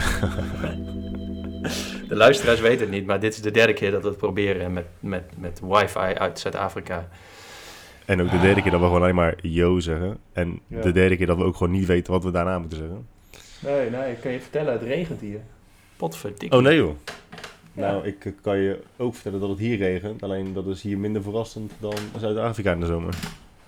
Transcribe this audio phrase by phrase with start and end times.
[2.08, 4.72] De luisteraars weten het niet, maar dit is de derde keer dat we het proberen
[4.72, 7.08] met, met, met wifi uit Zuid-Afrika.
[8.04, 10.18] En ook de derde keer dat we gewoon alleen maar yo zeggen.
[10.32, 10.80] En Ja.
[10.80, 13.06] de derde keer dat we ook gewoon niet weten wat we daarna moeten zeggen.
[13.60, 15.40] Nee, nee, ik kan je vertellen, het regent hier.
[15.96, 16.58] Potverdikkie.
[16.58, 16.96] Oh nee joh.
[17.72, 17.90] Ja.
[17.90, 20.22] Nou, ik eh, kan je ook vertellen dat het hier regent.
[20.22, 23.14] Alleen dat is hier minder verrassend dan Zuid-Afrika in de zomer.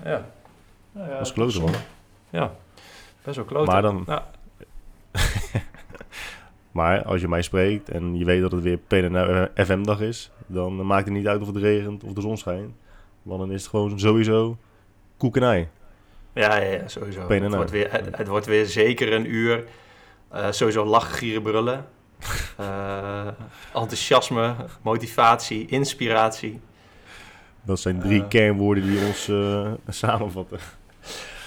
[0.05, 0.27] Ja.
[0.93, 1.73] Nou ja, Dat is kloten man.
[2.31, 2.55] Ja,
[3.23, 3.73] best wel kloten.
[3.73, 4.21] Maar dan- Nou,
[6.75, 10.87] Maar als je mij spreekt en je weet dat het weer PNL FM-dag is, dan
[10.87, 12.71] maakt het niet uit of het regent of de zon schijnt.
[13.23, 14.57] Want dan is het gewoon sowieso
[15.17, 15.69] koek en ei.
[16.33, 17.29] ja, ja, ja, sowieso.
[17.29, 19.65] Het wordt, weer, het, het wordt weer zeker een uur.
[20.31, 21.87] eh, sowieso lachen, gieren, brullen.
[22.57, 23.27] Eh,
[23.75, 26.61] enthousiasme, motivatie, inspiratie.
[27.63, 28.29] Dat zijn drie Eh.
[28.29, 30.59] kernwoorden die ons eh, samenvatten.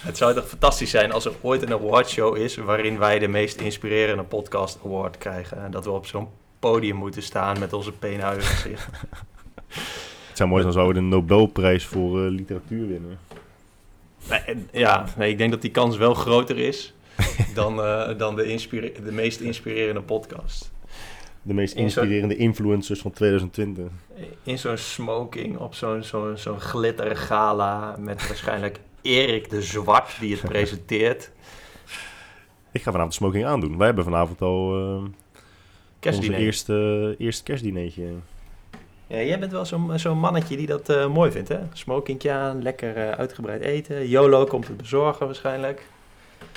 [0.02, 3.62] Het zou toch fantastisch zijn als er ooit een awardshow is waarin wij de meest
[3.62, 5.64] inspirerende podcast award krijgen.
[5.64, 6.28] En dat we op zo'n
[6.60, 8.88] podium moeten staan met onze peenhuizen gezicht.
[10.28, 13.20] Het zou mooi zijn als we de Nobelprijs voor eh, literatuur winnen.
[14.30, 16.94] Nee, ja, nee, ik denk dat die kans wel groter is
[17.54, 20.72] dan, eh, dan de, meest inspirerende podcast.
[21.42, 23.86] De meest In inspirerende influencers van 2020.
[24.44, 30.42] In zo'n smoking, op zo'n zo'n zo'n glittergala met waarschijnlijk Erik de Zwart die het
[30.42, 31.32] presenteert.
[32.72, 33.78] Ik ga vanavond smoking aandoen.
[33.78, 34.76] Wij hebben vanavond al
[36.02, 38.14] eh, onze eerste, eerste kerstdineetje.
[39.08, 41.60] Ja, jij bent wel zo'n zo'n mannetje die dat eh, mooi vindt, hè?
[41.74, 44.08] Smokingje aan, lekker eh, uitgebreid eten.
[44.08, 45.90] YOLO komt het bezorgen waarschijnlijk.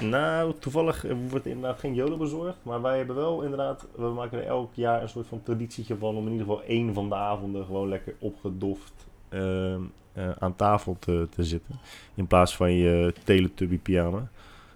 [0.03, 2.59] Nou, toevallig eh, wordt inderdaad geen joden bezorgd.
[2.63, 6.17] Maar wij hebben wel inderdaad, we maken er elk jaar een soort van traditietje van
[6.17, 8.93] om in ieder geval één van de avonden gewoon lekker opgedoft
[10.21, 11.81] ehm, eh, aan tafel te, te zitten.
[12.15, 14.29] In plaats van je Teletubby pyjama.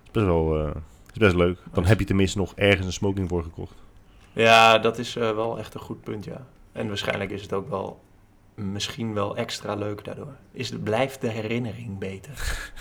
[0.04, 0.70] is best wel, eh,
[1.12, 1.58] is best leuk.
[1.72, 3.74] Dan heb je tenminste nog ergens een smoking voor gekocht.
[4.32, 6.46] Ja, dat is eh, wel echt een goed punt, ja.
[6.72, 8.00] En waarschijnlijk is het ook wel
[8.54, 10.34] misschien wel extra leuk daardoor.
[10.52, 12.32] Is het, blijft de herinnering beter.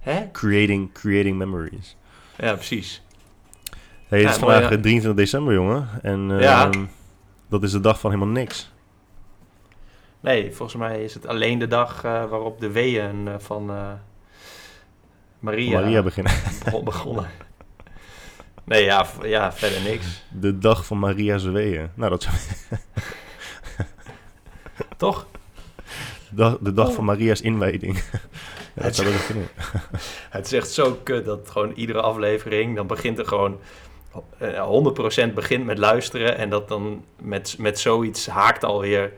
[0.00, 0.30] Hè?
[0.32, 1.96] Creating, creating memories.
[2.38, 3.02] Ja, precies.
[4.08, 4.70] Hey, het Ja, is vandaag ja.
[4.70, 5.88] eh, 23 december, jongen.
[6.02, 6.70] En eh, Ja.
[7.48, 8.72] dat is de dag van helemaal niks.
[10.24, 13.92] Nee, volgens mij is het alleen de dag eh, waarop de weeën eh, van eh,
[15.38, 16.32] Maria, Maria beginnen.
[16.64, 17.30] begon- begonnen.
[18.64, 20.22] Nee, ja, ja, verder niks.
[20.30, 21.90] De dag van Maria's weeën.
[21.94, 22.34] Nou, dat zou...
[24.96, 25.26] Toch?
[26.28, 26.94] de dag, de dag Oh.
[26.94, 27.96] van Maria's inwijding.
[28.74, 29.48] ja, dat zou kunnen.
[30.30, 33.58] Het is echt zo kut dat gewoon iedere aflevering, dan begint er gewoon
[34.38, 39.12] eh, 100% begint met luisteren en dat dan met, met zoiets haakt alweer,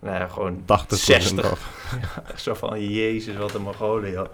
[0.00, 1.50] nou ja, gewoon 80 60.
[1.50, 1.90] af.
[2.44, 4.26] Zo van, jezus, wat een Mongolen, joh.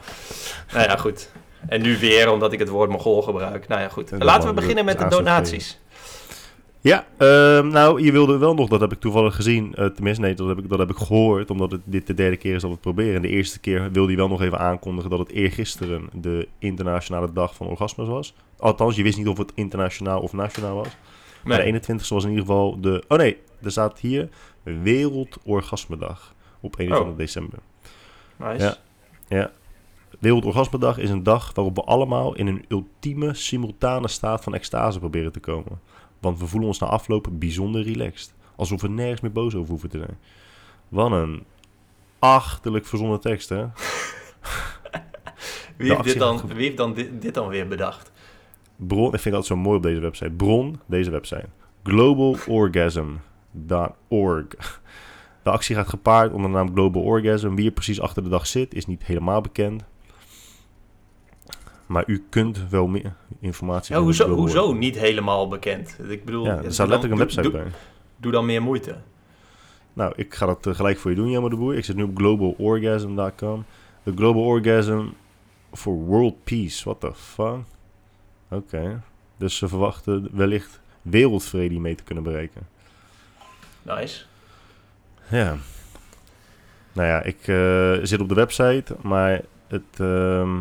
[0.73, 1.31] Nou ja, goed.
[1.69, 3.69] En nu weer, omdat ik het woord Mongool gebruik.
[3.69, 4.11] Nou ja, goed.
[4.19, 5.81] Laten we beginnen met de donaties.
[6.81, 9.75] Ja, ehm, nou, je wilde wel nog, dat heb ik toevallig gezien.
[9.75, 12.37] eh, tenminste, nee, dat heb, ik, dat heb ik gehoord, omdat het dit de derde
[12.37, 13.15] keer is dat we het proberen.
[13.15, 17.33] En de eerste keer wilde hij wel nog even aankondigen dat het eergisteren de internationale
[17.33, 18.35] dag van orgasmes was.
[18.59, 20.89] Althans, je wist niet of het internationaal of nationaal was.
[21.45, 23.05] Maar de 21ste was in ieder geval de...
[23.09, 24.29] Oh nee, er staat hier
[24.63, 27.19] Wereldorgasmedag op 21 Oh.
[27.19, 27.59] december.
[28.37, 28.65] Nice.
[28.65, 28.77] Ja.
[29.29, 29.51] Ja.
[30.19, 35.33] Wereldorgasmedag is een dag waarop we allemaal in een ultieme, simultane staat van extase proberen
[35.33, 35.81] te komen.
[36.19, 38.35] Want we voelen ons na afloop bijzonder relaxed.
[38.57, 40.19] Alsof we nergens meer boos over hoeven te zijn.
[40.89, 41.45] Wat een
[42.19, 43.67] achterlijk verzonnen tekst, hè?
[45.77, 48.13] Wie, heeft dit dan, wie heeft dan dit, dit dan weer bedacht?
[48.77, 50.31] Bron, ik vind altijd zo mooi op deze website.
[50.31, 51.47] Bron, deze website.
[53.53, 54.81] Globalorgasm.org.
[55.43, 57.55] De actie gaat gepaard onder de naam Global Orgasm.
[57.55, 59.85] Wie er precies achter de dag zit, is niet helemaal bekend.
[61.87, 65.99] Maar u kunt wel meer informatie Ja, hoezo, niet helemaal bekend?
[66.09, 67.71] Ik bedoel, er staat letterlijk een website doe, bij.
[68.17, 68.97] Doe, dan meer moeite.
[69.93, 71.75] Nou, ik ga dat eh, gelijk voor je doen, Jammer de Boer.
[71.75, 73.65] Ik zit nu op globalorgasm.com.
[74.03, 75.05] De Global Orgasm
[75.73, 76.85] for World Peace.
[76.85, 77.65] What the fuck?
[78.51, 79.03] Oké.
[79.37, 82.72] Dus ze verwachten wellicht wereldvrede mee te kunnen bereiken.
[83.83, 84.25] Nice.
[85.29, 85.57] Ja.
[86.93, 90.57] Nou ja, ik eh, zit op de website, maar het, ehm,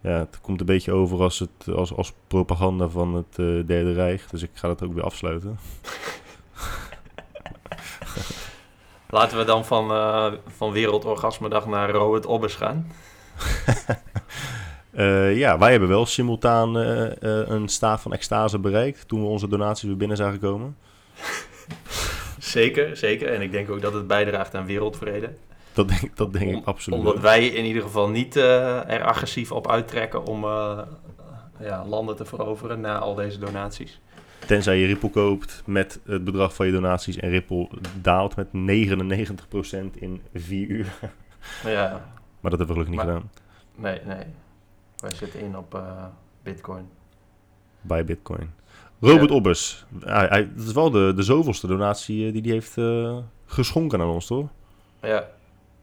[0.00, 3.92] ja, het komt een beetje over als, het, als, als propaganda van het eh, Derde
[3.92, 4.30] Rijk.
[4.30, 5.58] Dus ik ga dat ook weer afsluiten.
[9.08, 12.86] Laten we dan van, eh van Wereldorgasmedag naar Robert Obbers gaan.
[15.34, 19.96] Ja, wij hebben wel simultaan een staat van extase bereikt toen we onze donaties weer
[19.96, 20.76] binnen zagen komen.
[22.38, 23.32] Zeker, zeker.
[23.32, 25.30] En ik denk ook dat het bijdraagt aan wereldvrede.
[25.72, 26.98] Dat denk, dat denk ik absoluut.
[26.98, 30.78] Omdat wij in ieder geval niet eh, er agressief op uittrekken om eh,
[31.60, 34.00] ja, landen te veroveren na al deze donaties.
[34.46, 37.68] Tenzij je Ripple koopt met het bedrag van je donaties en Ripple
[38.00, 40.86] daalt met 99% in 4 uur.
[41.64, 41.90] Ja,
[42.40, 43.30] Maar dat hebben we gelukkig niet Maar- gedaan
[43.74, 44.24] nee, nee.
[44.96, 46.04] Wij zitten in op eh,
[46.42, 46.88] Bitcoin.
[47.80, 48.50] bij Bitcoin.
[49.00, 49.36] Robert Ja.
[49.36, 53.16] Obbers, hij, hij, dat is wel de, de zoveelste donatie eh, die hij heeft eh,
[53.46, 54.48] geschonken aan ons, toch?
[55.02, 55.28] Ja,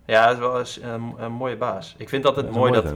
[0.05, 1.95] ja het is wel eens een, een mooie baas.
[1.97, 2.93] Ik vind altijd is mooi dat,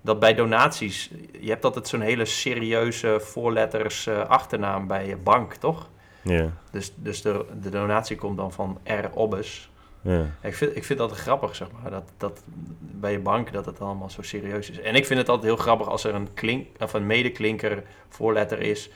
[0.00, 1.10] dat bij donaties...
[1.40, 5.88] Je hebt altijd zo'n hele serieuze voorletters eh, achternaam bij je bank, toch?
[6.22, 9.10] Ja, Dus, dus de, de donatie komt dan van R.
[9.14, 9.70] Obbes.
[10.00, 10.26] ja.
[10.42, 11.90] Ik vind, ik vind dat grappig, zeg maar.
[11.90, 12.42] Dat, dat
[12.78, 14.80] bij je bank dat het allemaal zo serieus is.
[14.80, 18.60] En ik vind het altijd heel grappig als er een, klink, of een medeklinker voorletter
[18.60, 18.90] is.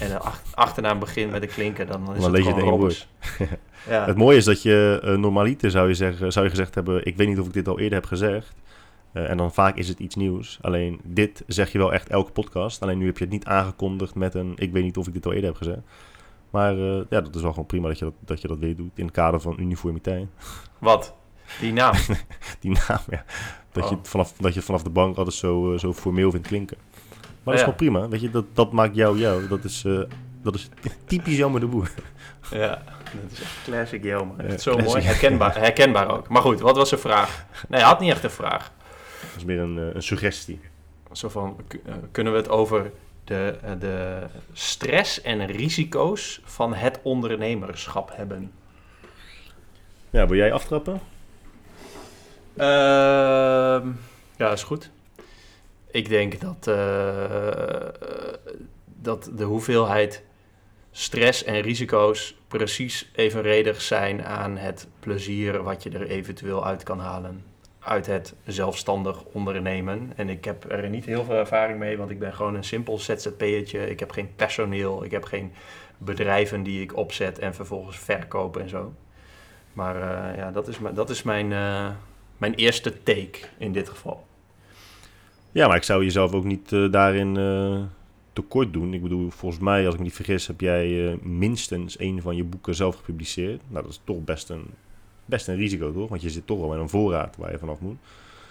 [0.00, 1.86] En een ach- achternaam begint met een klinker.
[1.86, 3.08] Dan, is Dan het gewoon Robbers.
[3.88, 4.04] ja.
[4.06, 7.06] Het mooie is dat je eh, normaliter zou je, zeggen, zou je gezegd hebben...
[7.06, 8.54] ik weet niet of ik dit al eerder heb gezegd.
[9.12, 10.58] Eh, en dan vaak is het iets nieuws.
[10.60, 12.82] Alleen dit zeg je wel echt elke podcast.
[12.82, 14.52] Alleen nu heb je het niet aangekondigd met een...
[14.56, 15.80] ik weet niet of ik dit al eerder heb gezegd.
[16.50, 18.76] Maar eh, ja, dat is wel gewoon prima dat je dat, dat je dat weer
[18.76, 18.90] doet...
[18.94, 20.26] in het kader van uniformiteit.
[20.78, 21.14] Wat?
[21.60, 21.94] Die naam.
[22.60, 23.24] Die naam, ja.
[23.72, 24.00] Dat, je, Oh.
[24.02, 26.76] vanaf, dat je vanaf de bank altijd zo, eh, zo formeel vindt klinken.
[27.42, 28.08] Maar dat is gewoon prima.
[28.08, 29.48] Weet je, dat, dat maakt jou jou.
[29.48, 30.00] Dat is, eh,
[30.42, 30.68] dat is
[31.04, 31.90] typisch Jammer de Boer.
[32.50, 34.46] ja, dat is echt classic Jelmer.
[34.46, 34.92] Echt zo classic.
[34.92, 35.04] mooi.
[35.04, 36.28] Herkenbaar, herkenbaar ook.
[36.28, 37.44] Maar goed, wat was de vraag?
[37.68, 38.72] Nee, hij had niet echt een vraag.
[39.20, 40.60] Dat is meer een, eh, een suggestie.
[41.12, 42.90] Zo van, eh, kunnen we het over
[43.24, 44.22] de, de
[44.52, 48.52] stress en risico's van het ondernemerschap hebben?
[50.10, 51.00] Ja, wil jij aftrappen?
[52.56, 53.88] Ehm,
[54.36, 54.90] ja, is goed.
[55.92, 57.88] Ik denk dat, eh,
[58.84, 60.22] dat de hoeveelheid
[60.90, 66.98] stress en risico's precies evenredig zijn aan het plezier wat je er eventueel uit kan
[66.98, 67.44] halen.
[67.78, 70.12] Uit het zelfstandig ondernemen.
[70.16, 72.98] En ik heb er niet heel veel ervaring mee, want ik ben gewoon een simpel
[72.98, 73.90] ZZP'ertje.
[73.90, 75.52] Ik heb geen personeel, ik heb geen
[75.98, 78.92] bedrijven die ik opzet en vervolgens verkoop en zo.
[79.72, 81.90] Maar eh, ja, dat is, dat is mijn, eh,
[82.36, 84.24] mijn eerste take in dit geval.
[85.52, 87.80] Ja, maar ik zou jezelf ook niet eh, daarin eh,
[88.32, 88.94] tekort doen.
[88.94, 92.36] Ik bedoel, volgens mij, als ik me niet vergis, heb jij eh, minstens één van
[92.36, 93.60] je boeken zelf gepubliceerd.
[93.68, 94.64] Nou, dat is toch best een,
[95.24, 96.08] best een risico, toch?
[96.08, 97.96] Want je zit toch wel met een voorraad waar je vanaf moet.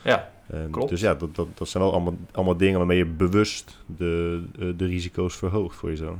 [0.03, 0.89] Ja, Ehm, Klopt.
[0.89, 4.43] Dus ja, dat, dat, dat zijn wel allemaal, allemaal dingen waarmee je bewust de,
[4.75, 6.17] de risico's verhoogt voor jezelf.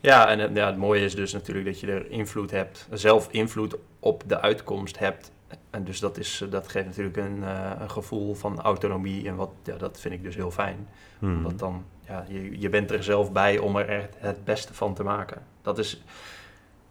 [0.00, 3.76] ja en ja, het mooie is dus natuurlijk dat je er invloed hebt, zelf invloed
[4.00, 5.32] op de uitkomst hebt.
[5.76, 9.28] En dus dat, is, dat geeft natuurlijk een, eh, een gevoel van autonomie.
[9.28, 10.88] En wat, ja, dat vind ik dus heel fijn.
[11.18, 11.36] Hmm.
[11.36, 14.94] Omdat dan, ja, je, je bent er zelf bij om er echt het beste van
[14.94, 15.42] te maken.
[15.62, 16.02] Dat is,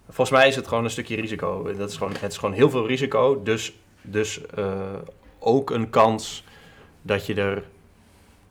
[0.05, 1.73] volgens mij is het gewoon een stukje risico.
[1.77, 3.43] Dat is gewoon, het is gewoon heel veel risico.
[3.43, 4.93] Dus, dus eh,
[5.39, 6.43] ook een kans
[7.01, 7.63] dat je er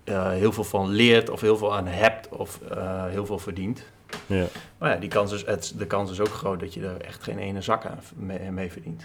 [0.04, 3.84] eh, heel veel van leert of heel veel aan hebt of eh, heel veel verdient.
[4.26, 4.46] Ja.
[4.78, 7.22] Maar ja, die kans is, het, de kans is ook groot dat je er echt
[7.22, 9.04] geen ene zak aan mee, mee verdient.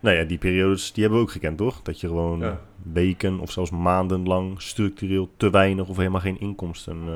[0.00, 1.82] Nou ja, die periodes die hebben we ook gekend, toch?
[1.82, 2.60] Dat je gewoon Ja.
[2.92, 7.14] weken of zelfs maandenlang structureel te weinig of helemaal geen inkomsten eh,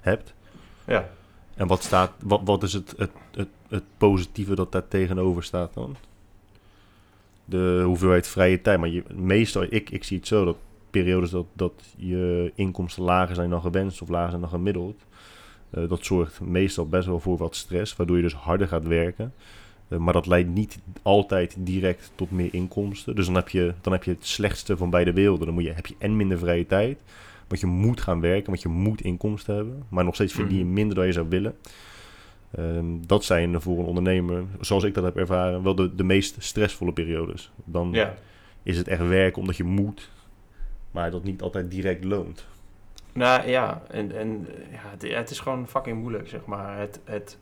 [0.00, 0.34] hebt.
[0.86, 1.08] Ja.
[1.54, 5.74] En wat, staat, wat, wat is het, het, het, het positieve dat daar tegenover staat
[5.74, 5.96] dan?
[7.44, 8.78] De hoeveelheid vrije tijd.
[8.80, 10.56] Maar je, meestal, ik, ik zie het zo, dat
[10.90, 14.96] periodes dat, dat je inkomsten lager zijn dan gewenst of lager zijn dan gemiddeld.
[15.70, 19.34] eh, dat zorgt meestal best wel voor wat stress, waardoor je dus harder gaat werken.
[19.88, 23.16] Eh, maar dat leidt niet altijd direct tot meer inkomsten.
[23.16, 25.46] Dus dan heb je, dan heb je het slechtste van beide werelden.
[25.46, 27.00] Dan moet je, heb je en minder vrije tijd.
[27.48, 29.82] Want je moet gaan werken, want je moet inkomsten hebben.
[29.88, 30.72] Maar nog steeds verdien je Mhm.
[30.72, 31.56] minder dan je zou willen.
[32.50, 36.36] Ehm, dat zijn voor een ondernemer, zoals ik dat heb ervaren, wel de, de meest
[36.38, 37.50] stressvolle periodes.
[37.64, 38.14] Dan ja.
[38.62, 40.10] is het echt werken omdat je moet,
[40.90, 42.46] maar dat niet altijd direct loont.
[43.12, 46.78] Nou ja, en, en ja, het, het is gewoon fucking moeilijk, zeg maar.
[46.78, 47.38] Het, het,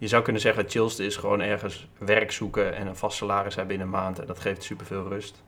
[0.00, 3.54] je zou kunnen zeggen, het chillste is gewoon ergens werk zoeken en een vast salaris
[3.54, 4.18] hebben in een maand.
[4.18, 5.42] En dat geeft superveel rust.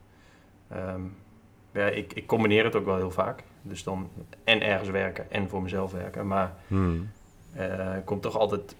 [0.69, 1.01] Ehm,
[1.73, 3.43] ja, ik, ik combineer het ook wel heel vaak.
[3.63, 4.11] Dus dan
[4.45, 6.27] en ergens werken en voor mezelf werken.
[6.27, 7.11] Maar Hmm.
[7.53, 8.77] eh, ik kom toch altijd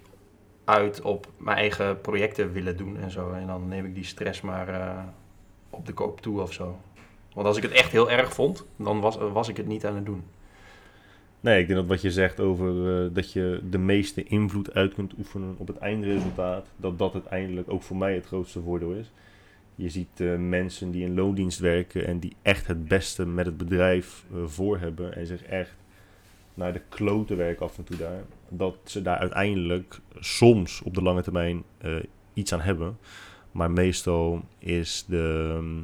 [0.65, 3.31] uit op mijn eigen projecten willen doen en zo.
[3.31, 5.03] En dan neem ik die stress maar eh,
[5.69, 6.79] op de koop toe of zo.
[7.33, 9.95] Want als ik het echt heel erg vond, dan was, was ik het niet aan
[9.95, 10.23] het doen.
[11.43, 14.93] Nee, ik denk dat wat je zegt over eh, dat je de meeste invloed uit
[14.93, 19.11] kunt oefenen op het eindresultaat, dat dat uiteindelijk ook voor mij het grootste voordeel is.
[19.75, 23.57] Je ziet eh, mensen die in loondienst werken en die echt het beste met het
[23.57, 25.75] bedrijf eh, voor hebben en zich echt
[26.53, 28.23] naar de kloten werken af en toe daar.
[28.49, 31.63] Dat ze daar uiteindelijk soms op de lange termijn
[32.33, 32.97] iets aan hebben.
[33.51, 35.81] Maar meestal is de, ehm,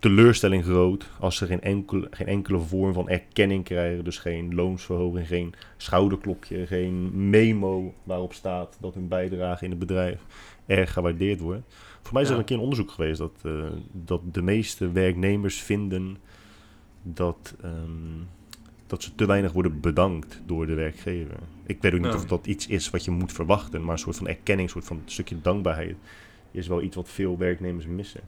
[0.00, 4.04] teleurstelling groot als ze geen enkele, geen enkele vorm van erkenning krijgen.
[4.04, 10.20] Dus geen loonsverhoging, geen schouderklopje, geen memo waarop staat dat hun bijdrage in het bedrijf
[10.66, 11.62] erg gewaardeerd wordt.
[12.02, 12.40] Voor mij is er Ja.
[12.40, 13.52] een keer een onderzoek geweest dat, eh,
[13.92, 16.16] dat de meeste werknemers vinden
[17.02, 18.22] dat, ehm,
[18.86, 21.36] dat ze te weinig worden bedankt door de werkgever.
[21.66, 22.16] Ik weet ook niet Ja.
[22.16, 24.84] of dat iets is wat je moet verwachten, maar een soort van erkenning, een soort
[24.86, 25.96] van stukje dankbaarheid
[26.50, 28.20] is wel iets wat veel werknemers missen.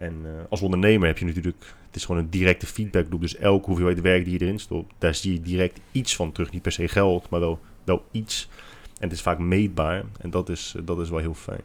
[0.00, 3.20] En eh, als ondernemer heb je natuurlijk, het is gewoon een directe feedbackloop.
[3.20, 6.50] Dus elke hoeveelheid werk die je erin stopt, daar zie je direct iets van terug.
[6.50, 8.48] Niet per se geld, maar wel, wel iets.
[8.82, 10.04] En het is vaak meetbaar.
[10.20, 11.60] En dat is, dat is wel heel fijn.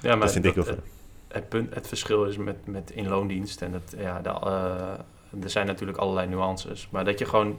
[0.00, 0.86] Ja, maar dat vind ik heel het, fijn.
[1.28, 5.66] het, punt, het verschil is met, met inloondienst en het, ja, de, eh, er zijn
[5.66, 6.88] natuurlijk allerlei nuances.
[6.90, 7.58] Maar dat je gewoon,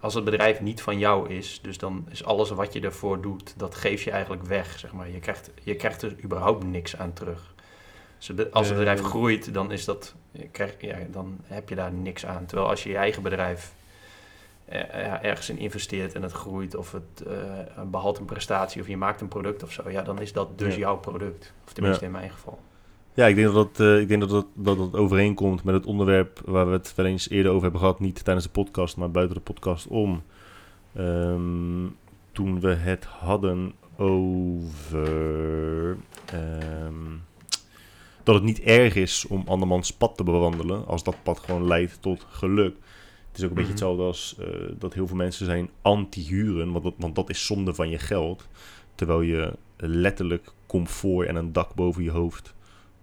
[0.00, 3.54] als het bedrijf niet van jou is, dus dan is alles wat je ervoor doet,
[3.56, 5.10] dat geef je eigenlijk weg, zeg maar.
[5.10, 7.54] Je krijgt, je krijgt er überhaupt niks aan terug.
[8.26, 8.84] Dus als het Eh.
[8.84, 10.14] bedrijf groeit, dan, is dat,
[10.52, 12.46] krijg, ja, dan heb je daar niks aan.
[12.46, 13.72] Terwijl als je je eigen bedrijf
[14.64, 18.86] eh, ja, ergens in investeert en het groeit, of het eh, behaalt een prestatie, of
[18.88, 20.80] je maakt een product of zo, ja, dan is dat dus Ja.
[20.80, 21.52] jouw product.
[21.66, 22.58] Of tenminste in mijn geval.
[23.14, 25.86] Ja, ik denk dat dat, eh, ik denk dat, dat, dat dat overeenkomt met het
[25.86, 28.00] onderwerp waar we het wel eens eerder over hebben gehad.
[28.00, 30.22] Niet tijdens de podcast, maar buiten de podcast om.
[30.94, 31.86] Ehm,
[32.32, 35.96] toen we het hadden over
[36.26, 36.94] ehm,
[38.22, 42.02] dat het niet erg is om andermans pad te bewandelen als dat pad gewoon leidt
[42.02, 42.74] tot geluk.
[43.28, 43.68] Het is ook een beetje Mhm.
[43.70, 44.46] hetzelfde als eh,
[44.78, 48.48] dat heel veel mensen zijn anti-huren, want dat, want dat is zonde van je geld.
[48.94, 52.54] Terwijl je letterlijk comfort en een dak boven je hoofd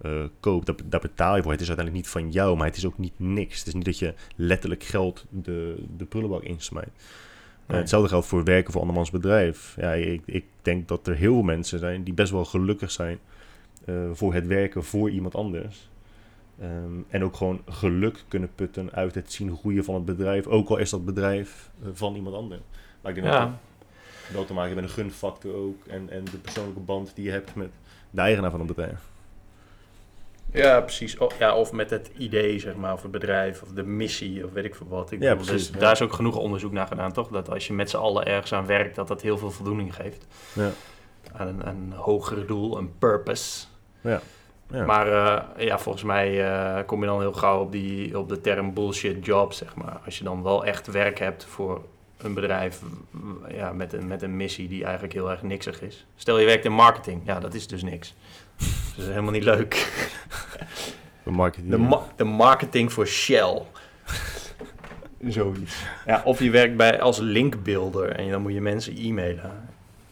[0.01, 0.65] eh, koopt.
[0.65, 1.51] Daar, daar betaal je voor.
[1.51, 3.57] Het is uiteindelijk niet van jou, maar het is ook niet niks.
[3.59, 6.87] Het is niet dat je letterlijk geld de, de prullenbak insmijt.
[6.87, 6.93] Eh,
[7.67, 7.79] Nee.
[7.79, 9.73] hetzelfde geldt voor werken voor andermans bedrijf.
[9.79, 13.19] Ja, ik, ik denk dat er heel veel mensen zijn die best wel gelukkig zijn
[14.13, 15.89] voor het werken voor iemand anders.
[16.61, 16.71] Ehm,
[17.07, 20.47] en ook gewoon geluk kunnen putten uit het zien groeien van het bedrijf.
[20.47, 22.61] Ook al is dat bedrijf eh, van iemand anders.
[23.01, 23.55] Maar ik denk dat Ja, dat
[24.33, 25.85] wel te maken heeft met een gunfactor ook.
[25.87, 27.69] En, en de persoonlijke band die je hebt met
[28.09, 28.99] de eigenaar van een bedrijf.
[30.51, 31.19] ja precies.
[31.19, 34.51] O- ja, of met het idee, zeg maar, of het bedrijf, of de missie, of
[34.51, 35.11] weet ik veel wat.
[35.11, 35.81] Ik Ja, bedoel, precies, dus ja.
[35.81, 37.27] Daar is ook genoeg onderzoek naar gedaan, toch?
[37.27, 40.27] Dat als je met z'n allen ergens aan werkt, dat dat heel veel voldoening geeft.
[40.53, 40.69] Ja.
[41.33, 43.65] Aan een, een hoger doel, een purpose.
[44.01, 44.21] Ja.
[44.71, 44.85] Ja.
[44.85, 45.07] Maar
[45.57, 48.73] eh, ja, volgens mij eh, kom je dan heel gauw op, die, op de term
[48.73, 49.99] bullshit job, zeg maar.
[50.05, 51.81] Als je dan wel echt werk hebt voor
[52.17, 52.81] een bedrijf
[53.49, 56.05] ja, met, een, met een missie die eigenlijk heel erg niksig is.
[56.15, 58.13] Stel je werkt in marketing, ja, dat is dus niks.
[58.95, 59.73] Dat is helemaal niet leuk.
[61.23, 61.69] de marketing.
[61.71, 63.61] De, ma- de marketing voor Shell.
[65.27, 65.75] Zoiets.
[66.05, 69.51] Ja, of je werkt bij, als linkbuilder en dan moet je mensen e-mailen.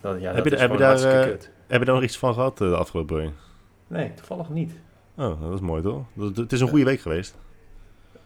[0.01, 1.33] Dat, ja, Heb dat je- is heb je daar, eh.
[1.67, 3.31] Heb je daar nog iets van gehad eh, de afgelopen week?
[3.95, 4.71] Nee, toevallig niet.
[5.17, 6.03] Oh, dat is mooi toch?
[6.35, 7.35] Het is een goede week geweest.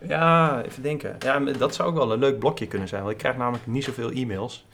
[0.07, 1.15] Ja, even denken.
[1.19, 3.01] Ja, dat zou ook wel een leuk blokje kunnen zijn.
[3.01, 4.65] Want ik krijg namelijk niet zoveel e-mails.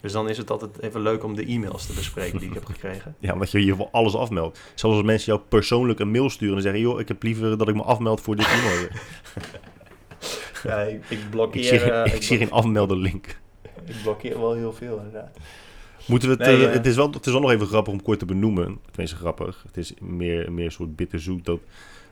[0.00, 2.64] Dus dan is het altijd even leuk om de e-mails te bespreken die ik heb
[2.64, 3.16] gekregen.
[3.20, 4.60] Ja, omdat je ieder geval alles afmeldt.
[4.74, 6.80] Zelfs als mensen jou persoonlijk een mail sturen en zeggen...
[6.80, 8.88] joh, ik heb liever dat ik me afmeld voor dit e-mail.
[10.62, 11.64] Ja, ik, ik ik blokkeer...
[11.64, 13.26] zie, eh, ik zie geen afmelden link.
[13.86, 15.36] ik blokkeer wel heel veel inderdaad.
[16.06, 16.72] Moeten we het, Nee, eh, eh.
[16.72, 18.78] het, is wel, het is wel nog even grappig om kort te benoemen.
[18.86, 19.62] Tenminste grappig.
[19.66, 21.60] Het is meer, meer een soort bitterzoet dat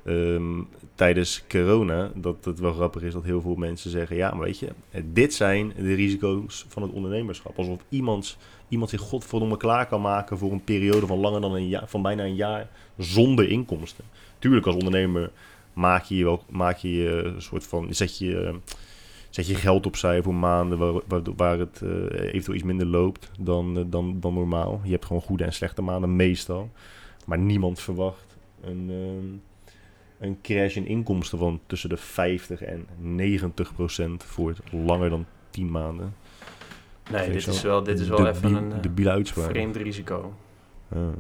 [0.05, 0.61] ehm,
[0.95, 2.11] tijdens corona...
[2.15, 4.17] dat het wel grappig is dat heel veel mensen zeggen...
[4.17, 7.59] ja, maar weet je, eh, dit zijn de risico's van het ondernemerschap.
[7.59, 8.37] Alsof iemands,
[8.69, 10.39] iemand zich godverdomme klaar kan maken...
[10.39, 12.69] voor een periode van langer dan een jaar, van bijna een jaar
[12.99, 14.05] zonder inkomsten.
[14.39, 15.31] Tuurlijk, als ondernemer
[15.73, 17.95] maak je je wel maak je je een soort van...
[17.95, 18.55] zet je...
[19.33, 21.89] Zet je geld opzij voor maanden waar, waar, waar het eh,
[22.21, 24.81] eventueel iets minder loopt dan, eh, dan, dan normaal.
[24.85, 26.71] Je hebt gewoon goede en slechte maanden meestal.
[27.27, 33.75] Maar niemand verwacht een, ehm, een crash in inkomsten van tussen de 50 en 90
[33.75, 36.15] procent voor langer dan 10 maanden.
[37.11, 39.51] Nee, dit is wel, dit is wel even een eh, uitspraak.
[39.51, 40.35] vreemd risico.
[40.95, 41.11] Ja.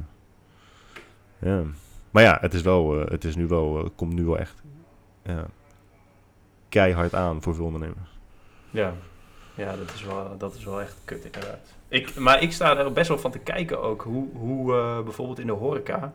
[1.39, 1.63] ja.
[2.11, 4.63] Maar ja, het is wel, het is nu wel, komt nu wel echt
[5.25, 5.47] ja,
[6.73, 8.11] keihard aan voor veel ondernemers.
[8.71, 8.95] Ja,
[9.55, 11.73] ja dat, is wel, dat is wel echt kut inderdaad.
[11.89, 15.39] Ik, maar ik sta er best wel van te kijken ook hoe, hoe eh, bijvoorbeeld
[15.39, 16.13] in de horeca...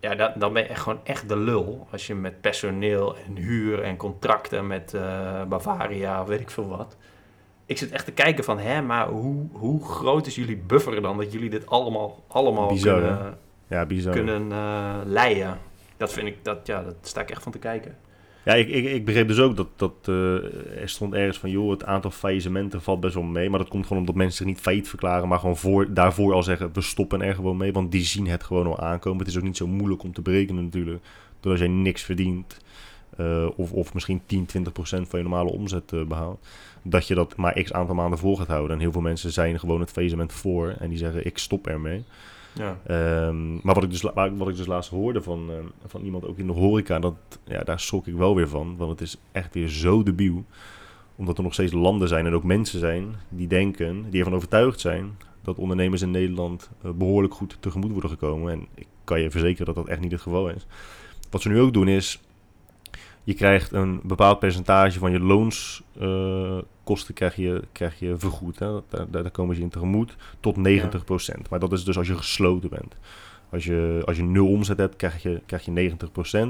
[0.00, 1.86] Ja, dan, dan ben je echt gewoon echt de lul.
[1.90, 6.68] Als je met personeel en huur en contracten met eh, Bavaria of weet ik veel
[6.68, 6.96] wat.
[7.66, 11.16] Ik zit echt te kijken van, hè, maar hoe, hoe groot is jullie buffer dan?
[11.16, 14.12] Dat jullie dit allemaal, allemaal Bizar, kunnen, Ja, bizar.
[14.12, 15.58] kunnen eh, leiden.
[15.96, 17.96] Dat vind ik, dat, ja, dat sta ik echt van te kijken.
[18.44, 21.70] Ja, ik, ik, ik begreep dus ook dat, dat eh, er stond ergens van, joh,
[21.70, 23.50] het aantal faillissementen valt best wel mee.
[23.50, 26.42] Maar dat komt gewoon omdat mensen zich niet failliet verklaren, maar gewoon voor, daarvoor al
[26.42, 27.72] zeggen, we stoppen er gewoon mee.
[27.72, 29.18] Want die zien het gewoon al aankomen.
[29.18, 31.04] Het is ook niet zo moeilijk om te berekenen natuurlijk.
[31.40, 32.60] Doordat jij niks verdient,
[33.16, 36.46] eh, of, of misschien 10, 20 procent van je normale omzet eh, behaalt,
[36.82, 38.76] dat je dat maar x aantal maanden vol gaat houden.
[38.76, 42.04] En heel veel mensen zijn gewoon het faillissement voor en die zeggen ik stop ermee.
[42.54, 42.78] Ja.
[42.86, 46.38] Ehm, maar wat ik, dus, wat ik dus laatst hoorde van, ehm, van iemand ook
[46.38, 48.76] in de horeca, dat, ja, daar schrok ik wel weer van.
[48.76, 50.44] Want het is echt weer zo debiel.
[51.16, 54.80] Omdat er nog steeds landen zijn en ook mensen zijn die denken, die ervan overtuigd
[54.80, 58.52] zijn dat ondernemers in Nederland eh, behoorlijk goed tegemoet worden gekomen.
[58.52, 60.66] En ik kan je verzekeren dat dat echt niet het geval is.
[61.30, 62.20] Wat ze nu ook doen is,
[63.24, 68.58] je krijgt een bepaald percentage van je loonskosten krijg je, krijg je vergoed.
[68.58, 68.72] Hè?
[68.88, 70.60] Daar, daar, daar komen ze in tegemoet tot 90%.
[71.50, 72.96] Maar dat is dus als je gesloten bent.
[73.50, 75.96] Als je, als je nul omzet hebt, krijg je, krijg je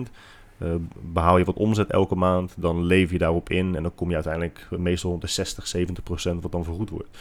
[0.07, 0.11] 90%.
[0.59, 3.77] Eh, behaal je wat omzet elke maand, dan leef je daarop in.
[3.77, 7.19] En dan kom je uiteindelijk meestal rond de 60, 70% wat dan vergoed wordt.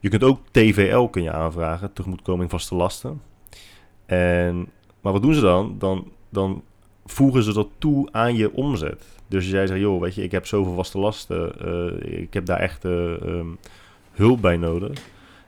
[0.00, 3.22] Je kunt ook TVL kun je aanvragen, tegemoetkoming vaste lasten.
[4.06, 4.68] En,
[5.00, 5.76] maar wat doen ze dan?
[5.78, 6.62] Dan, dan
[7.10, 9.04] voegen ze dat toe aan je omzet.
[9.26, 12.46] Dus als jij zegt, joh, weet je, ik heb zoveel vaste lasten, eh, ik heb
[12.46, 13.46] daar echt eh, ehm,
[14.12, 14.98] hulp bij nodig.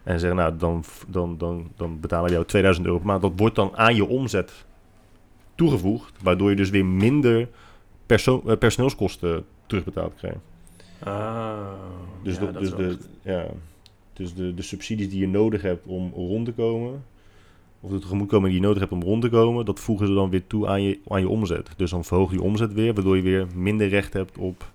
[0.02, 3.22] En zeggen, nou, dan, dan, dan, dan betalen we jou 2000 euro per maand.
[3.22, 4.64] Dat wordt dan aan je omzet
[5.54, 7.48] toegevoegd, waardoor je dus weer minder
[8.06, 10.38] perso- eh, personeelskosten terugbetaald krijgt.
[11.06, 11.72] Oh,
[12.22, 13.46] Dus, ja, de, dus, de, ja,
[14.12, 17.04] dus de, de subsidies die je nodig hebt om rond te komen,
[17.80, 20.30] of de tegemoetkoming die je nodig hebt om rond te komen, dat voegen ze dan
[20.30, 21.70] weer toe aan je, aan je omzet.
[21.76, 24.70] Dus dan verhoog je omzet weer, waardoor je weer minder recht hebt op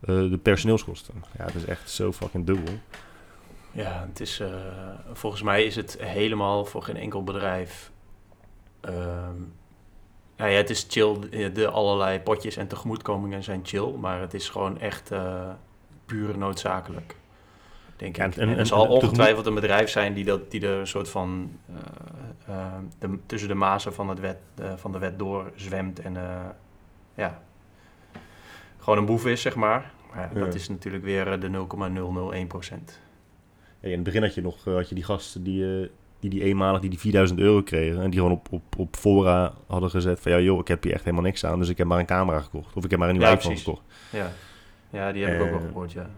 [0.00, 1.14] eh, de personeelskosten.
[1.38, 2.74] Ja, het is echt zo fucking dubbel.
[3.72, 4.48] Ja, het is, eh,
[5.12, 7.90] volgens mij is het helemaal voor geen enkel bedrijf.
[8.80, 9.36] ehm,
[10.36, 11.18] ja, het is chill.
[11.30, 15.48] De, de allerlei potjes en tegemoetkomingen zijn chill, maar het is gewoon echt eh
[16.06, 17.16] puur noodzakelijk.
[18.02, 18.36] Denk Ja, ik.
[18.36, 21.08] en- En, en- er zal ongetwijfeld een bedrijf zijn die, dat, die er een soort
[21.08, 25.50] van eh, eh, de, tussen de mazen van, het wet, eh, van de wet door
[25.54, 26.16] zwemt en
[27.14, 27.42] ja,
[28.78, 29.90] gewoon een boef is, zeg maar.
[30.14, 30.58] Maar ja, dat Ja.
[30.58, 33.00] is natuurlijk weer de 0,001 procent.
[33.80, 36.80] Ja, in het begin had je nog had je die gasten die, die die eenmalig
[36.80, 38.02] die, die 4000 euro kregen.
[38.02, 40.92] En die gewoon op, op, op fora hadden gezet van ja joh, ik heb hier
[40.92, 41.58] echt helemaal niks aan.
[41.58, 42.76] Dus ik heb maar een camera gekocht.
[42.76, 43.64] Of ik heb maar een nieuwe iPhone precies.
[43.64, 43.84] gekocht.
[44.10, 44.30] Ja,
[44.90, 46.10] ja die heb ik ook wel Eh, gehoord, ja.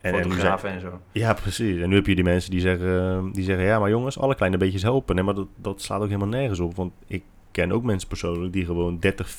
[0.00, 1.00] En, en Fotografen en zo.
[1.12, 1.80] ja, precies.
[1.80, 4.56] En nu heb je die mensen die zeggen, die zeggen ja maar jongens, alle kleine
[4.56, 5.14] beetjes helpen.
[5.14, 6.76] Nee, maar dat, dat slaat ook helemaal nergens op.
[6.76, 9.36] Want ik ken ook mensen persoonlijk die gewoon 30,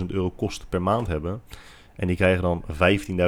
[0.00, 1.42] 40.000 euro kosten per maand hebben.
[1.96, 2.64] En die krijgen dan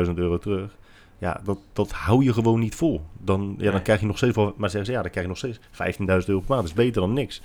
[0.06, 0.76] 15.000 euro terug.
[1.18, 3.00] Ja, dat, dat hou je gewoon niet vol.
[3.18, 3.82] Dan, ja, dan Nee.
[3.82, 5.58] krijg je nog steeds wel, maar zeggen ze ja, dan krijg je nog steeds
[5.98, 6.60] 15.000 euro per maand.
[6.60, 7.42] Dat is beter dan niks.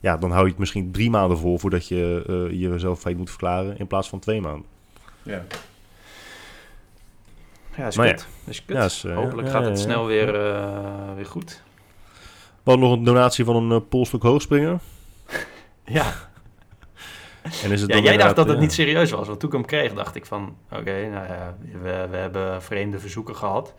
[0.00, 3.28] Ja, dan hou je het misschien drie maanden vol voordat je eh, jezelf feit moet
[3.30, 4.66] verklaren in plaats van twee maanden.
[5.22, 5.44] Ja.
[7.76, 8.16] Ja, is Maar ja.
[8.44, 8.76] Is kut.
[8.76, 9.84] Ja, is, eh, Hopelijk ja, gaat ja, het ja.
[9.84, 11.62] snel weer, eh, weer goed.
[12.62, 14.78] We hadden nog een donatie van een uh, polstok hoogspringer.
[15.88, 16.12] Ja,
[17.62, 19.26] En is het ja jij dacht dat het niet serieus was.
[19.26, 20.56] Want toen ik hem kreeg, dacht ik van...
[20.72, 23.74] Oké, nou ja, we, we hebben vreemde verzoeken gehad.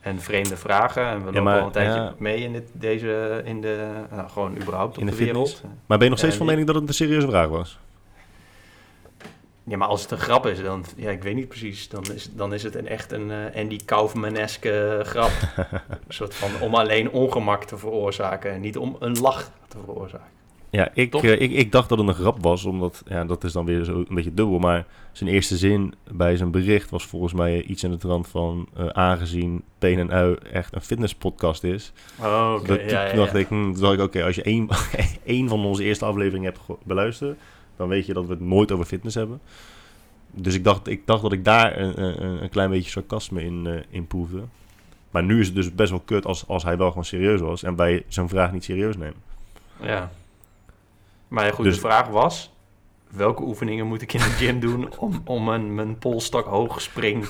[0.00, 1.06] En vreemde vragen.
[1.06, 2.14] En we lopen maar, al een tijdje ja.
[2.18, 3.88] mee in, dit, deze, in de...
[4.10, 5.62] Nou, gewoon überhaupt op In de, wereld.
[5.86, 7.78] Maar ben je nog steeds Ja, van mening dat het een serieuze vraag was?
[9.72, 10.84] Ja, maar als het een grap is, dan...
[10.96, 11.88] Ja, ik weet niet precies.
[11.88, 15.30] Dan is, dan is het een, echt een eh, Andy Kaufman-eske grap.
[15.56, 18.52] een soort van om alleen ongemak te veroorzaken.
[18.52, 20.26] En niet om een lach te veroorzaken.
[20.70, 23.52] Ja, ik, eh, ik, ik dacht dat het een grap was, omdat ja, dat is
[23.52, 24.58] dan weer zo een beetje dubbel.
[24.58, 28.68] Maar zijn eerste zin bij zijn bericht was volgens mij iets in de trant van...
[28.76, 31.92] eh, aangezien Peen en Ui echt een fitnesspodcast is.
[32.20, 32.72] Oh, oké.
[32.72, 33.38] ja, ja, dacht ja.
[33.38, 34.68] ik, hm, dacht ik oké, als je één,
[35.24, 37.38] één van onze eerste afleveringen hebt beluisterd...
[37.76, 39.40] dan weet je dat we het nooit over fitness hebben.
[40.30, 43.66] Dus ik dacht, ik dacht dat ik daar een, een, een klein beetje sarcasme in,
[43.66, 44.42] eh in proefde.
[45.10, 47.62] Maar nu is het dus best wel kut als, als hij wel gewoon serieus was...
[47.62, 49.22] en wij zijn vraag niet serieus nemen.
[49.80, 50.10] Ja.
[51.28, 52.50] Maar ja, goed, Dus- de vraag was...
[53.08, 57.28] Welke oefeningen moet ik in de gym doen om, om mijn, mijn polstok hoogspring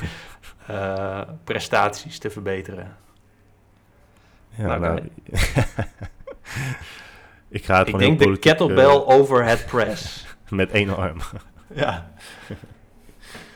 [0.67, 2.97] eh, prestaties te verbeteren?
[4.51, 4.79] Ja, Oké.
[4.79, 4.99] nou,
[7.49, 10.22] ik ga het Ik denk de politiek, kettlebell eh, overhead press.
[10.53, 11.19] Met één arm.
[11.75, 12.13] ja.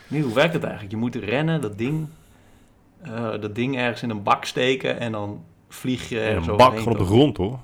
[0.07, 0.93] Nu, hoe werkt het eigenlijk?
[0.93, 2.07] Je moet rennen, dat ding,
[3.01, 6.57] eh, dat ding ergens in een bak steken en dan vlieg je En ergens een
[6.57, 7.59] bak gewoon op de grond, hoor.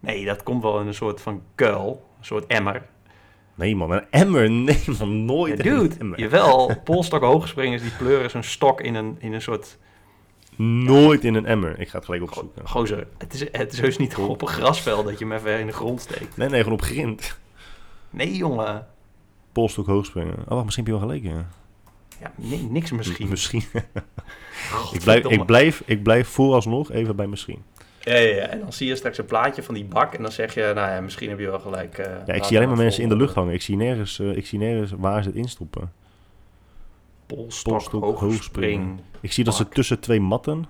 [0.00, 2.82] Nee, dat komt wel in een soort van kuil, een soort emmer.
[3.54, 4.50] Nee, man, een emmer.
[4.50, 6.20] Nee, man, nooit Ja, een dude, emmer.
[6.20, 9.78] jawel, polstok hoogspringers die pleuren zo'n stok in een, in een soort...
[10.56, 11.80] Nooit in een emmer.
[11.80, 12.68] Ik ga het gelijk opzoeken.
[12.68, 15.66] Gozer, het is, het is heus niet op een grasveld dat je hem even in
[15.66, 16.36] de grond steekt.
[16.36, 17.38] Nee, nee, gewoon op grind.
[18.12, 18.86] Nee, jongen.
[19.52, 20.34] Polstok hoogspringen.
[20.38, 21.46] Oh, wacht, misschien heb je wel gelijk, ja.
[22.20, 23.28] Ja, ni- niks misschien.
[23.28, 23.62] Misschien.
[24.92, 27.62] ik, blijf, ik, blijf, ik blijf vooralsnog even bij misschien.
[28.00, 30.32] Ja, ja, ja, en dan zie je straks een plaatje van die bak en dan
[30.32, 31.98] zeg je, nou ja, misschien heb je wel gelijk.
[31.98, 33.54] eh, Ja, ik zie alleen maar mensen in de lucht hangen.
[33.54, 35.92] Ik zie nergens, eh, ik zie nergens waar ze het instoppen.
[37.26, 38.30] polstok, Polstok, hoogspring.
[38.30, 39.00] hoogspring.
[39.20, 40.64] Ik zie dat ze tussen twee matten.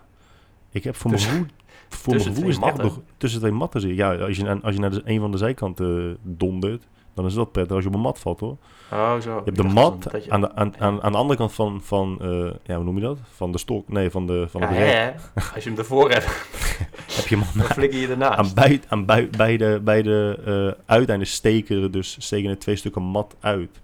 [0.70, 1.46] Ik heb voor mijn gevoel...
[1.88, 3.94] Voor mijn is het echt nog tussen twee matten.
[3.94, 7.52] Ja, als je, als je naar de, een van de zijkanten dondert, dan is dat
[7.52, 8.56] prettig als je op een mat valt hoor.
[8.92, 9.34] Oh, zo.
[9.36, 12.50] Je hebt de mat aan de, aan, aan, aan de andere kant van, van eh,
[12.64, 13.18] ja, hoe noem je dat?
[13.30, 15.12] Van de stok, nee, van, de, van ja, hè,
[15.54, 16.26] als je hem ervoor hebt,
[17.16, 18.38] Heb je hem dan flikker je ernaast.
[18.38, 23.02] aan, bij, aan bij, beide, beide eh, uiteinden steken er dus steken er twee stukken
[23.02, 23.80] mat uit.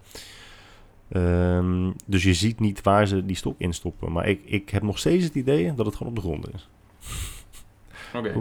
[1.11, 4.11] Ehm, dus je ziet niet waar ze die stok in stoppen.
[4.11, 6.69] Maar ik, ik heb nog steeds het idee dat het gewoon op de grond is.
[8.13, 8.33] Oké.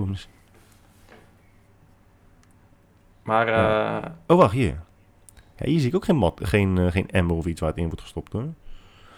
[3.29, 4.81] Maar eh, Oh, wacht, hier.
[5.57, 7.79] Ja, hier zie ik ook geen, mat, geen, eh, geen emmer of iets waar het
[7.79, 8.45] in wordt gestopt hoor.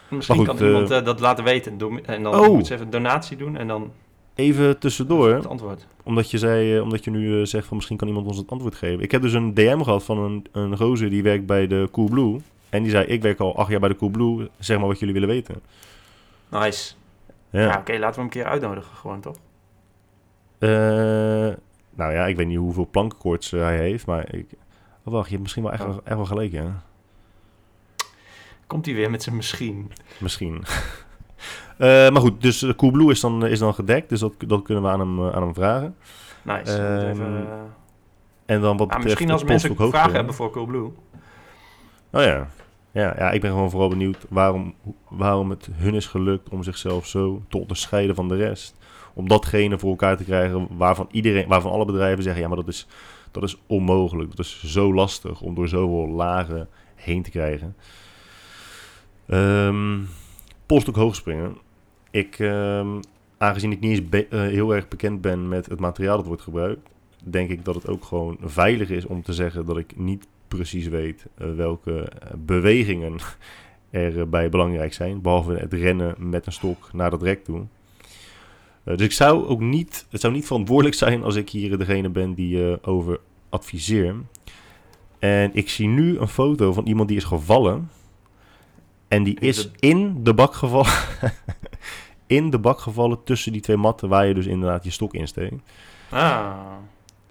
[0.09, 1.79] misschien goed, kan iemand eh, dat laten weten.
[1.79, 2.49] Doe- En dan Oh.
[2.49, 3.93] moet ze even een donatie doen en dan
[4.35, 5.87] Even tussendoor, het antwoord.
[6.03, 9.01] omdat je, zei, omdat je nu zegt van misschien kan iemand ons het antwoord geven.
[9.03, 12.41] Ik heb dus een DM gehad van een, een gozer die werkt bij de Coolblue.
[12.69, 15.15] En die zei, ik werk al acht jaar bij de Coolblue, zeg maar wat jullie
[15.15, 15.61] willen weten.
[16.51, 16.95] Nice.
[17.51, 17.61] Ja.
[17.61, 19.37] Ja, oké, laten we hem een keer uitnodigen gewoon, toch?
[20.59, 21.49] Eh,
[22.01, 24.47] nou ja, ik weet niet hoeveel plankenkoorts eh, hij heeft, maar ik...
[25.05, 25.89] Oh, wacht, je hebt misschien wel echt, Oh.
[25.89, 26.65] wel, echt wel gelijk, hè?
[28.67, 29.93] Komt hij weer met zijn misschien.
[30.19, 30.63] Misschien.
[31.77, 34.85] Eh, maar goed, dus de Coolblue is dan, is dan gedekt, dus dat, dat kunnen
[34.85, 35.97] we aan hem, eh, aan hem vragen.
[36.43, 36.79] Nice.
[36.79, 40.93] Ehm, even, eh, En dan wat ah, misschien als mensen polstok vragen hebben voor Coolblue.
[42.13, 42.47] Oh ja.
[42.93, 43.15] ja.
[43.19, 44.75] Ja, ik ben gewoon vooral benieuwd waarom,
[45.09, 48.77] waarom het hun is gelukt om zichzelf zo te onderscheiden van de rest.
[49.21, 52.69] Om datgene voor elkaar te krijgen waarvan, iedereen, waarvan alle bedrijven zeggen, ja, maar dat
[52.69, 52.87] is,
[53.31, 54.37] dat is onmogelijk.
[54.37, 57.77] Dat is zo lastig om door zoveel lagen heen te krijgen.
[59.27, 59.99] Ehm
[60.71, 61.57] polstok hoogspringen.
[62.11, 62.89] Ik, ehm,
[63.39, 66.89] aangezien ik niet eens eh, heel erg bekend ben met het materiaal dat wordt gebruikt,
[67.25, 70.89] denk ik dat het ook gewoon veilig is om te zeggen dat ik niet precies
[70.89, 73.19] weet eh, welke eh, bewegingen
[73.91, 75.21] er bij belangrijk zijn.
[75.21, 77.67] Behalve het rennen met een stok naar dat rek toe.
[78.91, 82.09] Eh, dus ik zou ook niet, het zou niet verantwoordelijk zijn als ik hier degene
[82.09, 84.15] ben die eh, over adviseer.
[85.19, 87.91] En ik zie nu een foto van iemand die is gevallen.
[89.09, 90.93] En die Is in de bak gevallen.
[92.27, 95.29] in de bak gevallen tussen die twee matten waar je dus inderdaad je stok in
[95.29, 95.55] steekt.
[96.09, 96.57] Ah,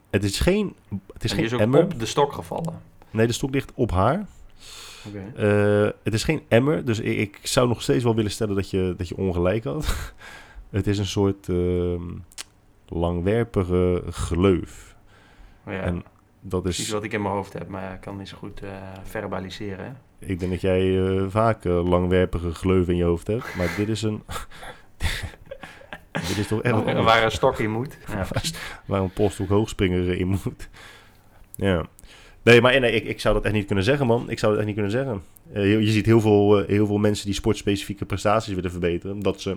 [0.10, 0.76] Het is geen,
[1.14, 1.84] het is en geen is ook emmer.
[1.84, 2.82] op de stok gevallen.
[3.12, 4.28] Nee, de stok ligt op haar.
[5.08, 5.32] Oké.
[5.36, 8.70] Eh, het is geen emmer, dus ik, ik zou nog steeds wel willen stellen dat
[8.70, 10.14] je, dat je ongelijk had.
[10.70, 12.02] Het is een soort ehm,
[12.88, 14.96] langwerpige gleuf.
[15.64, 16.04] Maar ja, En
[16.42, 18.38] dat precies is, wat ik in mijn hoofd heb, maar ja, ik kan niet zo
[18.38, 18.70] goed eh,
[19.04, 19.86] verbaliseren.
[19.86, 19.92] hè.
[20.26, 23.90] ik denk dat jij eh, vaak eh, langwerpige gleuf in je hoofd hebt, maar dit
[23.90, 24.24] is een...
[26.28, 27.06] dit is toch echt Waar, anders.
[27.06, 27.98] waar een stok in moet.
[28.08, 28.28] Ja.
[28.86, 30.70] waar een polstok hoogspringer in moet.
[31.56, 31.86] Ja.
[32.42, 34.30] Nee, maar nee, ik, ik zou dat echt niet kunnen zeggen, man.
[34.30, 35.22] Ik zou dat echt niet kunnen zeggen.
[35.54, 39.20] Je, je ziet heel veel, heel veel mensen die sportspecifieke prestaties willen verbeteren.
[39.20, 39.56] Dat ze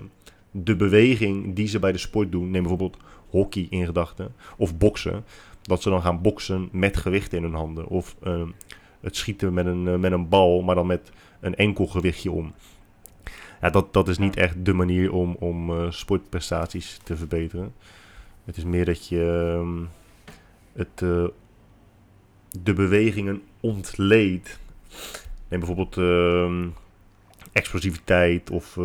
[0.53, 2.97] de beweging die ze bij de sport doen, neem bijvoorbeeld
[3.29, 5.25] hockey in gedachten, of boksen.
[5.63, 7.87] Dat ze dan gaan boksen met gewicht in hun handen.
[7.87, 8.43] Of eh,
[9.03, 12.53] het schieten met een, eh, met een bal, maar dan met een enkel gewichtje om.
[13.61, 17.75] Ja, dat, dat is niet echt de manier om, om eh, sportprestaties te verbeteren.
[18.45, 19.85] Het is meer dat je ehm,
[20.73, 21.25] het, eh,
[22.63, 24.61] de bewegingen ontleedt.
[25.49, 26.69] Neem bijvoorbeeld ehm,
[27.53, 28.79] explosiviteit of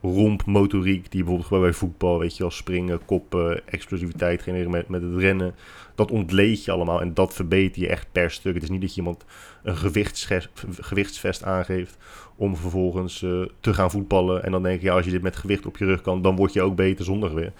[0.00, 5.14] rompmotoriek, die bijvoorbeeld bij voetbal, weet je wel, springen, koppen, explosiviteit genereren met, met het
[5.16, 5.54] rennen.
[5.94, 8.54] Dat ontleed je allemaal en dat verbeter je echt per stuk.
[8.54, 9.24] Het is niet dat je iemand
[9.62, 10.48] een gewichtsvest,
[10.80, 11.96] gewichtsvest aangeeft
[12.36, 14.44] om vervolgens eh, te gaan voetballen.
[14.44, 16.36] En dan denk je, ja, als je dit met gewicht op je rug kan, dan
[16.36, 17.52] word je ook beter zonder gewicht.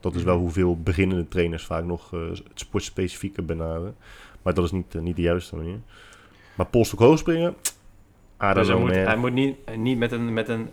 [0.00, 3.94] Dat is wel hoeveel beginnende trainers vaak nog eh, het sportspecifieke benaderen.
[4.42, 5.78] Maar dat is niet, eh, niet de juiste manier.
[6.54, 7.54] Maar polstok hoog springen,
[8.54, 10.68] Dus hij moet, hij moet niet, niet met, een, met, een,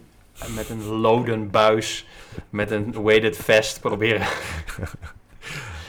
[0.56, 2.06] met een loden buis,
[2.50, 4.28] met een weighted vest proberen.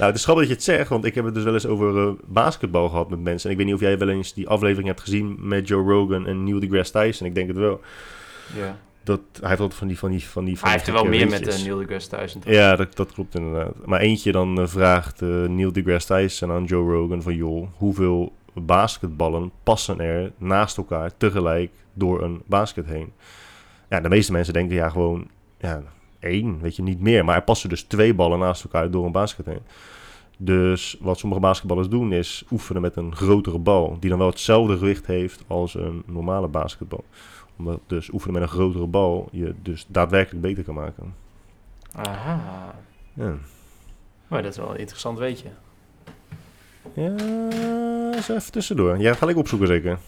[0.01, 1.67] Nou, het is grappig dat je het zegt, want ik heb het dus wel eens
[1.67, 3.45] over eh, basketbal gehad met mensen.
[3.45, 6.27] En ik weet niet of jij wel eens die aflevering hebt gezien met Joe Rogan
[6.27, 7.27] en Neil deGrasse Tyson.
[7.27, 7.81] Ik denk het wel.
[8.57, 8.79] Ja.
[9.03, 11.05] Dat, hij heeft altijd van die van die van die van Hij heeft er wel
[11.05, 12.43] meer met uh, Neil deGrasse Tyson.
[12.45, 13.87] Ja, dat, dat klopt inderdaad.
[13.87, 17.35] Maar eentje dan eh, vraagt Neil deGrasse Tyson aan Joe Rogan van...
[17.35, 23.13] joh, hoeveel basketballen passen er naast elkaar tegelijk door een basket heen?
[23.91, 25.83] Ja, de meeste mensen denken ja gewoon ja,
[26.19, 27.25] één, weet je, niet meer.
[27.25, 29.63] Maar er passen dus twee ballen naast elkaar door een basket heen.
[30.37, 33.97] Dus wat sommige basketballers doen is oefenen met een grotere bal...
[34.01, 37.05] die dan wel hetzelfde gewicht heeft als een normale basketbal.
[37.59, 41.15] Omdat dus oefenen met een grotere bal je dus daadwerkelijk beter kan maken.
[41.93, 42.75] Aha.
[43.13, 43.35] Ja.
[44.29, 45.49] Maar dat is wel een interessant weetje.
[46.93, 47.15] Ja,
[48.15, 48.97] eens even tussendoor.
[48.97, 49.99] Jij gaat gelijk opzoeken zeker.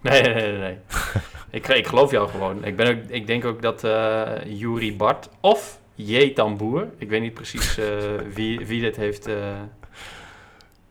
[0.00, 0.78] Nee, nee, nee, nee.
[1.50, 2.64] Ik, ik geloof jou gewoon.
[2.64, 6.30] Ik, ben ook, ik denk ook dat eh Yuri Bart of J.
[6.34, 7.86] Tamboer, ik weet niet precies eh,
[8.36, 9.26] wie, wie dit heeft...
[9.26, 9.60] eh,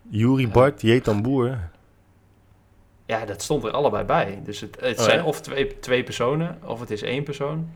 [0.10, 1.00] Juri Bart, J.
[1.00, 1.70] Tamboer.
[3.06, 4.40] ja, dat stond er allebei bij.
[4.44, 5.26] Dus het, het Oh, zijn ja?
[5.26, 7.70] of twee, twee personen, of het is één persoon.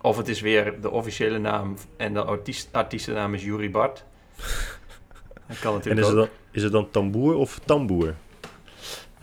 [0.00, 4.04] Of het is weer de officiële naam en de artiest, artiestennaam is Yuri Bart.
[5.48, 8.14] Dat kan En is het, dan, is het dan tamboer of tamboer?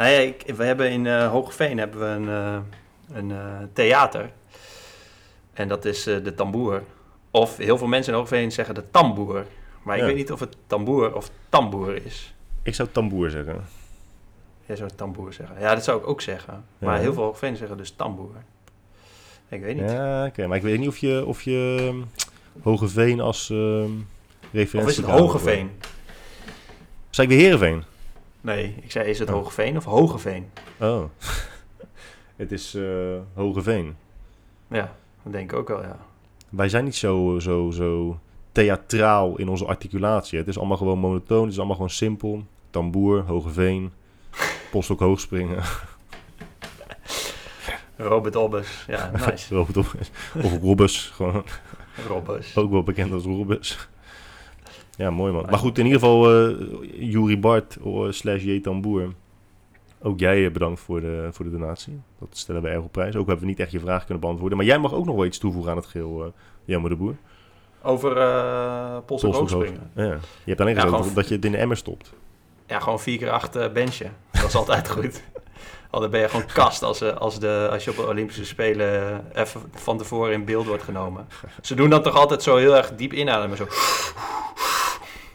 [0.01, 2.59] Nou ja, ik, we hebben in eh Hogeveen hebben we een, eh,
[3.17, 4.31] een eh, theater.
[5.53, 6.83] En dat is de tamboer.
[7.31, 9.45] Of heel veel mensen in Hogeveen zeggen de tamboer.
[9.83, 10.07] Maar ik Ja.
[10.07, 12.33] weet niet of het tamboer of tamboer is.
[12.63, 13.65] Ik zou tamboer zeggen.
[14.65, 15.59] Jij zou tamboer zeggen.
[15.59, 16.65] Ja, dat zou ik ook zeggen.
[16.77, 17.01] Maar Ja.
[17.01, 18.35] heel veel Hogeveen zeggen dus tamboer.
[19.49, 19.89] Ik weet niet.
[19.91, 20.47] Ja, oké.
[20.47, 22.05] Maar ik weet niet of je, of je um,
[22.61, 23.47] Hogeveen als
[24.51, 24.79] referentie...
[24.81, 25.71] Of is het Hogeveen?
[27.09, 27.83] Zei ik weer Heerenveen?
[28.41, 29.35] Nee, ik zei is het Oh.
[29.35, 30.49] Hogeveen of Hogeveen?
[30.79, 31.03] Oh.
[32.35, 33.95] het is eh Hogeveen.
[34.67, 35.99] Ja, dat denk ik ook wel, ja.
[36.49, 38.19] Wij zijn niet zo, zo, zo
[38.51, 40.37] theatraal in onze articulatie.
[40.37, 41.41] Het is allemaal gewoon monotoon.
[41.41, 42.43] Het is allemaal gewoon simpel.
[42.69, 43.91] Tamboer, Hogeveen,
[44.71, 45.63] Postok Hoogspringen.
[47.95, 48.83] Robert Obbes.
[48.87, 49.55] Ja, nice.
[49.55, 50.11] Robert Obbes.
[50.43, 51.11] of Robbes.
[51.13, 51.43] Gewoon,
[52.07, 52.57] Robbes.
[52.57, 53.89] ook wel bekend als Robbes.
[54.97, 55.45] Ja, mooi man.
[55.49, 56.49] Maar goed, in ieder geval
[56.99, 58.59] Juri Bart eh, slash J.
[58.59, 59.13] Tamboer.
[60.03, 62.01] Ook jij eh, bedankt voor de, voor de donatie.
[62.19, 63.15] Dat stellen we erg op prijs.
[63.15, 64.57] Ook hebben we niet echt je vraag kunnen beantwoorden.
[64.57, 66.31] Maar jij mag ook nog wel iets toevoegen aan het geheel, uh,
[66.65, 67.15] Jammer de Boer.
[67.81, 69.91] Over uh, Polstok hoogspringen.
[69.95, 70.03] Ja.
[70.03, 72.13] Je hebt alleen Ja, gezegd dat je het in de emmer stopt.
[72.67, 74.13] Ja, gewoon 4 keer 8 uh, benchen.
[74.31, 75.21] Dat is altijd goed.
[75.89, 79.23] Want dan ben je gewoon kast als, als, de, als je op de Olympische Spelen
[79.33, 81.27] even van tevoren in beeld wordt genomen.
[81.61, 83.57] Ze doen dat toch altijd zo heel erg diep inademen.
[83.57, 83.67] Zo.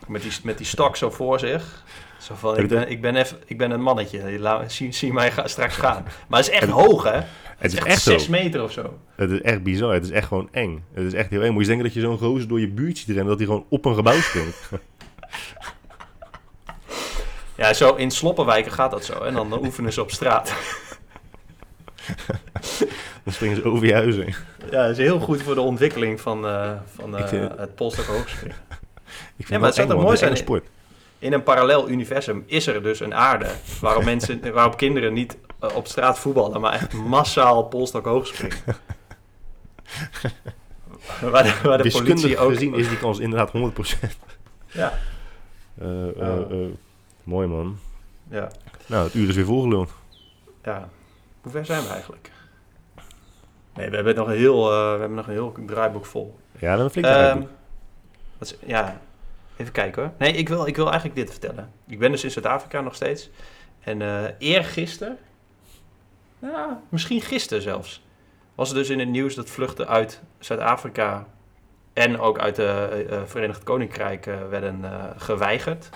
[0.08, 1.84] Met die, met die stok zo voor zich.
[2.18, 4.38] Zo van, ik ben, ik ben, even, ik ben een mannetje.
[4.38, 6.04] Laat, zie, zie mij ga, straks gaan.
[6.28, 7.20] Maar het is echt hoog, hè?
[7.56, 8.30] Het is echt echt 6 zo.
[8.30, 8.98] meter of zo.
[9.14, 9.92] Het is echt bizar.
[9.92, 10.84] Het is echt gewoon eng.
[10.92, 11.52] Het is echt heel eng.
[11.52, 13.26] Moet je denken dat je zo'n gozer door je buurt ziet rennen...
[13.26, 14.56] dat hij gewoon op een gebouw springt.
[17.56, 19.22] Ja, zo in sloppenwijken gaat dat zo.
[19.22, 20.54] En dan oefenen ze op straat.
[23.24, 24.34] Dan springen ze over je huis heen.
[24.70, 28.56] Ja, dat is heel goed voor de ontwikkeling van, uh, van uh, het polstok hoogspringen.
[29.36, 30.64] Vind Ja, maar het zou toch mooi zijn- sport.
[31.18, 33.46] In een parallel universum is er dus een aarde
[33.80, 38.56] waarop, mensen, waarop kinderen niet uh, op straat voetballen, maar echt massaal polstok hoog springen.
[41.32, 42.50] waar de, waar de Wiskundig politie ook...
[42.52, 44.08] gezien is die kans inderdaad 100%.
[44.66, 44.92] Ja,
[45.80, 46.68] Eh, eh, eh,
[47.22, 47.78] mooi man.
[48.30, 48.50] ja,
[48.86, 49.90] Nou, het uur is weer volgeluld.
[50.64, 50.88] ja.
[51.42, 52.30] Hoe ver zijn we eigenlijk?
[53.74, 56.38] Nee, we hebben nog een heel, we hebben nog een heel draaiboek vol.
[56.58, 57.48] Ja, hebben een flink Ehm, draaiboek.
[58.38, 59.00] wat is- ja,
[59.56, 60.12] even kijken hoor.
[60.18, 61.72] Nee, ik wil, ik wil eigenlijk dit vertellen.
[61.88, 63.30] Ik ben dus in Zuid-Afrika nog steeds.
[63.80, 65.18] En eh eergisteren,
[66.88, 68.02] misschien gisteren zelfs,
[68.54, 71.26] was er dus in het nieuws dat vluchten uit Zuid-Afrika
[71.96, 75.88] en ook uit het Verenigd Koninkrijk eh, werden eh, geweigerd.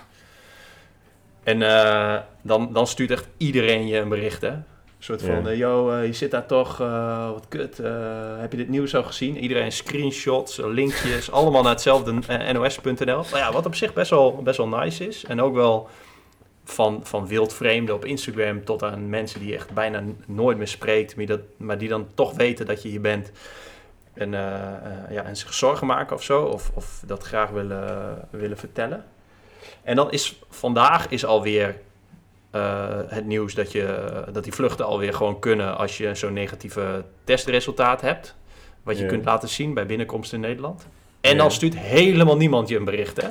[1.42, 4.52] En eh, dan, dan stuurt echt iedereen je een bericht, hè?
[5.00, 5.50] Een soort van, Ja.
[5.50, 7.76] eh, yo, eh, je zit daar toch, eh, wat kut,
[8.38, 9.38] heb je dit nieuws al gezien?
[9.38, 12.12] Iedereen screenshots, linkjes, allemaal naar hetzelfde
[12.52, 13.04] nos.nl.
[13.04, 15.24] Nou ja, wat op zich best wel, best wel nice is.
[15.24, 15.88] En ook wel
[16.64, 21.16] van, van wildvreemden op Instagram tot aan mensen die je echt bijna nooit meer spreekt,
[21.16, 23.30] maar die, dat, maar die dan toch weten dat je hier bent.
[24.14, 24.30] En,
[25.10, 29.04] ja, en zich zorgen maken of zo, of, of dat graag willen, willen vertellen.
[29.82, 31.76] En dan is vandaag is alweer
[32.50, 37.04] eh, het nieuws dat, je, dat die vluchten alweer gewoon kunnen als je zo'n negatieve
[37.24, 38.34] testresultaat hebt.
[38.82, 39.08] Wat je Ja.
[39.08, 40.86] kunt laten zien bij binnenkomst in Nederland.
[41.20, 41.36] En Ja.
[41.36, 43.28] dan stuurt helemaal niemand je een bericht, hè?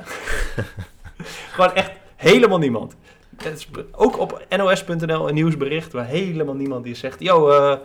[1.55, 2.95] gewoon echt helemaal niemand.
[3.37, 7.19] Het is ook op nos.nl een nieuwsbericht waar helemaal niemand die zegt...
[7.19, 7.77] Yo, eh,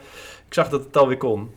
[0.46, 1.54] ik zag dat het alweer kon.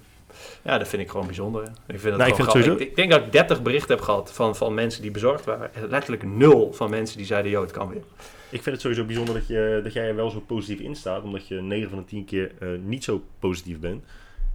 [0.64, 1.64] Ja, dat vind ik gewoon bijzonder.
[1.64, 4.32] Ik vind het Nou, ik vind ik, ik denk dat ik 30 berichten heb gehad
[4.34, 5.76] van, van mensen die bezorgd waren.
[5.76, 8.04] En Letterlijk nul van mensen die zeiden, yo, het kan weer.
[8.50, 11.24] Ik vind het sowieso bijzonder dat, je, dat jij er wel zo positief in staat.
[11.24, 14.04] Omdat je 9 van de 10 keer eh, niet zo positief bent.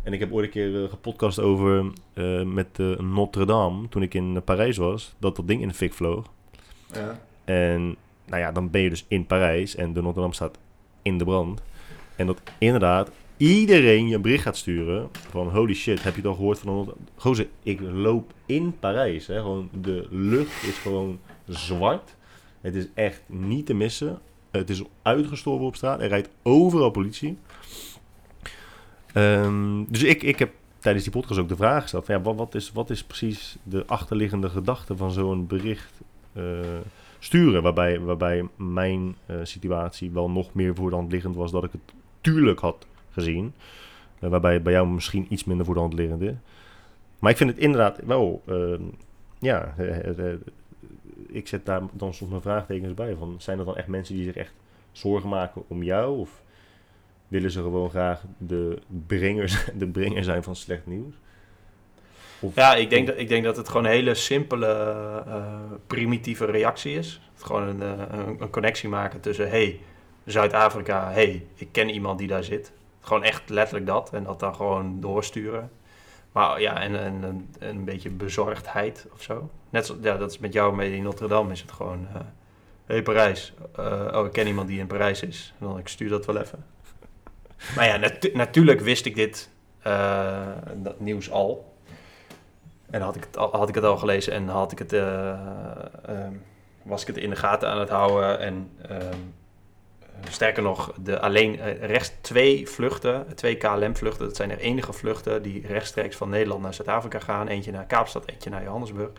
[0.02, 3.88] En ik heb ooit een keer eh, gepodcast over eh, met Notre Dame.
[3.88, 5.14] Toen ik in Parijs was.
[5.18, 6.26] Dat dat ding in de fik vloog.
[6.92, 7.20] Ja.
[7.44, 9.74] En nou ja, dan ben je dus in Parijs.
[9.74, 10.58] En de Notre Dame staat
[11.02, 11.62] in de brand.
[12.16, 15.08] En dat inderdaad iedereen je een bericht gaat sturen.
[15.12, 19.26] Van holy shit, heb je het al gehoord van Notre Gozer, ik loop in Parijs.
[19.26, 22.16] Hè, gewoon, de lucht is gewoon zwart.
[22.62, 24.18] Het is echt niet te missen.
[24.50, 26.00] Het is uitgestorven op straat.
[26.00, 27.38] Er rijdt overal politie.
[29.12, 32.54] Ehm, dus ik, ik heb tijdens die podcast ook de vraag gesteld: ja, wat, wat,
[32.54, 36.00] is, wat is precies de achterliggende gedachte van zo'n bericht
[36.32, 36.44] eh,
[37.18, 37.62] sturen?
[37.62, 41.72] Waarbij, waarbij mijn eh, situatie wel nog meer voor de hand liggend was dat ik
[41.72, 43.52] het tuurlijk had gezien.
[44.18, 46.34] Eh, waarbij bij jou misschien iets minder voor de hand liggend is.
[47.18, 48.82] Maar ik vind het inderdaad wel, ehm,
[49.38, 49.74] ja,
[51.32, 53.14] ik zet daar dan soms mijn vraagtekens bij.
[53.18, 54.52] Van, zijn er dan echt mensen die zich echt
[54.92, 56.18] zorgen maken om jou?
[56.18, 56.42] Of
[57.28, 61.14] willen ze gewoon graag de brenger, de brenger zijn van slecht nieuws?
[62.40, 64.66] Of, ja, ik denk, dat, ik denk dat het gewoon een hele simpele,
[65.26, 65.44] uh,
[65.86, 67.20] primitieve reactie is.
[67.36, 69.80] Gewoon een, een, een, connectie maken tussen, hey,
[70.24, 72.72] Zuid-Afrika, hey, ik ken iemand die daar zit.
[73.00, 74.12] Gewoon echt letterlijk dat.
[74.12, 75.70] En dat dan gewoon doorsturen.
[76.32, 77.24] Maar ja, en, en,
[77.58, 79.50] en een beetje bezorgdheid of zo.
[79.72, 82.06] Net zo, ja, dat is met jou mee in Notre Dame is het gewoon...
[82.14, 82.20] Uh,
[82.86, 85.54] hey Parijs, uh, oh ik ken iemand die in Parijs is.
[85.58, 86.64] Dan ik stuur dat wel even.
[87.76, 89.48] Maar ja, natu natuurlijk wist ik dit
[89.86, 91.74] uh, dat nieuws al.
[92.90, 94.92] En had ik, het al, had ik het al gelezen en had ik het,
[96.82, 98.38] was ik het in de gaten aan het houden.
[98.38, 99.18] En ehm,
[100.28, 105.66] sterker nog, de alleen rechts twee vluchten, twee KLM-vluchten, dat zijn er enige vluchten die
[105.66, 107.48] rechtstreeks van Nederland naar Zuid-Afrika gaan.
[107.48, 109.10] Eentje naar Kaapstad, eentje naar Johannesburg.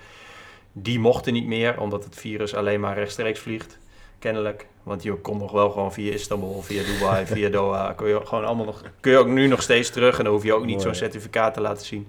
[0.74, 3.78] Die mochten niet meer, omdat het virus alleen maar rechtstreeks vliegt.
[4.20, 4.68] Kennelijk.
[4.84, 7.94] Want je kon nog wel gewoon via Istanbul, via Dubai, via Doha.
[7.94, 8.82] Kun je gewoon allemaal nog.
[9.00, 10.18] Kun je ook nu nog steeds terug.
[10.18, 12.08] En dan hoef je ook niet zo'n certificaat te laten zien.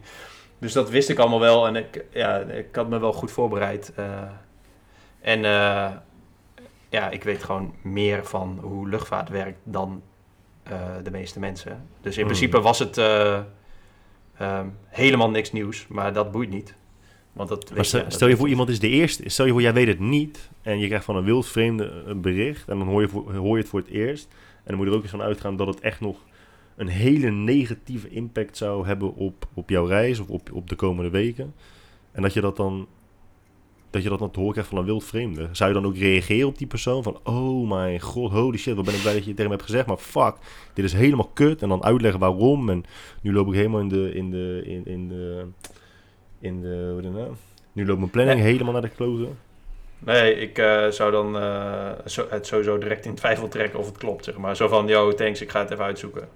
[0.59, 1.67] Dus dat wist ik allemaal wel.
[1.67, 3.93] En ik, ja, ik had me wel goed voorbereid.
[3.99, 4.07] Uh,
[5.21, 5.91] en uh,
[6.89, 10.03] ja, ik weet gewoon meer van hoe luchtvaart werkt dan
[10.73, 11.89] uh, de meeste mensen.
[12.01, 12.33] Dus in Hmm.
[12.33, 12.97] principe was het
[14.41, 15.87] um, helemaal niks nieuws.
[15.89, 16.75] Maar dat boeit niet.
[17.35, 19.29] Want dat, maar stel, je, stel je voor, iemand is de eerste.
[19.29, 20.51] Stel je voor, jij weet het niet.
[20.63, 22.69] En je krijgt van een wild vreemde een bericht.
[22.69, 24.29] En dan hoor je, voor, hoor je het voor het eerst.
[24.31, 26.17] En dan moet je er ook eens van uitgaan dat het echt nog
[26.77, 31.11] een hele negatieve impact zou hebben op, op jouw reis of op, op de komende
[31.11, 31.55] weken.
[32.13, 32.87] En dat je dat dan
[33.95, 35.49] dat je dat dan te horen krijgt van een wild vreemde.
[35.53, 37.19] Zou je dan ook reageren op die persoon van...
[37.25, 39.69] Oh mijn god, holy shit, wat ben ik blij dat je het tegen me hebt
[39.69, 39.87] gezegd.
[39.87, 40.35] Maar fuck,
[40.75, 41.63] dit is helemaal kut.
[41.63, 42.69] En dan uitleggen waarom.
[42.69, 42.85] En
[43.23, 44.15] nu loop ik helemaal in de...
[44.15, 45.47] In de, in, in de,
[46.45, 47.33] in de dan nou?
[47.73, 48.51] Nu loopt mijn planning nee.
[48.51, 49.39] helemaal naar de kloten.
[49.99, 53.99] Nee, ik uh, zou dan uh, zo, het sowieso direct in twijfel trekken of het
[53.99, 54.57] klopt, zeg maar.
[54.57, 56.29] Zo van, yo, thanks, ik ga het even uitzoeken.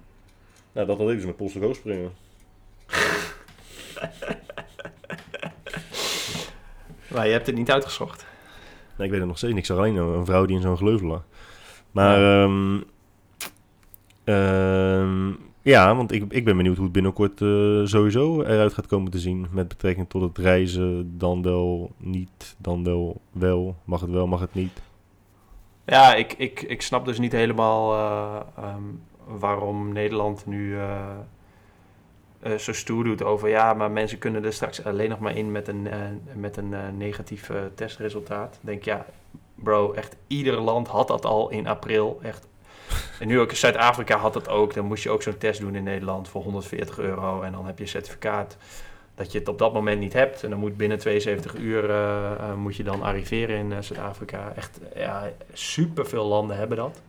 [0.71, 2.11] Nou, dat had ik dus met Polse springen.
[7.07, 8.25] Maar je hebt het niet uitgezocht.
[8.97, 9.57] Nee, ik weet het nog steeds.
[9.57, 11.23] Ik zag alleen een vrouw die in zo'n gleuvel lag.
[11.91, 12.83] Maar ja, um,
[14.23, 19.11] um, ja want ik, ik ben benieuwd hoe het binnenkort uh, sowieso eruit gaat komen
[19.11, 19.47] te zien.
[19.51, 23.75] Met betrekking tot het reizen, dan wel niet, dan wel wel.
[23.83, 24.81] Mag het wel, mag het niet.
[25.85, 28.39] Ja, ik, ik, ik snap dus niet helemaal uh,
[28.75, 29.01] um,
[29.39, 31.17] waarom Nederland nu uh,
[32.57, 35.67] zo stoer doet over ja, maar mensen kunnen er straks alleen nog maar in met
[35.67, 35.87] een,
[36.33, 38.59] met een negatief testresultaat.
[38.61, 39.05] Denk ja,
[39.55, 42.19] bro, echt ieder land had dat al in april.
[42.21, 42.48] Echt.
[43.19, 44.73] En nu ook Zuid-Afrika had dat ook.
[44.73, 47.41] Dan moest je ook zo'n test doen in Nederland voor 140 euro.
[47.41, 48.57] En dan heb je een certificaat
[49.15, 50.43] dat je het op dat moment niet hebt.
[50.43, 51.93] En dan moet binnen 72 uur
[52.57, 54.53] moet je dan arriveren in Zuid-Afrika.
[54.55, 57.01] Echt, ja, superveel landen hebben dat.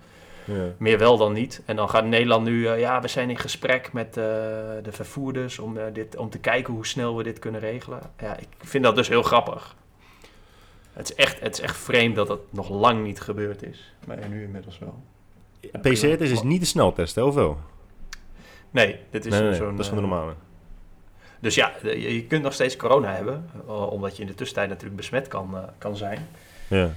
[0.44, 0.64] Ja.
[0.76, 1.62] Meer wel dan niet.
[1.64, 6.16] En dan gaat Nederland nu, ja, we zijn in gesprek met de vervoerders om, dit,
[6.16, 8.00] om te kijken hoe snel we dit kunnen regelen.
[8.18, 9.76] Ja, ik vind dat dus heel grappig.
[10.92, 13.94] Het is echt, het is echt vreemd dat dat nog lang niet gebeurd is.
[14.06, 15.02] Maar nu inmiddels wel.
[15.60, 17.58] Ja, PCR-test is niet de sneltest, hè, of wel?
[18.70, 19.70] Nee, dit is nee, nee, zo'n...
[19.70, 20.32] dat is van de normale.
[21.40, 25.28] Dus ja, je, kunt nog steeds corona hebben, omdat je in de tussentijd natuurlijk besmet
[25.28, 26.28] kan, kan zijn.
[26.68, 26.90] Ja.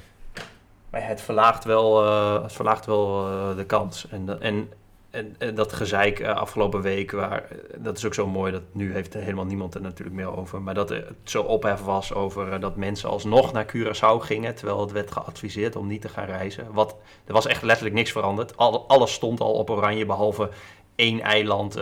[0.89, 2.03] Maar het verlaagt wel,
[2.41, 4.07] het verlaagt wel de kans.
[4.09, 4.69] En, en,
[5.13, 7.47] en, en dat gezeik uh, afgelopen week, waar,
[7.77, 10.61] dat is ook zo mooi, dat nu heeft helemaal niemand er natuurlijk meer over.
[10.61, 14.91] Maar dat het zo ophef was over dat mensen alsnog naar Curaçao gingen, terwijl het
[14.91, 16.67] werd geadviseerd om niet te gaan reizen.
[16.71, 16.95] Wat,
[17.25, 18.57] er was echt letterlijk niks veranderd.
[18.57, 20.49] Al, alles stond al op oranje, behalve
[20.95, 21.75] één eiland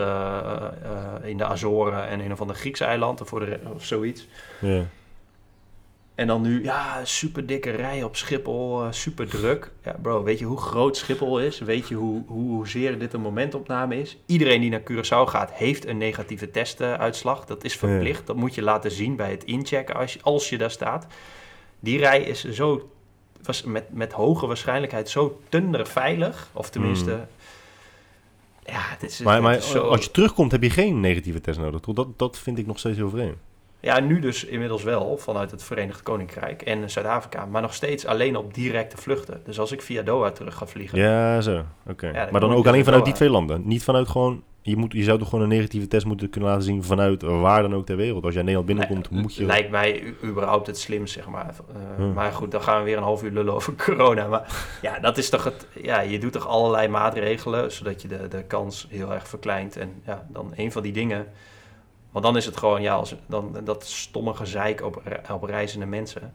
[1.23, 4.27] in de Azoren en een of ander Griekse eiland of, voor de, of zoiets.
[6.15, 9.71] En dan nu, ja, super dikke rij op Schiphol, uh, super druk.
[9.83, 11.59] Ja, bro, weet je hoe groot Schiphol is?
[11.59, 14.17] Weet je hoe, hoe, hoezeer dit een momentopname is?
[14.25, 17.45] Iedereen die naar Curaçao gaat, heeft een negatieve testuitslag.
[17.45, 18.19] Dat is verplicht.
[18.19, 18.25] Ja.
[18.25, 21.07] Dat moet je laten zien bij het inchecken als je, als je daar staat.
[21.79, 22.89] Die rij is zo,
[23.43, 25.41] was met, met hoge waarschijnlijkheid zo
[25.71, 26.49] veilig.
[26.53, 27.11] Of tenminste...
[27.11, 27.25] Mm.
[28.65, 29.87] Ja, het is, maar, maar is zo...
[29.87, 31.81] als je terugkomt heb je geen negatieve test nodig.
[31.81, 33.37] Dat, dat vind ik nog steeds heel vreemd.
[33.81, 38.35] Ja, nu dus inmiddels wel vanuit het Verenigd Koninkrijk en Zuid-Afrika, maar nog steeds alleen
[38.35, 39.41] op directe vluchten.
[39.45, 40.99] Dus als ik via Doha terug ga vliegen.
[40.99, 41.63] Ja, zo.
[41.87, 42.27] Oké.
[42.31, 43.61] maar dan ook dus alleen vanuit die twee landen.
[43.67, 44.43] Niet vanuit gewoon...
[44.63, 47.61] Je, moet, je zou toch gewoon een negatieve test moeten kunnen laten zien vanuit waar
[47.61, 48.23] dan ook ter wereld.
[48.23, 49.45] Als jij Nederland binnenkomt, moet je...
[49.45, 51.55] Lijkt mij überhaupt het slimst, zeg maar.
[51.69, 52.13] Eh, Hmm.
[52.13, 54.27] Maar goed, dan gaan we weer een half uur lullen over corona.
[54.27, 55.67] Maar ja, dat is toch het.
[55.81, 59.77] Ja, je doet toch allerlei maatregelen zodat je de, de kans heel erg verkleint.
[59.77, 61.25] En ja, dan een van die dingen.
[62.11, 65.01] Want dan is het gewoon, ja, als, dan, dat stomme gezeik op,
[65.31, 66.33] op reizende mensen.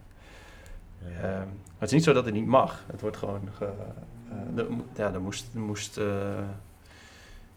[0.99, 1.22] Ja.
[1.22, 1.49] Ehm,
[1.79, 2.85] het is niet zo dat het niet mag.
[2.87, 3.49] Het wordt gewoon.
[3.57, 3.64] Ge,
[4.31, 4.66] eh, er,
[4.97, 5.55] ja, er moest.
[5.55, 6.07] Er moest eh,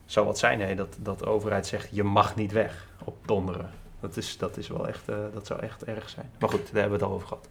[0.05, 3.70] zou wat zijn, hè, dat, dat de overheid zegt: je mag niet weg op donderen.
[3.99, 6.32] Dat, is, dat, is wel echt, eh, dat zou echt erg zijn.
[6.39, 7.47] Maar goed, daar hebben we het al over gehad.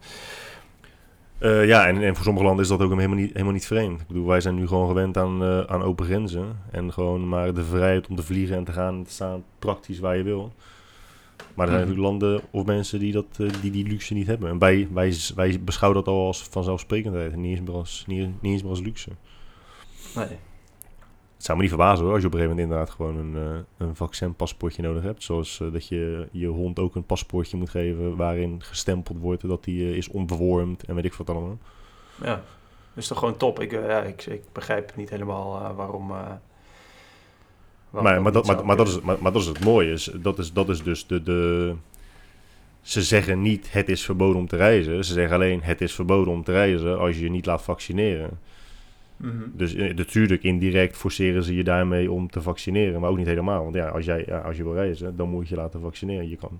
[1.39, 4.01] Eh, ja, en, en voor sommige landen is dat ook helemaal niet, helemaal niet vreemd.
[4.01, 6.57] Ik bedoel, wij zijn nu gewoon gewend aan, eh, aan open grenzen.
[6.71, 9.99] En gewoon maar de vrijheid om te vliegen en te gaan en te staan praktisch
[9.99, 10.51] waar je wil.
[11.55, 11.97] Maar er zijn Mhm.
[11.97, 14.49] natuurlijk landen of mensen die, dat, eh, die die luxe niet hebben.
[14.49, 18.27] En wij, wij, wij beschouwen dat al als vanzelfsprekendheid en niet eens meer als, niet,
[18.41, 19.09] niet eens meer als luxe.
[20.15, 20.37] Nee.
[21.39, 23.65] Het zou me niet verbazen hoor, als je op een gegeven moment inderdaad gewoon een,
[23.77, 25.23] eh, een vaccinpaspoortje nodig hebt.
[25.23, 29.65] Zoals eh, dat je je hond ook een paspoortje moet geven waarin gestempeld wordt dat
[29.65, 31.57] hij eh, is onbewormd en weet ik wat allemaal.
[32.21, 32.43] Ja, dat
[32.95, 33.59] is toch gewoon top.
[33.59, 36.07] Ik, ja, ik, ik begrijp niet helemaal waarom.
[36.07, 36.41] Maar,
[38.21, 39.91] maar, dat, maar, dat is, maar, maar dat is het mooie.
[39.91, 41.75] Is, dat, is, dat is dus de, de...
[42.81, 45.05] Ze zeggen niet het is verboden om te reizen.
[45.05, 48.39] Ze zeggen alleen het is verboden om te reizen als je je niet laat vaccineren.
[49.19, 49.43] Mhm.
[49.53, 53.01] Dus eh, natuurlijk indirect forceren ze je daarmee om te vaccineren.
[53.01, 53.63] Maar ook niet helemaal.
[53.63, 56.29] Want ja, als, jij, ja, als je wil reizen, dan moet je laten vaccineren.
[56.29, 56.59] Je kan,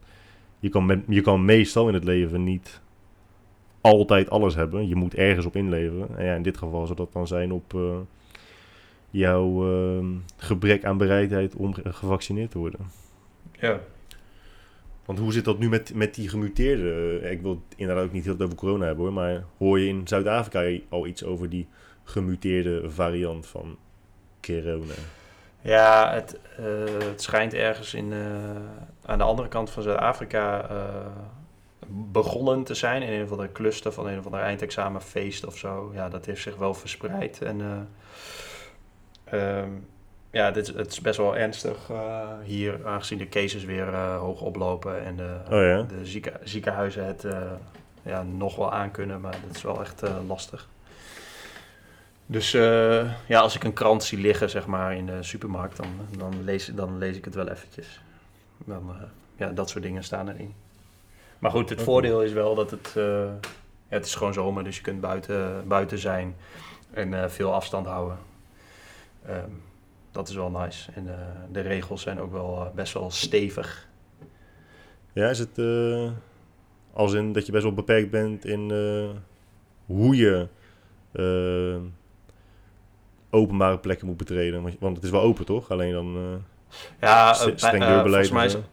[0.60, 2.82] je, kan met, je kan meestal in het leven niet
[3.82, 4.88] altijd alles hebben.
[4.88, 6.18] Je moet ergens op inleveren.
[6.18, 7.98] En ja, in dit geval zou dat dan zijn op eh,
[9.10, 10.06] jouw eh,
[10.38, 12.80] gebrek aan bereidheid om ge- gevaccineerd te worden.
[13.60, 13.80] Ja.
[15.06, 17.20] Want hoe zit dat nu met, met die gemuteerde?
[17.32, 19.14] Ik wil het inderdaad ook niet heel veel over corona hebben hoor.
[19.14, 21.68] Maar hoor je in Zuid-Afrika al iets over die
[22.10, 23.78] gemuteerde variant van
[24.42, 24.94] corona?
[25.62, 26.64] Ja, het, eh,
[27.08, 28.20] het schijnt ergens in, eh,
[29.06, 30.76] aan de andere kant van Zuid-Afrika eh,
[31.88, 33.02] begonnen te zijn.
[33.02, 35.92] In een of andere cluster van een of ander eindexamenfeest of zo.
[35.94, 37.42] Ja, dat heeft zich wel verspreid.
[37.42, 39.70] En eh, ehm,
[40.32, 41.78] ja, dit, is- het is best wel ernstig
[42.44, 45.06] hier, aangezien de cases weer hoog oplopen.
[45.06, 45.82] En de, Oh ja?
[45.98, 47.26] de zieke, ziekenhuizen het
[48.02, 50.68] ja, nog wel aankunnen, maar dat is wel echt lastig.
[52.32, 55.88] Dus eh, ja, als ik een krant zie liggen, zeg maar, in de supermarkt, dan,
[56.18, 58.02] dan, lees, dan lees ik het wel eventjes.
[58.66, 59.02] Dan, eh,
[59.36, 60.54] ja, dat soort dingen staan erin.
[61.40, 62.94] Maar goed, het voordeel is wel dat het...
[62.96, 63.04] eh,
[63.88, 66.36] ja, het is gewoon zomer, dus je kunt buiten, buiten zijn
[66.94, 68.18] en veel afstand houden.
[69.26, 69.50] Ehm,
[70.12, 70.92] dat is wel nice.
[70.92, 71.08] En
[71.52, 73.88] de regels zijn ook wel best wel stevig.
[75.14, 75.58] Ja, is het
[76.94, 78.72] als in dat je best wel beperkt bent in
[79.86, 80.48] hoe je
[83.30, 84.76] openbare plekken moet betreden?
[84.80, 85.72] Want, het is wel open toch?
[85.72, 88.28] Alleen dan eh, Ja, eh, streng eh, deurbeleid.
[88.28, 88.68] volgens mij is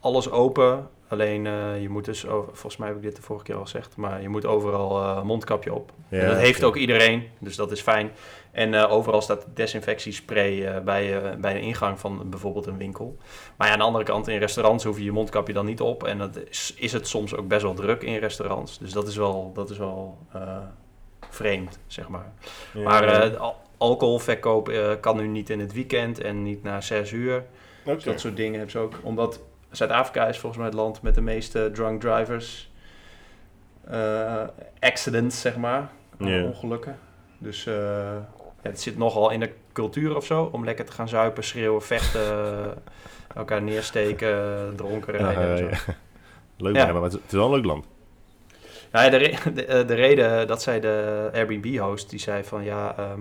[0.00, 0.88] alles open.
[1.08, 2.20] Alleen eh, je moet dus,
[2.52, 5.22] volgens mij heb ik dit de vorige keer al gezegd, maar je moet overal eh,
[5.22, 5.92] mondkapje op.
[6.08, 8.10] Ja, En dat heeft ook iedereen, dus dat is fijn.
[8.50, 13.16] En eh, overal staat desinfectiespray eh, bij, eh, bij de ingang van bijvoorbeeld een winkel.
[13.56, 16.04] Maar ja, aan de andere kant, in restaurants hoef je je mondkapje dan niet op.
[16.04, 18.78] En dat is, is het soms ook best wel druk in restaurants.
[18.78, 20.56] Dus dat is wel, dat is wel eh,
[21.30, 22.32] vreemd, zeg maar.
[22.74, 23.20] Ja, Maar ja.
[23.22, 27.44] eh, al- alcoholverkoop eh, kan nu niet in het weekend en niet na zes uur.
[27.84, 28.94] Dus dat soort dingen hebben ze ook.
[29.02, 32.70] Omdat Zuid-Afrika is volgens mij het land met de meeste drunk drivers.
[33.90, 34.42] eh,
[34.80, 35.90] accidents, zeg maar.
[36.20, 36.98] Ongelukken.
[37.38, 38.16] Dus eh,
[38.62, 40.48] het zit nogal in de cultuur of zo.
[40.52, 42.74] Om lekker te gaan zuipen, schreeuwen, vechten.
[43.36, 45.50] elkaar neersteken, dronken rijden.
[45.50, 45.68] en zo.
[45.68, 45.78] ja.
[46.56, 46.92] Leuk, Ja.
[46.92, 47.86] maar het is, wel een leuk land.
[48.92, 52.94] Nou ja, de, re- de, de reden dat zei de Airbnb-host, die zei van ja,
[52.98, 53.20] ehm,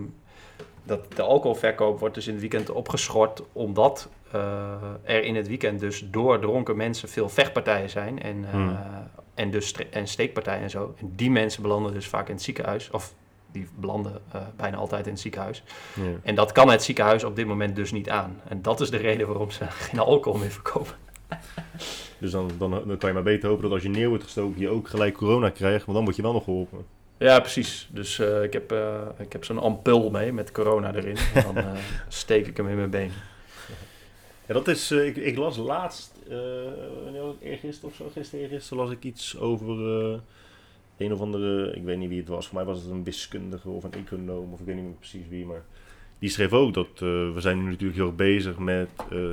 [0.87, 4.73] dat de alcoholverkoop wordt dus in het weekend opgeschort, omdat eh,
[5.03, 8.77] er in het weekend dus door dronken mensen veel vechtpartijen zijn en, eh, Hmm.
[9.33, 10.93] en dus en steekpartijen en zo.
[10.99, 13.13] En die mensen belanden dus vaak in het ziekenhuis, of
[13.51, 15.63] die belanden eh, bijna altijd in het ziekenhuis.
[15.95, 16.03] Ja.
[16.23, 18.41] En dat kan het ziekenhuis op dit moment dus niet aan.
[18.47, 20.95] En dat is de reden waarom ze geen alcohol meer verkopen.
[22.17, 24.61] Dus dan, dan, dan kan je maar beter hopen dat als je neer wordt gestoken,
[24.61, 25.85] je ook gelijk corona krijgt.
[25.85, 26.85] Want dan word je wel nog geholpen.
[27.17, 27.87] Ja, precies.
[27.91, 31.17] Dus eh, ik heb, eh, ik heb zo'n ampul mee met corona erin.
[31.33, 31.71] En dan eh,
[32.07, 33.11] steek ik hem in mijn been.
[34.45, 36.13] Ja, dat is, ik, ik las laatst,
[37.03, 37.41] wanneer was het?
[37.41, 39.77] eergisteren of zo, gisteren eergisteren las ik iets over
[40.97, 43.69] een of andere, ik weet niet wie het was, voor mij was het een wiskundige
[43.69, 45.63] of een econoom of ik weet niet meer precies wie, maar
[46.19, 48.89] die schreef ook dat we zijn nu natuurlijk heel erg bezig met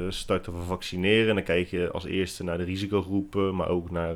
[0.09, 1.29] starten van vaccineren.
[1.29, 4.15] En dan kijk je als eerste naar de risicogroepen, maar ook naar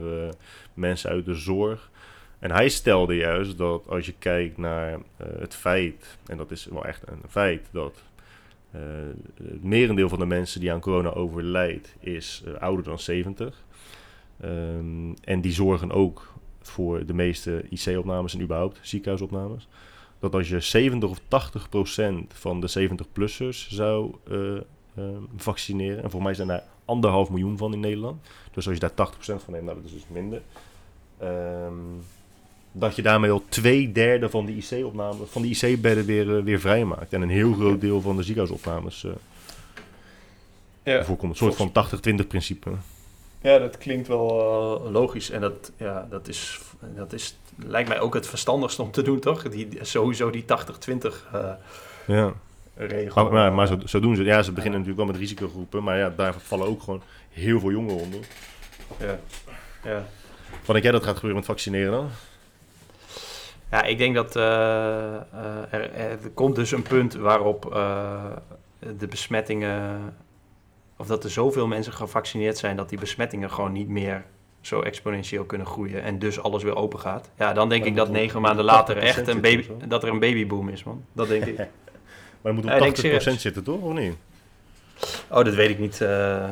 [0.74, 1.90] mensen uit de zorg.
[2.38, 6.84] En hij stelde juist dat als je kijkt naar het feit, en dat is wel
[6.84, 8.02] echt een feit, dat
[9.42, 13.64] het merendeel van de mensen die aan corona overlijdt is ouder dan 70.
[14.40, 19.68] Ehm, en die zorgen ook voor de meeste IC-opnames en überhaupt ziekenhuisopnames.
[20.18, 24.60] Dat als je 70 of 80 procent van de 70-plussers zou uh,
[24.98, 25.04] uh,
[25.36, 28.94] vaccineren, en voor mij zijn daar anderhalf miljoen van in Nederland, dus als je daar
[28.94, 30.42] 80 procent van neemt, nou, dat is dus minder,
[31.22, 32.00] um,
[32.78, 36.60] dat je daarmee al twee derde van de IC-opnames, van de IC-bedden weer, uh, weer
[36.60, 37.12] vrijmaakt.
[37.12, 39.06] En een heel groot deel van de ziekenhuisopnames
[40.82, 41.04] ja.
[41.04, 41.30] voorkomt.
[41.30, 41.72] Een soort van
[42.22, 42.70] 80-20 principe.
[43.42, 45.30] Ja, dat klinkt wel logisch.
[45.30, 46.60] En dat, ja, dat, is,
[46.96, 49.42] dat is lijkt mij ook het verstandigste om te doen, toch?
[49.42, 51.50] Die, sowieso die 80-20 uh, eh,
[52.06, 52.32] ja.
[52.74, 53.22] regel.
[53.22, 54.24] Maar, maar, maar zo, zo, doen ze.
[54.24, 57.70] Ja, ze beginnen natuurlijk wel met risicogroepen, maar ja, daar vallen ook gewoon heel veel
[57.70, 58.20] jongeren onder.
[58.98, 59.18] Ja.
[59.84, 60.06] ja.
[60.50, 62.10] Wat denk jij dat gaat gebeuren met vaccineren dan?
[63.70, 65.14] Ja, ik denk dat uh,
[65.70, 67.62] er, er, komt dus een punt waarop
[68.98, 70.00] de besmettingen,
[70.96, 74.24] of dat er zoveel mensen gevaccineerd zijn dat die besmettingen gewoon niet meer
[74.60, 77.30] zo exponentieel kunnen groeien en dus alles weer open gaat.
[77.38, 80.68] Ja, dan denk ik dat negen maanden later echt een baby, dat er een babyboom
[80.68, 81.04] is, man.
[81.12, 81.56] Dat denk ik.
[82.40, 83.80] maar het moet op 80% zitten, toch?
[83.80, 84.14] Of niet?
[85.30, 86.00] Oh, dat weet ik niet.
[86.00, 86.48] Uh,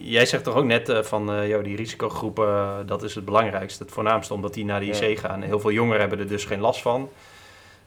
[0.00, 3.82] jij zegt toch ook net uh, van, uh, joh, die risicogroepen, dat is het belangrijkste,
[3.82, 5.42] het voornaamste, omdat die naar de IC gaan.
[5.42, 7.08] Heel veel jongeren hebben er dus geen last van.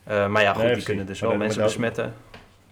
[0.05, 2.13] maar ja, goed, die kunnen dus wel mensen besmetten.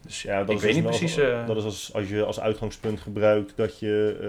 [0.06, 1.18] Dus ja, dat ik weet niet precies.
[1.18, 1.48] Uh...
[1.48, 4.22] Dat is als, als je als uitgangspunt gebruikt dat je uh,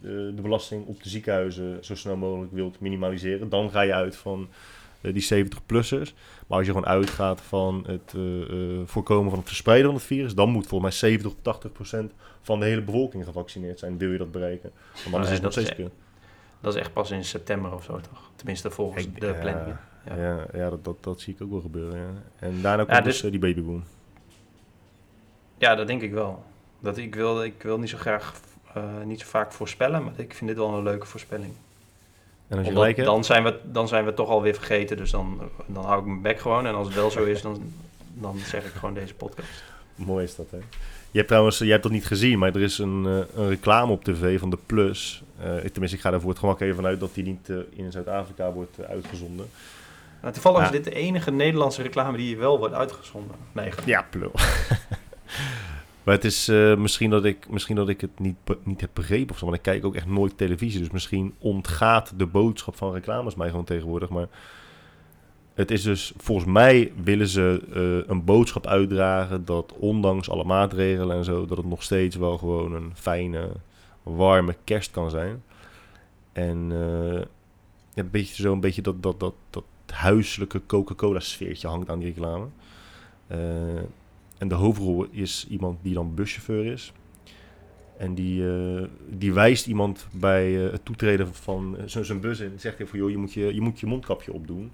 [0.00, 3.48] de, de, belasting op de ziekenhuizen zo snel mogelijk wilt minimaliseren.
[3.48, 4.48] Dan ga je uit van
[5.12, 6.14] die 70-plussers.
[6.46, 8.14] Maar als je gewoon uitgaat van het
[8.90, 12.12] voorkomen van het verspreiden van het virus, dan moet volgens mij 70 tot 80 procent
[12.42, 13.98] van de hele bevolking gevaccineerd zijn.
[13.98, 14.72] Wil je dat bereiken?
[14.92, 15.92] Want anders is het nog steeds kunnen.
[16.60, 18.30] Dat is echt pas in september of zo, toch?
[18.36, 19.76] Tenminste, volgens de planning.
[20.06, 21.98] Ja, ja, ja dat, dat, dat, zie ik ook wel gebeuren.
[21.98, 22.12] Ja.
[22.38, 23.84] En daarna komt dus, dus die babyboom.
[25.58, 26.44] Ja, dat denk ik wel.
[26.80, 28.40] Dat, ik, wil, ik wil niet zo graag,
[28.76, 31.52] uh, niet zo vaak voorspellen, maar ik vind dit wel een leuke voorspelling.
[32.48, 33.08] En als je gelijk hebt?
[33.08, 36.22] Dan zijn, we, dan zijn we toch alweer vergeten, dus dan, dan hou ik mijn
[36.22, 36.66] bek gewoon.
[36.66, 37.72] En als het wel zo is, dan,
[38.14, 39.64] dan zeg ik gewoon deze podcast.
[39.94, 40.58] Mooi is dat, hè?
[41.10, 43.92] Je hebt trouwens, jij hebt dat niet gezien, maar er is een, uh, een reclame
[43.92, 45.22] op tv van de Plus.
[45.38, 47.92] Uh, tenminste, ik ga er voor het gemak even vanuit dat die niet uh, in
[47.92, 49.46] Zuid-Afrika wordt uitgezonden.
[50.20, 53.36] Nou, toevallig is dit de enige Nederlandse reclame die wel wordt uitgezonden.
[53.52, 54.32] Nee, ja, plul.
[56.04, 59.30] Maar het is uh, misschien, dat ik, misschien dat ik het niet, niet heb begrepen
[59.30, 59.44] of zo.
[59.44, 60.80] Want ik kijk ook echt nooit televisie.
[60.80, 64.08] Dus misschien ontgaat de boodschap van reclames mij gewoon tegenwoordig.
[64.08, 64.28] Maar
[65.54, 71.16] het is dus, volgens mij willen ze uh, een boodschap uitdragen dat ondanks alle maatregelen
[71.16, 73.50] en zo, dat het nog steeds wel gewoon een fijne,
[74.02, 75.42] warme kerst kan zijn.
[76.32, 76.68] En
[77.94, 81.98] ja, een beetje zo een beetje dat, dat, dat, dat huiselijke Coca-Cola sfeertje hangt aan
[81.98, 82.46] die reclame.
[83.28, 83.38] Uh,
[84.44, 86.92] en de hoofdrol is iemand die dan buschauffeur is.
[87.96, 92.52] En die, uh, die wijst iemand bij uh, het toetreden van zijn bus in.
[92.56, 94.72] Zegt hij van, joh, je moet je, je moet je mondkapje opdoen.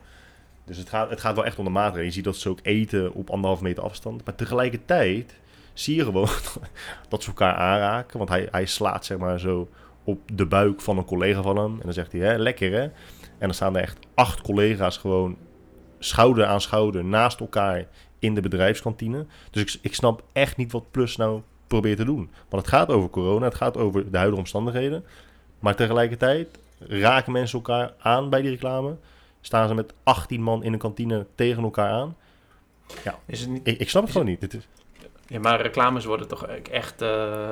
[0.64, 2.06] Dus het gaat, het gaat wel echt om de maatregelen.
[2.06, 4.24] Je ziet dat ze ook eten op anderhalf meter afstand.
[4.24, 5.34] Maar tegelijkertijd
[5.72, 6.28] zie je gewoon
[7.08, 8.18] dat ze elkaar aanraken.
[8.18, 9.68] Want hij, hij slaat zeg maar zo
[10.04, 11.72] op de buik van een collega van hem.
[11.72, 12.82] En dan zegt hij, hè, lekker hè.
[12.82, 12.92] En
[13.38, 15.36] dan staan er echt acht collega's gewoon
[15.98, 17.86] schouder aan schouder naast elkaar
[18.20, 19.26] in de bedrijfskantine.
[19.50, 22.30] Dus ik, ik snap echt niet wat Plus nou probeert te doen.
[22.48, 25.04] Want het gaat over corona, het gaat over de huidige omstandigheden.
[25.58, 28.96] Maar tegelijkertijd raken mensen elkaar aan bij die reclame.
[29.40, 32.16] Staan ze met 18 man in een kantine tegen elkaar aan.
[33.04, 34.40] Ja, is het niet, ik, ik snap het gewoon niet.
[34.40, 34.68] Dit is...
[35.26, 37.50] Ja, maar reclames worden toch echt uh,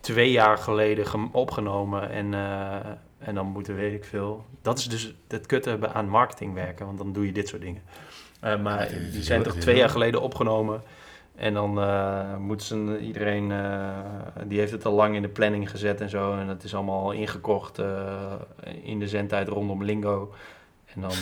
[0.00, 2.10] twee jaar geleden opgenomen.
[2.10, 2.76] En, uh,
[3.18, 4.44] en dan moeten weet ik veel.
[4.62, 6.86] Dat is dus het kutte aan marketing werken.
[6.86, 7.82] Want dan doe je dit soort dingen.
[8.44, 10.82] Uh, maar die zijn toch twee jaar geleden opgenomen.
[11.34, 13.88] En dan uh, moeten ze iedereen, uh,
[14.46, 16.36] die heeft het al lang in de planning gezet en zo.
[16.36, 17.78] En het is allemaal ingekocht
[18.82, 20.32] in de zendtijd rondom Lingo.
[20.94, 21.12] En dan,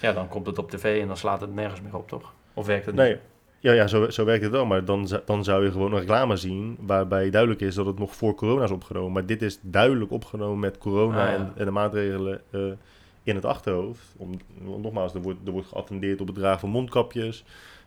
[0.00, 2.32] ja, dan komt het op tv en dan slaat het nergens meer op, toch?
[2.54, 3.12] Of werkt het nee.
[3.12, 3.20] niet?
[3.58, 4.66] Ja, ja zo, zo werkt het wel.
[4.66, 8.14] Maar dan, dan zou je gewoon een reclame zien waarbij duidelijk is dat het nog
[8.14, 9.12] voor corona is opgenomen.
[9.12, 12.40] Maar dit is duidelijk opgenomen met corona ah, en, en, de maatregelen
[13.26, 14.14] in het achterhoofd.
[14.16, 14.30] Om,
[14.80, 17.44] nogmaals, er wordt, er wordt geattendeerd op het dragen van mondkapjes.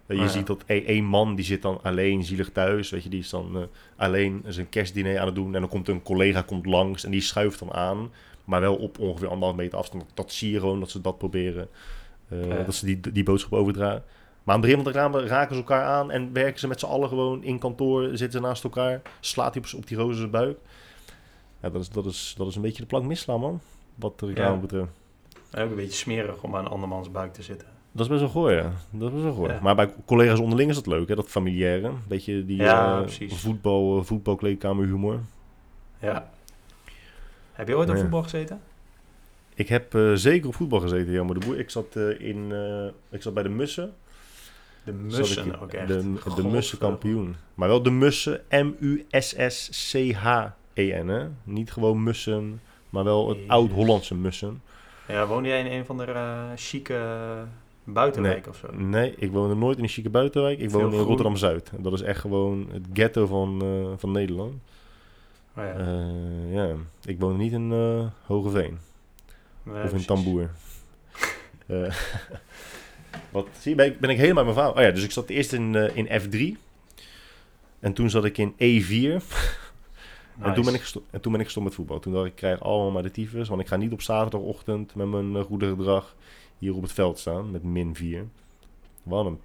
[0.08, 2.90] Uh, je ah, ziet dat e-, één man die zit dan alleen zielig thuis.
[2.90, 3.64] Weet je, die is dan uh,
[3.96, 5.56] alleen zijn kerstdiner aan het doen.
[5.56, 8.12] En dan komt een collega komt langs en die schuift dan aan.
[8.46, 10.06] Maar wel op ongeveer anderhalf meter afstand.
[10.14, 11.68] Dat zie je gewoon dat ze dat proberen.
[12.34, 14.04] Uh, Dat ze die, die boodschap overdragen.
[14.44, 16.86] Maar aan het begin van de raken ze elkaar aan en werken ze met z'n
[16.86, 20.58] allen gewoon in kantoor, zitten ze naast elkaar, slaat hij op, op die roze buik.
[21.62, 23.62] Ja, dat is, dat, is, dat is een beetje de plank misslaan, man.
[23.96, 24.60] Wat de reclame Ja.
[24.60, 24.92] betreft.
[25.58, 27.68] Ook een beetje smerig om aan andermans buik te zitten.
[27.92, 28.72] Dat is best wel gooi, ja.
[28.92, 29.52] Dat is best wel gooi.
[29.52, 29.60] Ja.
[29.62, 31.16] Maar bij collega's onderling is dat leuk, hè?
[31.16, 31.92] Dat familiaire.
[32.08, 35.20] Beetje die Ja, eh, voetbal, eh, voetbalkleedkamerhumor.
[36.00, 36.30] Ja.
[37.52, 38.62] Heb je ooit op voetbal gezeten?
[39.54, 41.60] Ik heb eh, zeker op voetbal gezeten, Jan de Boer.
[41.60, 42.54] Ik zat, in,
[43.10, 43.94] ik zat bij de Mussen.
[44.84, 45.88] De mussen in- ook echt.
[46.36, 47.36] De, Mussen kampioen.
[47.54, 48.42] Maar wel de Mussen,
[49.80, 51.28] M-U-S-S-C-H-E-N, hè?
[51.44, 54.62] Niet gewoon Mussen, maar wel het oud-Hollandse Mussen.
[55.10, 56.98] Ja, woonde jij in een van de eh chique
[57.84, 58.68] buitenwijk of zo?
[58.74, 60.60] Nee, ik woonde nooit in een chique buitenwijk.
[60.60, 61.04] Ik Veel woonde in.
[61.04, 61.72] Rotterdam-Zuid.
[61.78, 64.54] Dat is echt gewoon het ghetto van, eh, van Nederland.
[65.58, 65.74] Oh, ja.
[65.74, 68.78] Eh, ja, ik woonde niet in eh Hogeveen.
[69.64, 70.06] Nee, of in.
[70.06, 70.50] Tamboer.
[73.32, 74.74] Wat, zie je, ben ik, ben ik helemaal mijn verhaal.
[74.74, 76.58] Oh ja, dus ik zat eerst in, in F3.
[77.80, 79.24] En toen zat ik in E4.
[80.40, 82.00] En, toen ben ik gesto- en toen ben ik gestopt met voetbal.
[82.00, 83.48] Toen dacht ik, ik krijg allemaal maar de tyfus.
[83.48, 86.16] Want ik ga niet op zaterdagochtend met mijn eh, goede gedrag
[86.58, 87.52] hier op het veld staan.
[87.52, 88.26] Met min 4.
[89.04, 89.40] Wat een,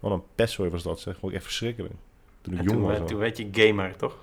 [0.00, 1.16] wat een pestzooi was dat zeg.
[1.16, 1.94] Vond ik echt verschrikkelijk.
[2.40, 2.98] Toen ik En jong toen, was.
[3.00, 3.06] al.
[3.06, 4.16] toen werd je gamer, toch?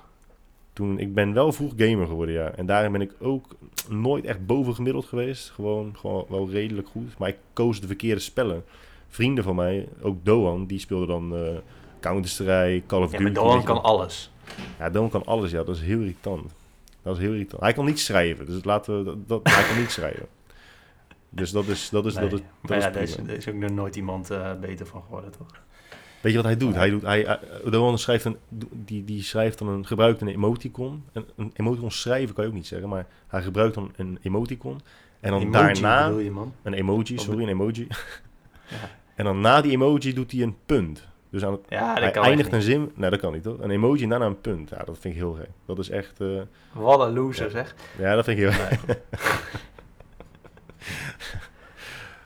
[0.74, 2.52] Toen, ik ben wel vroeg gamer geworden, ja.
[2.52, 3.46] En daarin ben ik ook
[3.90, 5.50] nooit echt bovengemiddeld geweest.
[5.50, 7.18] Gewoon, gewoon wel redelijk goed.
[7.18, 8.64] Maar ik koos de verkeerde spellen.
[9.08, 11.58] Vrienden van mij, ook Doan, die speelde dan eh
[12.00, 13.24] Counter-Strike, Call of Ja, Duty.
[13.24, 14.32] maar Dolan weet je kan alles.
[14.80, 15.64] Ja, Doan kan alles, ja.
[15.64, 16.52] Dat is heel irritant.
[17.02, 17.62] Dat is heel irritant.
[17.62, 19.04] Hij kan niet schrijven, dus laten we...
[19.04, 20.28] Dat, dat, hij kan niet schrijven.
[21.30, 21.90] Dus dat is...
[21.90, 22.90] Dat is, Nee, dat is, dat maar is ja,
[23.24, 25.48] daar is, ook nog nooit iemand eh, beter van geworden, toch?
[26.22, 26.76] Weet je wat hij doet?
[26.76, 27.40] Hij doet hij, hij-
[27.72, 28.38] Doan schrijft een,
[28.72, 31.04] die, die schrijft dan een, gebruikt een emoticon.
[31.14, 34.80] Een, een emoticon schrijven kan je ook niet zeggen, maar hij gebruikt dan een emoticon.
[35.20, 36.20] En dan Emoji daarna...
[36.20, 36.54] je, man?
[36.64, 37.88] Een emoji, sorry, een emoji.
[38.68, 38.78] Ja.
[39.16, 41.08] En dan na die emoji doet hij een punt.
[41.34, 42.92] Dus aan het, Ja, dat kan eindigt een zin...
[42.96, 43.60] Nee, dat kan niet, toch?
[43.60, 44.70] Een emoji en daarna een punt.
[44.70, 45.50] Ja, dat vind ik heel gek.
[45.66, 46.22] Dat is echt...
[46.22, 46.28] eh,
[46.74, 47.52] Wat een loser, Ja.
[47.52, 47.76] zeg.
[47.98, 48.98] ja, dat vind ik heel Nee.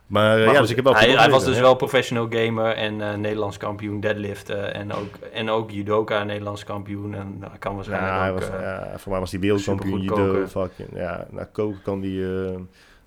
[0.07, 0.95] Maar, eh, Maar ja, dus ik heb wel...
[0.95, 4.73] hij, was dus wel professional gamer en eh, Nederlands kampioen deadliften.
[4.73, 7.13] En ook, en ook judoka Nederlands kampioen.
[7.15, 8.39] En nou, kan waarschijnlijk Ja, hij ook...
[8.39, 10.33] was, ja, voor mij was hij wereldkampioen supergoed judo.
[10.33, 10.49] koken.
[10.49, 12.25] Fucking, ja, nou, koken kan die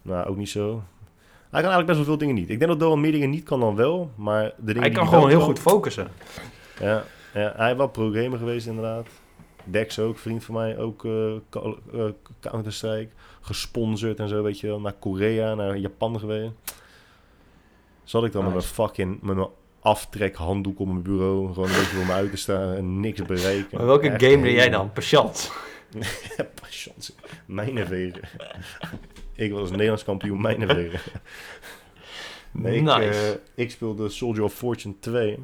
[0.02, 0.82] nou, ook niet zo.
[1.50, 2.50] Hij kan eigenlijk best wel veel dingen niet.
[2.50, 5.08] Ik denk dat Doan meer dingen niet kan dan wel, maar de dingen hij kan
[5.08, 6.08] gewoon heel goed focussen.
[6.80, 9.06] Ja, ja, hij is wel pro-gamer geweest inderdaad.
[9.64, 12.04] Dex ook, vriend van mij, ook eh,
[12.40, 13.08] Counter-Strike.
[13.40, 14.80] Gesponsord en zo, weet je wel.
[14.80, 16.52] Naar Korea, naar Japan geweest.
[18.04, 19.48] Zat ik dan met mijn fucking, met mijn
[19.80, 21.52] aftrekhanddoek op mijn bureau.
[21.52, 23.76] Gewoon een beetje voor me uit te staan en niks bereiken.
[23.76, 24.92] Maar welke Echt game deed jij dan?
[24.92, 25.50] Patience.
[26.36, 27.12] Ja, Patience.
[27.46, 28.20] Mijnenvegen.
[29.40, 31.00] ik was Nederlands kampioen mijnenvegen.
[32.52, 33.40] Nee, ik, nice.
[33.54, 35.38] eh, ik speelde Soldier of Fortune 2.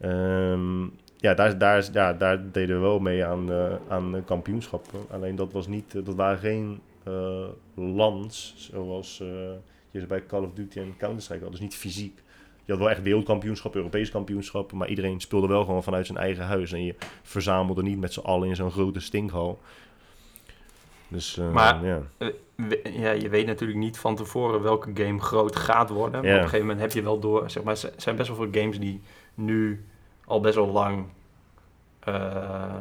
[0.00, 0.82] Ehm,
[1.16, 5.00] ja, daar, daar, ja, daar deden we wel mee aan, eh, aan kampioenschappen.
[5.10, 7.44] Alleen dat, was niet, eh, dat waren geen eh
[7.74, 9.18] lands zoals
[9.90, 11.52] je ze bij Call of Duty en Counter-Strike had.
[11.52, 12.22] Dus niet fysiek.
[12.64, 14.76] Je had wel echt wereldkampioenschappen, Europese kampioenschappen.
[14.76, 16.72] Maar iedereen speelde wel gewoon vanuit zijn eigen huis.
[16.72, 19.58] En je verzamelde niet met z'n allen in zo'n grote stinkhal.
[21.08, 22.00] Dus eh, Maar- ja.
[22.18, 26.20] Eh, we- ja, je weet natuurlijk niet van tevoren welke game groot gaat worden.
[26.22, 27.50] Maar op een gegeven moment heb je wel door.
[27.50, 29.00] Zeg maar, er zijn best wel veel games die
[29.34, 29.84] nu
[30.24, 31.04] al best wel lang
[32.00, 32.80] eh,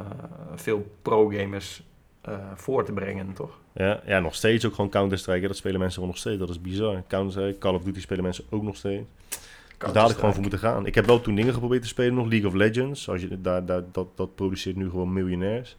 [0.56, 1.84] veel pro-gamers
[2.22, 3.60] eh, voor te brengen, toch?
[3.74, 5.48] Ja, ja, nog steeds ook gewoon Counter-Strike.
[5.48, 6.40] Dat spelen mensen gewoon nog steeds.
[6.40, 7.04] Dat is bizar.
[7.08, 9.04] Counter-Strike, Call of Duty spelen mensen ook nog steeds.
[9.78, 10.86] Dus daar had ik gewoon voor moeten gaan.
[10.86, 12.28] Ik heb wel toen dingen geprobeerd te spelen nog.
[12.28, 13.10] League of Legends.
[13.10, 15.76] Als je, daar, daar, dat, dat produceert nu gewoon miljonairs.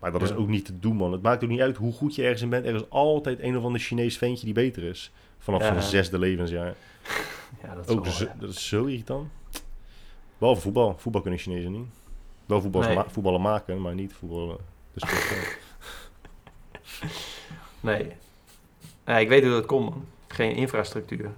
[0.00, 1.12] Maar dat is ook niet te doen, man.
[1.12, 2.66] Het maakt ook niet uit hoe goed je ergens in bent.
[2.66, 5.12] Er is altijd een of ander Chinees ventje die beter is.
[5.38, 6.74] Vanaf zijn zesde levensjaar.
[7.62, 9.28] Ja, dat is Ook wel, zo, dat is zo irritant.
[10.38, 10.94] Behalve voetbal.
[10.98, 11.86] Voetbal kunnen Chinezen niet.
[12.46, 12.94] Wel voetbal Nee.
[12.94, 14.56] ma- voetballen maken, maar niet voetballen.
[14.94, 15.58] Dus sport.
[17.80, 18.12] Nee.
[19.04, 19.20] nee.
[19.22, 20.04] Ik weet hoe dat komt, man.
[20.28, 21.30] Geen infrastructuur.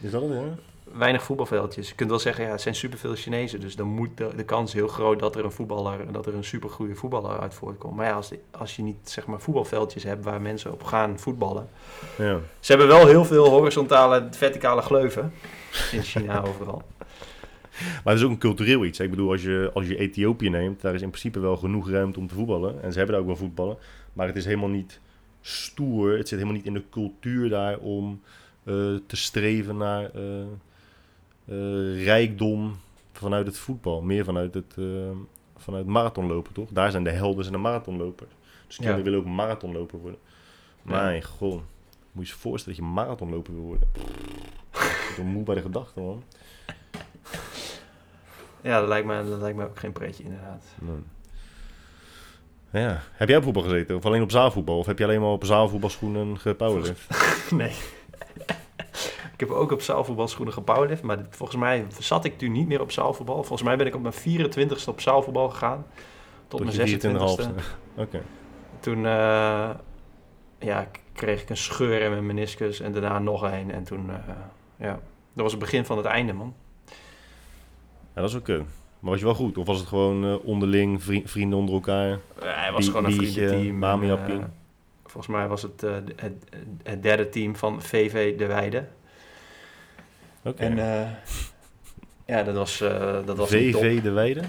[0.00, 0.54] is dat het, ja?
[0.98, 1.88] Weinig voetbalveldjes.
[1.88, 3.60] Je kunt wel zeggen, ja, het zijn superveel Chinezen.
[3.60, 6.44] Dus dan moet de, de kans heel groot dat er een voetballer, dat er een
[6.44, 7.96] supergoeie voetballer uit voortkomt.
[7.96, 11.68] Maar ja, als, als je niet zeg maar voetbalveldjes hebt waar mensen op gaan voetballen.
[12.18, 12.38] Ja.
[12.60, 15.32] Ze hebben wel heel veel horizontale, en verticale gleuven.
[15.92, 16.82] In China overal.
[17.78, 19.00] Maar het is ook een cultureel iets.
[19.00, 22.18] Ik bedoel, als je, als je Ethiopië neemt, daar is in principe wel genoeg ruimte
[22.18, 22.82] om te voetballen.
[22.82, 23.76] En ze hebben daar ook wel voetballen.
[24.12, 25.00] Maar het is helemaal niet
[25.40, 26.16] stoer.
[26.16, 28.20] Het zit helemaal niet in de cultuur daar om
[28.64, 28.74] eh,
[29.06, 30.22] te streven naar eh,
[32.04, 32.76] rijkdom
[33.12, 34.02] vanuit het voetbal.
[34.02, 34.84] Meer vanuit het eh,
[35.56, 36.68] vanuit marathonlopen, toch?
[36.70, 38.30] Daar zijn de helden zijn de marathonlopers.
[38.66, 39.04] Dus kinderen Ja.
[39.04, 40.20] willen ook marathonloper worden.
[40.82, 41.02] Ja.
[41.02, 41.62] Mijn god.
[42.12, 43.88] Moet je je voorstellen dat je marathonloper wil worden.
[44.72, 46.22] Ik ben moe bij de gedachte, man.
[48.60, 50.64] ja, dat lijkt, me, dat lijkt me ook geen pretje inderdaad.
[50.80, 50.96] Nee.
[52.82, 53.02] Ja.
[53.12, 53.96] Heb jij op voetbal gezeten?
[53.96, 54.78] Of alleen op zaalvoetbal?
[54.78, 57.06] Of heb je alleen maar op zaalvoetbalschoenen gepowerlift?
[57.50, 57.72] Nee.
[59.36, 62.90] Ik heb ook op zaalvoetbalschoenen gepowerlift, maar volgens mij zat ik toen niet meer op
[62.90, 63.36] zaalvoetbal.
[63.36, 65.86] Volgens mij ben ik op mijn 24ste op zaalvoetbal gegaan.
[66.48, 67.42] Tot, Tot mijn je 26ste.
[67.42, 67.62] 24e.
[67.96, 68.22] Oké.
[68.80, 69.70] Toen eh,
[70.58, 73.70] ja, kreeg ik een scheur in mijn meniscus en daarna nog een.
[73.70, 74.16] En toen, eh,
[74.76, 74.92] ja,
[75.32, 76.54] dat was het begin van het einde, man.
[78.14, 78.62] Ja, dat is ook kut.
[79.00, 79.58] Maar was je wel goed?
[79.58, 82.18] Of was het gewoon eh, onderling, vri- vrienden onder elkaar?
[82.40, 83.78] Hij was gewoon een vriendenteam.
[84.38, 84.44] eh,
[85.04, 85.80] volgens mij was het
[86.16, 86.34] het,
[86.82, 88.84] het derde team van VV De Weide.
[90.46, 90.62] Oké.
[90.62, 91.08] En eh,
[92.36, 93.48] ja, dat was, eh dat was.
[93.50, 94.42] VV De Weide?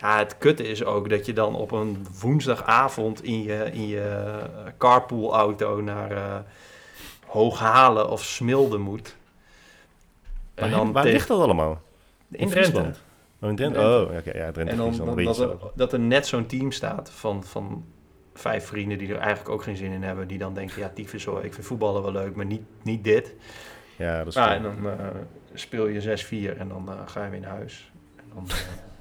[0.00, 4.40] Ja, het kutte is ook dat je dan op een woensdagavond in je, in je
[4.78, 6.38] carpoolauto naar eh
[7.26, 9.16] Hooghalen of Smilde moet.
[10.54, 11.80] En dan waar tegen- ligt dat allemaal?
[12.30, 12.74] in Friesland?
[12.74, 13.00] Drenthe.
[13.40, 13.78] Oh, in Drenthe?
[13.78, 14.10] Drenthe.
[14.12, 14.38] Oh, oké.
[14.38, 15.70] ja, Drenthe, En dan, dan dat, er, zo.
[15.74, 17.84] dat er net zo'n team staat van, van
[18.34, 20.28] vijf vrienden die er eigenlijk ook geen zin in hebben.
[20.28, 23.34] Die dan denken, ja, tyfus hoor, ik vind voetballen wel leuk, maar niet, niet dit.
[23.98, 25.06] Ja, dat is en dan eh,
[25.54, 26.18] speel je
[26.54, 27.90] 6-4 en dan eh, ga je weer naar huis.
[28.16, 28.56] En dan, eh.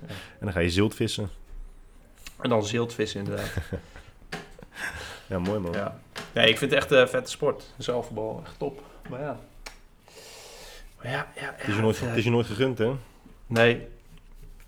[0.09, 1.29] En dan ga je zilt vissen.
[2.41, 3.51] en dan ziltvissen inderdaad.
[5.27, 5.71] Ja, mooi man.
[5.71, 5.99] Ja.
[6.33, 7.73] Nee, ik vind het echt een vette sport.
[7.77, 8.83] Zelfbal, echt top.
[9.09, 9.39] Maar ja.
[10.97, 12.91] Maar ja, ja, Het, is je nooit, het is je nooit gegund, hè?
[13.47, 13.87] Nee.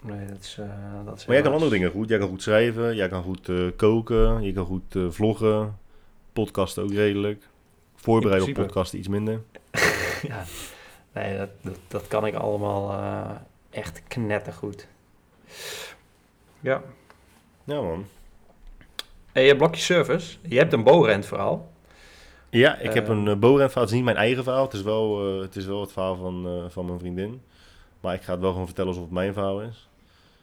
[0.01, 0.57] Nee, dat is...
[0.59, 0.65] eh
[1.05, 2.09] dat is Maar jij kan andere dingen goed.
[2.09, 5.77] Jij kan goed schrijven, jij kan goed koken, je kan goed vloggen.
[6.33, 7.47] Podcasten ook redelijk.
[7.95, 9.41] Voorbereiden op podcasten iets minder.
[10.27, 10.43] ja.
[11.13, 13.31] Nee, dat, dat, dat kan ik allemaal eh,
[13.69, 14.87] echt knettergoed.
[16.59, 16.81] Ja.
[17.63, 18.05] Ja man.
[19.31, 20.37] Hey, je blokje service.
[20.41, 21.71] Je hebt een bowrent verhaal.
[22.49, 23.15] Ja, ik heb Eh.
[23.15, 23.67] een uh, verhaal.
[23.67, 24.63] Het is niet mijn eigen verhaal.
[24.63, 27.41] Het is wel, eh, het, is wel het verhaal van, eh, van mijn vriendin.
[28.01, 29.89] Maar ik ga het wel gewoon vertellen alsof het mijn verhaal is.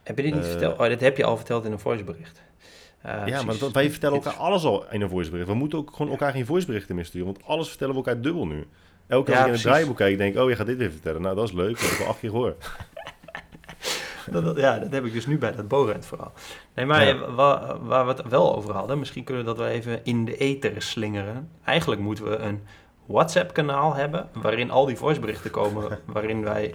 [0.03, 0.79] Heb je dit niet verteld?
[0.79, 2.43] Oh, dit heb je al verteld in een voicebericht.
[3.01, 3.45] Eh, ja, precies.
[3.45, 5.49] maar dat, wij vertellen elkaar alles al in een voicebericht.
[5.49, 7.27] We moeten ook gewoon elkaar geen voiceberichten meer sturen.
[7.27, 8.67] Want alles vertellen we elkaar dubbel nu.
[9.07, 10.41] Elke keer Ja, in het draaiboek kijk, denk ik...
[10.43, 11.23] Oh, je gaat dit weer vertellen.
[11.23, 11.81] Nou, dat is leuk.
[11.81, 12.65] Dat heb ik al acht keer gehoord.
[14.31, 16.33] Dat, dat- ja, dat heb ik dus nu bij dat Borent verhaal.
[16.75, 17.13] Nee, maar Ja.
[17.15, 20.25] eh, wa- waar we het wel over hadden, misschien kunnen we dat wel even in
[20.25, 21.51] de ether slingeren.
[21.65, 22.61] Eigenlijk moeten we een
[23.07, 26.75] WhatsApp-kanaal hebben waarin al die voiceberichten komen, waarin wij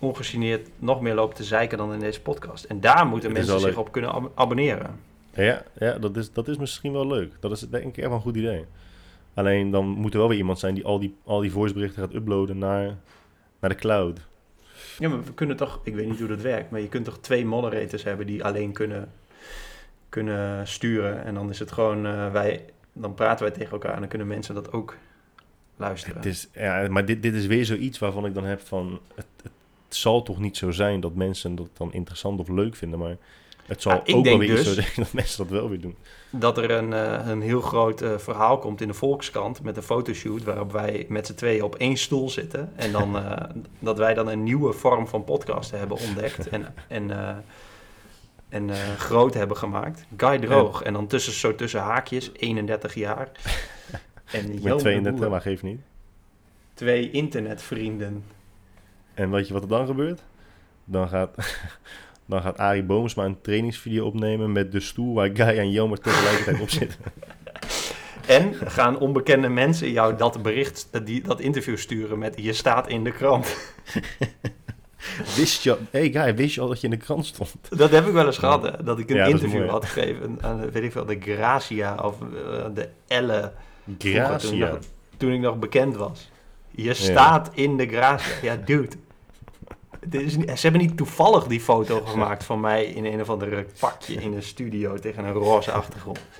[0.00, 2.64] ongegeneerd nog meer lopen te zeiken dan in deze podcast.
[2.64, 5.00] En daar moeten mensen zich op kunnen ab- abonneren.
[5.34, 7.32] Ja, ja dat, is, dat is misschien wel leuk.
[7.40, 8.64] Dat is denk ik echt wel een goed idee.
[9.34, 12.14] Alleen dan moet er wel weer iemand zijn die al die, al die voiceberichten gaat
[12.14, 12.96] uploaden naar,
[13.60, 14.20] naar de cloud.
[14.98, 17.18] Ja, maar we kunnen toch, ik weet niet hoe dat werkt, maar je kunt toch
[17.18, 19.12] twee moderators hebben die alleen kunnen,
[20.08, 21.24] kunnen sturen.
[21.24, 24.26] En dan is het gewoon, eh, wij, dan praten wij tegen elkaar en dan kunnen
[24.26, 24.96] mensen dat ook
[25.76, 26.16] luisteren.
[26.16, 29.00] Het is, ja, maar dit, dit is weer zoiets waarvan ik dan heb van...
[29.14, 29.52] Het, het
[29.88, 33.16] zal toch niet zo zijn dat mensen dat dan interessant of leuk vinden, maar...
[33.66, 35.80] Het zal Ja, ik ook wel weer dus- zo zijn dat mensen dat wel weer
[35.80, 35.96] doen.
[36.30, 39.82] Dat er een, eh, een heel groot eh, verhaal komt in de Volkskrant met een
[39.82, 42.72] fotoshoot waarop wij met z'n tweeën op één stoel zitten.
[42.76, 43.36] En dan, eh,
[43.78, 47.10] dat wij dan een nieuwe vorm van podcasten hebben ontdekt en, en,
[48.48, 50.04] en groot hebben gemaakt.
[50.16, 50.82] Guy Droog.
[50.82, 53.30] En dan tussen, zo tussen haakjes, 31 jaar.
[54.24, 55.30] En Ik ben de 32, Boer.
[55.30, 55.80] maar geeft niet.
[56.74, 58.24] Twee internetvrienden.
[59.14, 60.22] En weet je wat er dan gebeurt?
[60.84, 61.36] Dan gaat,
[62.26, 66.60] dan gaat Arie Boomsma een trainingsvideo opnemen met de stoel waar Guy en Jelmer tegelijkertijd
[66.60, 66.98] op zitten.
[68.26, 73.04] En gaan onbekende mensen jou dat bericht, die, dat interview sturen met je staat in
[73.04, 73.56] de krant.
[75.36, 77.54] Wist je, hey Guy, wist je al dat je in de krant stond?
[77.70, 80.60] Dat heb ik wel eens gehad, hè, dat ik een Ja, interview had gegeven aan,
[80.60, 83.52] de- weet ik veel, de Gracia of eh, de Elle.
[83.84, 84.68] vroeger, Toen, ik Gracia.
[84.70, 84.78] nog,
[85.16, 86.30] toen ik nog bekend was.
[86.70, 88.34] Je staat in de Gracia.
[88.42, 88.96] Ja, dude.
[90.10, 94.14] Is ze hebben niet toevallig die foto gemaakt van mij in een of andere pakje
[94.14, 96.20] in een studio tegen een roze achtergrond.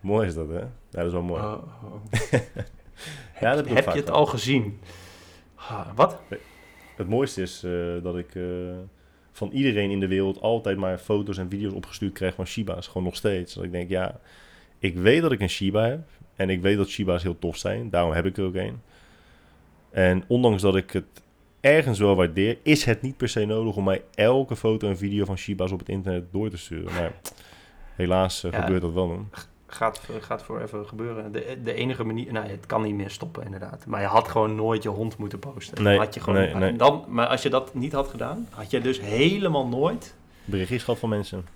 [0.00, 0.62] Mooi is dat, hè?
[0.90, 1.42] Dat is wel mooi.
[1.42, 2.30] Oh, oh.
[3.40, 4.80] ja, dat heb je het al gezien?
[5.94, 6.20] Wat?
[6.96, 8.42] Het mooiste is eh, dat ik eh,
[9.32, 12.86] van iedereen in de wereld altijd maar foto's en video's opgestuurd krijg van Shiba's.
[12.86, 13.54] Gewoon nog steeds.
[13.54, 14.20] Dat ik denk, ja,
[14.78, 16.08] ik weet dat ik een Shiba heb.
[16.36, 17.90] En ik weet dat Shiba's heel tof zijn.
[17.90, 18.80] Daarom heb ik er ook een.
[19.90, 21.22] En ondanks dat ik het
[21.60, 25.24] ergens wel waardeer, is het niet per se nodig om mij elke foto en video
[25.24, 26.94] van Shiba's op het internet door te sturen.
[26.94, 27.12] Maar
[27.94, 28.60] helaas eh, Ja.
[28.60, 29.06] gebeurt dat wel.
[29.06, 29.30] man.
[29.70, 31.32] Gaat, gaat voor even gebeuren.
[31.32, 32.32] De, de enige manier...
[32.32, 33.86] Nou, het kan niet meer stoppen inderdaad.
[33.86, 35.82] Maar je had gewoon nooit je hond moeten posten.
[35.82, 36.76] Nee, had je gewoon, nee, nee.
[36.76, 40.14] Dan, maar als je dat niet had gedaan, had je dus helemaal nooit...
[40.44, 41.46] Berichtjes gehad van mensen.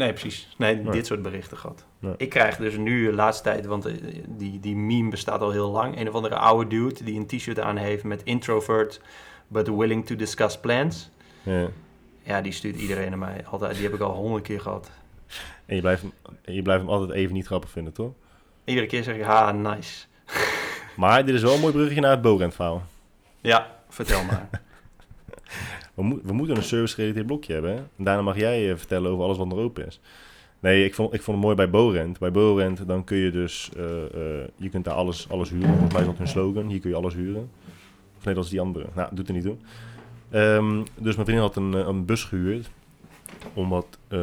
[0.00, 0.48] Nee, precies.
[0.56, 0.92] Nee, Nee.
[0.92, 1.84] dit soort berichten gehad.
[1.98, 2.14] Nee.
[2.16, 3.94] Ik krijg dus nu de laatste tijd, want eh,
[4.26, 5.98] die, die meme bestaat al heel lang.
[6.00, 9.00] Een of andere oude dude die een t-shirt aan heeft met introvert,
[9.48, 11.10] but willing to discuss plans.
[11.42, 11.68] Ja.
[12.22, 13.44] Ja, die stuurt iedereen naar mij.
[13.50, 14.90] Altijd, die heb ik al honderd keer gehad.
[15.66, 16.12] En je blijft, hem,
[16.44, 18.12] en je blijft hem altijd even niet grappig vinden, toch?
[18.64, 20.06] Iedere keer zeg ik, ha, nice.
[20.96, 22.82] Maar dit is wel een mooi bruggetje naar het Borent verhaal.
[23.40, 24.48] Ja, vertel maar.
[26.00, 27.76] We, moet- we moeten een service-gerelateerd blokje hebben.
[27.76, 30.00] En daarna mag jij eh, vertellen over alles wat nog open is.
[30.60, 32.18] Nee, ik vond, ik vond het mooi bij Borent.
[32.18, 33.70] Bij Borent dan kun je dus...
[33.76, 35.68] eh, eh, je kunt daar alles, alles huren.
[35.68, 36.68] Volgens mij hun slogan.
[36.68, 37.50] Hier kun je alles huren.
[38.18, 38.86] Of nee, dat die andere.
[38.94, 39.56] Nou, doet er niet toe.
[40.30, 42.70] Ehm, dus mijn vriendin had een, een bus gehuurd.
[43.54, 44.18] Om wat eh,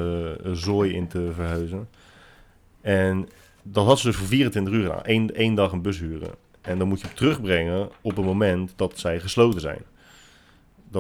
[0.51, 1.89] zooi in te verhuizen.
[2.82, 3.30] En
[3.63, 4.99] dat had ze dus voor 24 uur gedaan.
[5.03, 6.30] Eén, één dag een bus huren.
[6.61, 9.82] En dan moet je hem terugbrengen op het moment dat zij gesloten zijn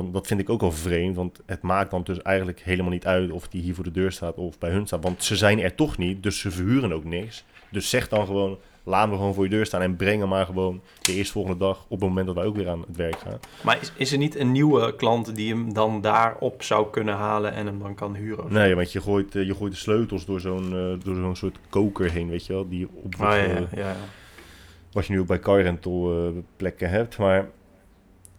[0.03, 3.05] dan, dat vind ik ook al vreemd, want het maakt dan dus eigenlijk helemaal niet
[3.05, 5.03] uit of die hier voor de deur staat of bij hun staat.
[5.03, 7.45] Want ze zijn er toch niet, dus ze verhuren ook niks.
[7.71, 10.45] Dus zeg dan gewoon, laat me gewoon voor je deur staan en breng hem maar
[10.45, 13.39] gewoon de eerstvolgende dag op het moment dat wij ook weer aan het werk gaan.
[13.61, 17.53] Maar is, is er niet een nieuwe klant die hem dan daarop zou kunnen halen
[17.53, 18.53] en hem dan kan huren?
[18.53, 21.57] Nee, want je gooit, eh, je gooit de sleutels door zo'n eh, door zo'n soort
[21.69, 23.95] koker heen, weet je wel, die op Ah, ja, eh, ja, ja.
[24.91, 27.17] wat je nu ook bij car rental eh, plekken hebt.
[27.17, 27.49] Maar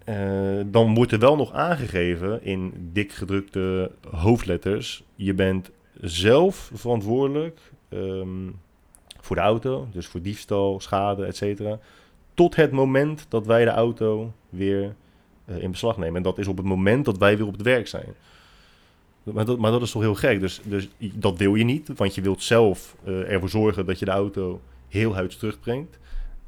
[0.09, 5.02] eh, dan wordt er wel nog aangegeven in dik gedrukte hoofdletters.
[5.14, 8.50] Je bent zelf verantwoordelijk ehm,
[9.20, 11.78] voor de auto, dus voor diefstal, schade, et cetera.
[12.34, 14.94] Tot het moment dat wij de auto weer
[15.44, 16.16] eh, in beslag nemen.
[16.16, 18.14] En dat is op het moment dat wij weer op het werk zijn.
[19.22, 20.40] Maar dat, maar dat is toch heel gek.
[20.40, 24.04] Dus, dus dat wil je niet, want je wilt zelf eh, ervoor zorgen dat je
[24.04, 25.98] de auto heel huids terugbrengt.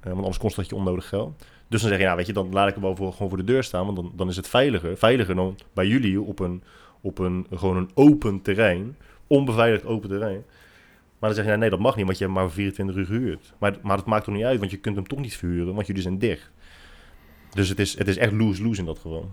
[0.02, 1.44] Want anders kost dat je onnodig geld.
[1.70, 3.38] Dus dan zeg je, nou weet je, dan laat ik hem wel voor, gewoon voor
[3.38, 3.84] de deur staan.
[3.84, 4.96] Want dan, dan is het veiliger.
[4.96, 6.62] Veiliger dan bij jullie op een,
[7.00, 8.96] op een gewoon een open terrein.
[9.26, 10.44] Onbeveiligd open terrein.
[11.18, 12.96] Maar dan zeg je, nou, nee dat mag niet, want je hebt maar voor 24
[12.96, 13.52] uur gehuurd.
[13.58, 15.86] Maar, maar dat maakt toch niet uit, want je kunt hem toch niet verhuren, want
[15.86, 16.50] jullie zijn dicht.
[17.50, 19.30] Dus het is, het is echt lose-lose in dat geval.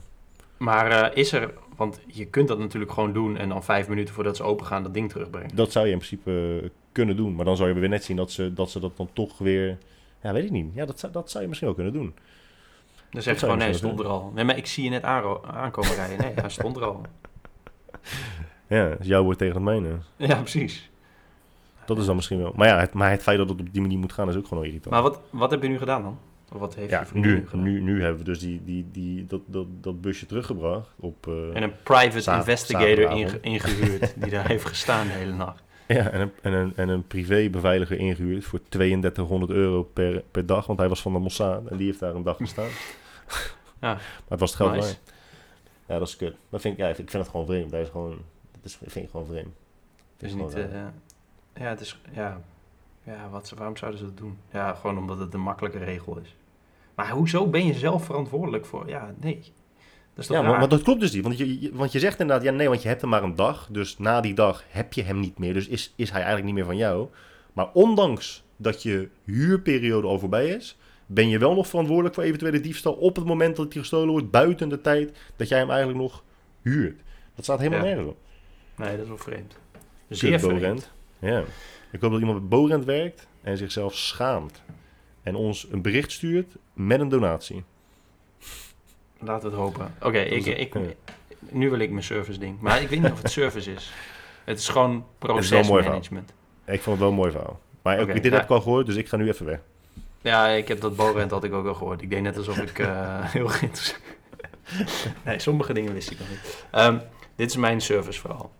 [0.58, 4.14] Maar eh, is er, want je kunt dat natuurlijk gewoon doen en dan vijf minuten
[4.14, 5.56] voordat ze open gaan dat ding terugbrengen.
[5.56, 7.36] Dat zou je in principe kunnen doen.
[7.36, 9.78] Maar dan zou je weer net zien dat ze dat, ze dat dan toch weer...
[10.22, 10.74] Ja, weet ik niet.
[10.74, 12.16] Ja, dat zou, dat zou je misschien wel kunnen doen.
[13.12, 14.32] Dan zeg je gewoon, je nee, hij stond er al.
[14.36, 16.18] Nee, maar ik zie je net aankomen rijden.
[16.18, 17.02] Nee, hij stond er al.
[18.68, 19.90] Ja, dus jouw woord tegen het mijne.
[20.16, 20.90] Ja, precies.
[21.86, 22.54] Dat is dan misschien wel.
[22.56, 24.48] Maar ja, het, maar het feit dat het op die manier moet gaan is ook
[24.48, 24.94] gewoon irritant.
[24.94, 26.20] Maar wat, wat heb je nu gedaan dan?
[26.54, 27.64] Of wat heeft je ja, vriendin nu, gedaan?
[27.64, 31.28] nu, nu hebben we dus die, die, die, dat, dat, dat busje teruggebracht op...
[31.28, 35.64] eh, En een private investigator inge- ingehuurd die daar heeft gestaan de hele nacht.
[35.88, 40.66] Ja, en een, en een, en een privébeveiliger ingehuurd voor 3200 euro per, per dag.
[40.66, 42.70] Want hij was van de Mossad en die heeft daar een dag gestaan.
[43.82, 43.94] Ja.
[43.94, 44.96] Maar het was het geld Nice.
[45.86, 46.36] Ja, dat is kut.
[46.50, 47.72] Dat vind ik, ja, ik vind het gewoon vreemd.
[47.72, 48.10] Dat is gewoon,
[48.52, 49.56] dat is, vind ik gewoon vreemd.
[50.18, 50.54] Het is niet...
[50.54, 50.64] eh,
[51.54, 52.00] ja, het is...
[52.12, 52.42] Ja,
[53.04, 54.38] ja wat, ze- waarom zouden ze dat doen?
[54.52, 56.36] Ja, gewoon omdat het een makkelijke regel is.
[56.96, 58.90] Maar hoezo ben je zelf verantwoordelijk voor?
[58.90, 59.54] Ja, nee.
[60.18, 61.24] Dat Ja, maar, dat klopt dus niet.
[61.24, 63.36] Want je, je- want je zegt inderdaad, ja nee, want je hebt hem maar een
[63.36, 63.68] dag.
[63.72, 65.54] Dus na die dag heb je hem niet meer.
[65.54, 67.08] Dus is, is hij eigenlijk niet meer van jou.
[67.54, 72.60] Maar ondanks dat je huurperiode al voorbij is, ben je wel nog verantwoordelijk voor eventuele
[72.62, 76.00] diefstal op het moment dat hij gestolen wordt, buiten de tijd dat jij hem eigenlijk
[76.00, 76.24] nog
[76.62, 77.02] huurt.
[77.36, 77.86] Dat staat helemaal Ja.
[77.86, 78.18] nergens op.
[78.76, 79.58] Nee, dat is wel vreemd.
[80.10, 80.60] Zeer vreemd.
[80.60, 80.92] Borent.
[81.20, 81.44] Ja.
[81.92, 84.62] Ik hoop dat iemand bij Borent werkt en zichzelf schaamt.
[85.24, 87.64] En ons een bericht stuurt met een donatie.
[89.20, 89.94] Laten we het hopen.
[90.02, 90.76] Oké, ik, ik,
[91.40, 92.60] nu wil ik mijn service ding.
[92.60, 93.94] Maar ik weet niet of het service is.
[94.44, 96.34] Het is gewoon procesmanagement.
[96.66, 97.60] Ik vond het wel een mooi verhaal.
[97.82, 99.60] Maar Oké, dit heb ik al gehoord, dus ik ga nu even weg.
[100.22, 102.02] Ja, ik heb dat Borent had ik ook al gehoord.
[102.02, 102.88] Ik deed net alsof ik eh,
[103.36, 104.02] heel geïnteresseerd...
[105.26, 106.66] nee, sommige dingen wist ik nog niet.
[106.72, 106.98] Ehm,
[107.36, 108.52] dit is mijn serviceverhaal.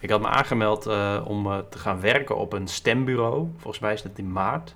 [0.00, 3.48] Ik had me aangemeld eh, om eh, te gaan werken op een stembureau.
[3.56, 4.74] Volgens mij is dat in maart.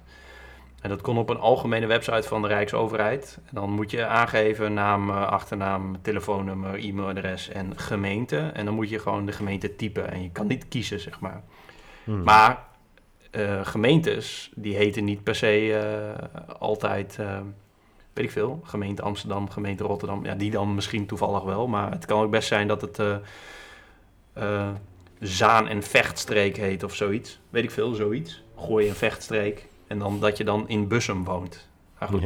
[0.85, 3.39] En dat kon op een algemene website van de Rijksoverheid.
[3.45, 8.39] En dan moet je aangeven naam, eh, achternaam, telefoonnummer, e-mailadres en gemeente.
[8.39, 10.11] En dan moet je gewoon de gemeente typen.
[10.11, 11.43] En je kan niet kiezen, zeg maar.
[12.05, 12.23] Hmm.
[12.23, 12.65] Maar
[13.31, 17.17] eh, gemeentes, die heten niet per se eh, altijd,
[18.13, 20.25] weet ik veel, gemeente Amsterdam, gemeente Rotterdam.
[20.25, 21.67] Ja, die dan misschien toevallig wel.
[21.67, 23.01] Maar het kan ook best zijn dat het
[25.21, 27.41] Zaan- en Vechtstreek heet of zoiets.
[27.51, 28.43] Weet ik veel, zoiets.
[28.57, 29.67] Gooi en Vechtstreek.
[29.87, 31.69] En dan dat je dan in Bussum woont.
[31.99, 32.23] Maar goed.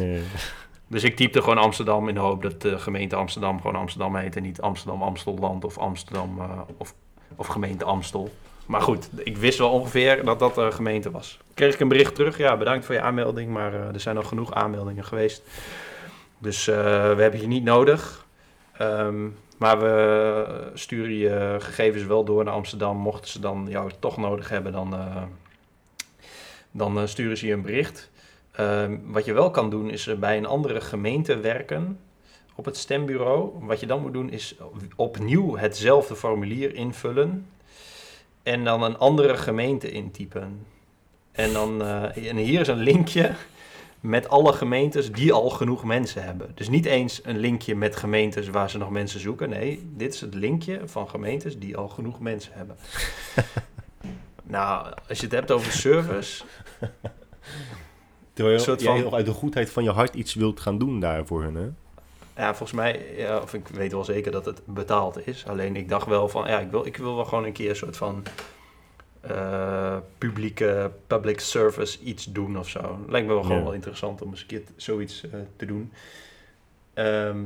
[0.88, 4.36] Dus ik typte gewoon Amsterdam in de hoop dat de gemeente Amsterdam gewoon Amsterdam heet
[4.36, 6.94] en niet Amsterdam Amstelland of Amsterdam eh, of,
[7.36, 8.30] of gemeente Amstel.
[8.66, 11.38] Maar goed, ik wist wel ongeveer dat dat de gemeente was.
[11.54, 14.22] Kreeg ik een bericht terug, ja bedankt voor je aanmelding, maar eh, er zijn al
[14.22, 15.42] genoeg aanmeldingen geweest.
[16.38, 16.76] Dus eh,
[17.14, 18.26] we hebben je niet nodig.
[18.72, 19.26] Ehm,
[19.58, 22.96] maar we sturen je gegevens wel door naar Amsterdam.
[22.96, 24.94] Mochten ze dan jou toch nodig hebben, dan,
[26.78, 28.10] dan eh, sturen ze je een bericht.
[28.52, 31.98] Ehm, wat je wel kan doen, is eh, bij een andere gemeente werken
[32.54, 33.50] op het stembureau.
[33.60, 34.56] Wat je dan moet doen, is
[34.96, 37.46] opnieuw hetzelfde formulier invullen.
[38.42, 40.66] En dan een andere gemeente intypen.
[41.32, 43.30] En, dan, eh, en hier is een linkje
[44.00, 46.52] met alle gemeentes die al genoeg mensen hebben.
[46.54, 49.48] Dus niet eens een linkje met gemeentes waar ze nog mensen zoeken.
[49.48, 52.76] Nee, dit is het linkje van gemeentes die al genoeg mensen hebben.
[54.48, 56.44] nou, als je het hebt over service.
[58.32, 60.78] Terwijl Een soort jij van- nog uit de goedheid van je hart iets wilt gaan
[60.78, 61.68] doen daar voor hun, hè?
[62.42, 65.46] Ja, volgens mij, ja, of ik weet wel zeker dat het betaald is.
[65.46, 67.76] Alleen ik dacht wel van, ja, ik wil, ik wil wel gewoon een keer een
[67.76, 68.22] soort van
[69.20, 72.98] eh, publieke, public service iets doen of zo.
[73.08, 73.62] Lijkt me wel gewoon Ja.
[73.64, 75.92] wel interessant om eens een keer zoiets eh, te doen.
[76.94, 77.38] Ehm,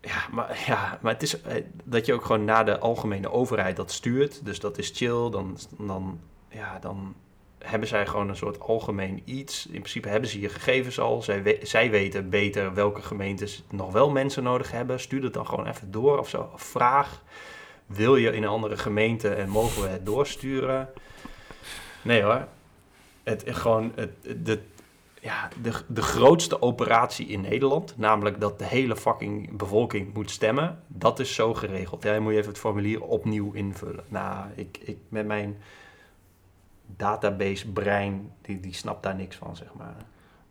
[0.00, 3.76] ja, maar, ja, maar het is eh, dat je ook gewoon naar de algemene overheid
[3.76, 4.44] dat stuurt.
[4.44, 5.30] Dus dat is chill.
[5.30, 7.14] Dan, dan, ja, dan
[7.58, 9.66] hebben zij gewoon een soort algemeen iets.
[9.66, 11.22] In principe hebben ze je gegevens al.
[11.22, 15.00] Zij, zij weten beter welke gemeentes nog wel mensen nodig hebben.
[15.00, 16.50] Stuur het dan gewoon even door of zo.
[16.54, 17.22] Vraag.
[17.86, 20.88] Wil je in een andere gemeente en mogen we het doorsturen?
[22.02, 22.46] Nee hoor.
[23.22, 24.10] Het gewoon het,
[24.46, 24.60] de,
[25.26, 27.94] ja, de, de grootste operatie in Nederland.
[27.96, 30.78] Namelijk dat de hele fucking bevolking moet stemmen.
[30.86, 32.02] Dat is zo geregeld.
[32.02, 34.04] Ja, dan moet je even het formulier opnieuw invullen.
[34.08, 35.56] Nou, ik, ik met mijn
[36.96, 39.96] database brein, die, die snapt daar niks van, zeg maar.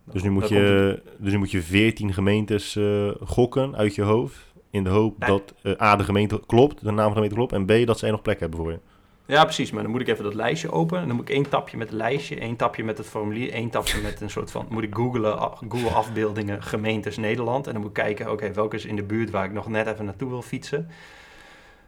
[0.04, 4.54] Dus nu moet je, dus nu moet je 14 gemeentes eh, gokken uit je hoofd.
[4.70, 5.28] In de hoop Nee.
[5.28, 7.52] dat eh, A, de gemeente klopt, de naam van de gemeente klopt.
[7.52, 8.78] En B, dat zij nog plek hebben voor je.
[9.26, 9.70] Ja, precies.
[9.70, 11.02] Maar dan moet ik even dat lijstje openen.
[11.02, 13.70] En dan moet ik één tapje met het lijstje, één tapje met het formulier, één
[13.70, 14.66] tapje met een soort van...
[14.70, 17.66] Moet ik googlen, Google afbeeldingen gemeentes Nederland.
[17.66, 19.86] En dan moet ik kijken, oké, welke is in de buurt waar ik nog net
[19.86, 20.88] even naartoe wil fietsen.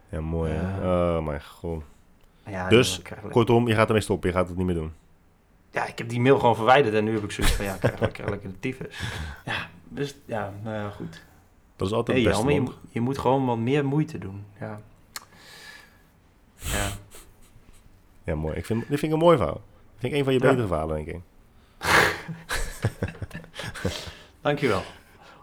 [0.09, 0.51] Ja, mooi.
[0.51, 1.17] hè?
[1.17, 1.83] Oh mijn god.
[2.47, 4.29] Ja, Dus, Kortom, je gaat ermee stoppen.
[4.29, 4.91] Je gaat het niet meer doen.
[5.71, 7.79] ja, ik heb die mail gewoon verwijderd en nu heb ik zoiets van, ja, ik
[7.79, 8.99] krijg lekker, lekker de tyfus.
[9.45, 11.21] Ja, dus ja, nou ja, goed.
[11.75, 12.53] Dat is altijd Hey, het beste.
[12.53, 14.43] Jan, je, je moet gewoon wat meer moeite doen.
[14.59, 14.81] Ja.
[16.55, 16.87] Ja.
[18.29, 18.55] Ja, mooi.
[18.55, 19.53] Ik vind, dit vind ik een mooi verhaal.
[19.53, 20.49] Dat vind ik een van je Ja.
[20.49, 21.19] betere verhalen, denk ik.
[24.41, 24.81] Dankjewel.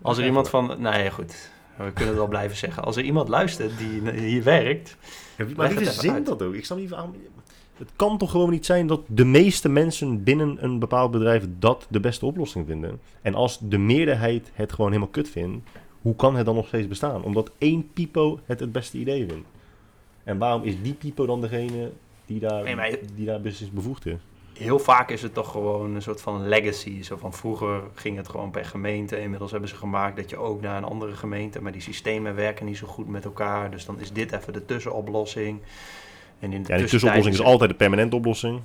[0.03, 0.67] Als er Ja, iemand van...
[0.79, 1.51] Nou ja, goed.
[1.77, 2.85] We kunnen het wel blijven zeggen.
[2.85, 4.97] Als er iemand luistert die hier werkt...
[5.37, 6.27] Ja, maar wie verzint uit.
[6.27, 6.55] dat ook?
[6.55, 7.15] Ik snap niet waarom...
[7.77, 11.87] Het kan toch gewoon niet zijn dat de meeste mensen binnen een bepaald bedrijf dat
[11.91, 13.01] de beste oplossing vinden.
[13.23, 15.69] En als de meerderheid het gewoon helemaal kut vindt,
[16.03, 17.23] hoe kan het dan nog steeds bestaan?
[17.23, 19.49] Omdat één pipo het het beste idee vindt.
[20.25, 21.91] En waarom is die pipo dan degene
[22.27, 23.41] die daar, Nee, maar- die daar
[23.73, 24.17] bevoegd is?
[24.59, 27.03] Heel vaak is het toch gewoon een soort van legacy.
[27.03, 29.21] Zo van vroeger ging het gewoon per gemeente.
[29.21, 31.63] Inmiddels hebben ze gemaakt dat je ook naar een andere gemeente...
[31.63, 33.71] maar die systemen werken niet zo goed met elkaar.
[33.71, 35.61] Dus dan is dit even de tussenoplossing.
[36.39, 38.61] En in de Ja, tussenoplossing is er- altijd de permanente oplossing.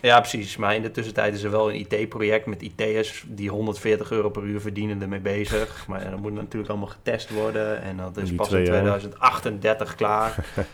[0.00, 0.56] Ja, precies.
[0.56, 4.42] Maar in de tussentijd is er wel een IT-project met IT'ers die 140 euro per
[4.42, 5.84] uur verdienen ermee bezig.
[5.88, 7.82] Maar dat moet natuurlijk allemaal getest worden.
[7.82, 8.66] En dat is pas in jaar.
[8.66, 10.44] 2038 klaar.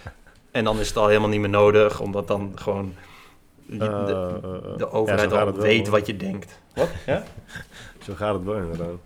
[0.51, 2.95] en dan is het al helemaal niet meer nodig, omdat dan gewoon
[3.67, 6.61] de, de, Eh, eh, de Ja, overheid al wel, weet wat je denkt.
[6.75, 6.89] Wat?
[7.07, 7.23] Ja?
[8.05, 8.99] Zo gaat het wel inderdaad.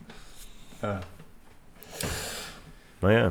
[2.99, 3.29] Maar ja,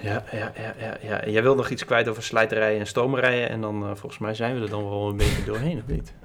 [0.00, 1.20] Ja, ja, ja, ja, ja.
[1.20, 3.48] En Jij wil nog iets kwijt over slijterijen en stomerijen.
[3.48, 6.12] En dan, eh, volgens mij zijn we er dan wel een beetje doorheen, of niet?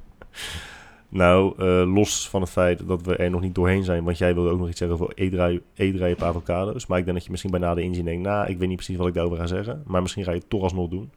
[1.09, 4.33] Nou, eh, los van het feit dat we er nog niet doorheen zijn, want jij
[4.33, 6.87] wilde ook nog iets zeggen over e op avocado's.
[6.87, 8.97] Maar ik denk dat je misschien bij nader inzien denkt, nou, ik weet niet precies
[8.97, 9.83] wat ik daarover ga zeggen.
[9.85, 11.11] Maar misschien ga je het toch alsnog doen.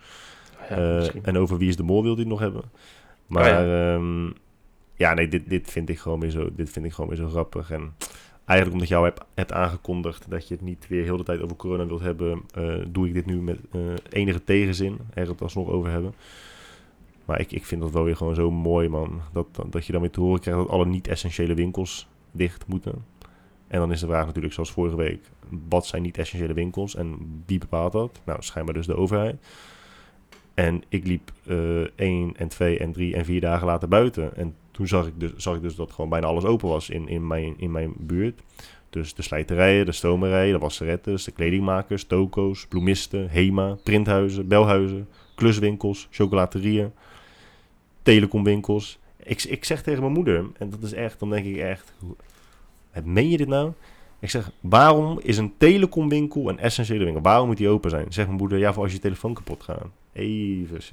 [0.69, 2.63] Ja, Eh, en over wie is de mol wilde je het nog hebben.
[3.27, 4.01] Maar Oh ja,
[4.97, 7.29] ja nee, dit, dit, vind ik gewoon weer zo, dit vind ik gewoon weer zo
[7.29, 7.71] grappig.
[7.71, 7.95] En
[8.45, 11.57] eigenlijk omdat jou hebt, hebt aangekondigd dat je het niet weer heel de tijd over
[11.57, 13.59] corona wilt hebben, eh, doe ik dit nu met
[14.09, 14.99] enige tegenzin.
[15.15, 16.15] Er het alsnog over hebben.
[17.33, 19.21] Maar ik, ik vind dat wel weer gewoon zo mooi, man.
[19.33, 23.05] Dat, dat, je dan weer te horen krijgt dat alle niet-essentiële winkels dicht moeten.
[23.67, 25.31] En dan is de vraag natuurlijk, zoals vorige week,
[25.69, 27.17] wat zijn niet-essentiële winkels en
[27.47, 28.21] wie bepaalt dat?
[28.25, 29.37] Nou, schijnbaar dus de overheid.
[30.55, 34.37] En ik liep eh één en twee en drie en vier dagen later buiten.
[34.37, 37.09] En toen zag ik dus, zag ik dus dat gewoon bijna alles open was in,
[37.09, 38.43] in, mijn, in mijn buurt.
[38.91, 46.09] Dus de slijterijen, de stomerijen, de wasserettes, de kledingmakers, toko's, bloemisten, HEMA, printhuizen, belhuizen, kluswinkels,
[46.11, 46.93] chocolaterieën,
[48.03, 48.99] telecomwinkels.
[49.23, 52.17] Ik, ik zeg tegen mijn moeder, en dat is echt, dan denk ik echt, hoe-
[53.05, 53.73] meen je dit nou?
[54.21, 57.23] Ik zeg, waarom is een telecomwinkel een essentiële winkel?
[57.23, 58.13] Waarom moet die open zijn?
[58.13, 59.87] Zegt mijn moeder, ja, voor als je telefoon kapot gaat.
[60.13, 60.81] Even.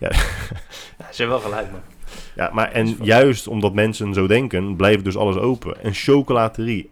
[0.00, 1.80] Ja, ze hebben wel gelijk, man.
[2.34, 5.86] Ja, maar en juist omdat mensen zo denken, blijft dus alles open.
[5.86, 6.90] Een chocolaterie.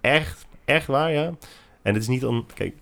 [0.00, 1.24] Echt, echt waar, ja.
[1.82, 2.74] En het is niet dan, kijk,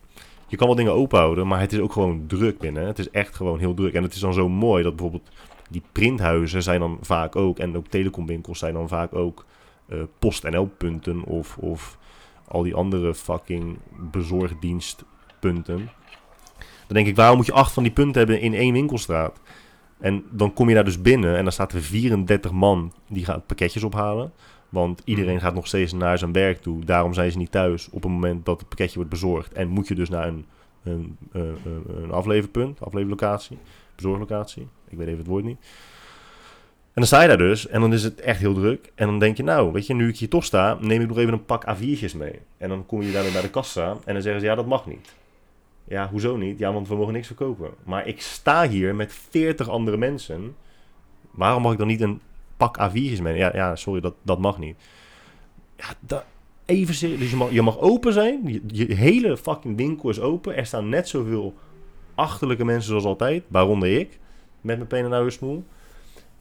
[0.55, 2.87] je kan wel dingen openhouden, maar het is ook gewoon druk binnen.
[2.87, 3.95] Het is echt gewoon heel druk.
[3.95, 5.31] En het is dan zo mooi dat bijvoorbeeld
[5.71, 9.45] die printhuizen zijn dan vaak ook, en ook telecomwinkels zijn dan vaak ook
[9.89, 11.99] uh, PostNL-punten of, of
[12.49, 13.79] al die andere fucking
[14.11, 15.91] bezorgdienstpunten.
[16.87, 19.41] Dan denk ik, waarom moet je acht van die punten hebben in één winkelstraat?
[19.99, 23.43] En dan kom je daar dus binnen en dan staat er 34 man die gaan
[23.47, 24.33] pakketjes ophalen.
[24.75, 26.85] Want iedereen gaat nog steeds naar zijn werk toe.
[26.85, 29.53] Daarom zijn ze niet thuis op het moment dat het pakketje wordt bezorgd.
[29.53, 30.45] En moet je dus naar een,
[30.83, 31.57] een, een,
[32.03, 33.59] een afleverpunt, afleverlocatie,
[33.95, 34.69] bezorglocatie.
[34.89, 35.59] Ik weet even het woord niet.
[36.85, 38.93] En dan sta je daar dus en dan is het echt heel druk.
[38.95, 41.19] En dan denk je, nou, weet je, nu ik hier toch sta, neem ik nog
[41.19, 42.41] even een pak A4'tjes mee.
[42.57, 44.87] En dan kom je daarmee bij de kassa en dan zeggen ze, ja, dat mag
[44.87, 45.13] niet.
[45.85, 46.59] Ja, hoezo niet?
[46.59, 47.71] Ja, want we mogen niks verkopen.
[47.85, 50.57] Maar ik sta hier met 40 andere mensen.
[51.31, 52.21] Waarom mag ik dan niet een
[52.57, 53.37] pak A4'tjes mee?
[53.37, 54.77] Ja, ja sorry, dat, dat mag niet.
[55.77, 56.25] Ja, dat,
[56.65, 57.19] even serieus.
[57.19, 58.41] Dus je mag, je mag open zijn.
[58.47, 60.57] Je, je hele fucking winkel is open.
[60.57, 61.55] Er staan net zoveel
[62.15, 63.45] achterlijke mensen zoals altijd.
[63.49, 64.19] Waaronder ik.
[64.61, 65.65] Met mijn pen en smoel.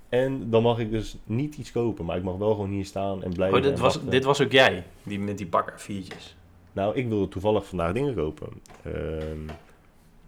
[0.09, 2.05] En dan mag ik dus niet iets kopen.
[2.05, 3.57] Maar ik mag wel gewoon hier staan en blijven.
[3.57, 4.83] Oh, dit, was, dit was ook jij.
[5.03, 6.35] Die met die pak A4'tjes.
[6.73, 8.47] Nou, ik wilde toevallig vandaag dingen kopen.
[8.87, 8.93] Uh,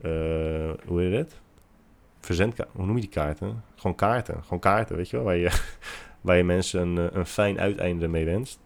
[0.02, 1.40] uh, hoe heet het?
[2.26, 2.76] Verzendkaarten.
[2.76, 3.64] Hoe noem je die kaarten?
[3.76, 4.44] Gewoon kaarten.
[4.44, 5.26] Gewoon kaarten, weet je wel?
[5.26, 5.52] Waar je,
[6.22, 8.60] waar je mensen een, eh, een fijn uiteinde mee wenst.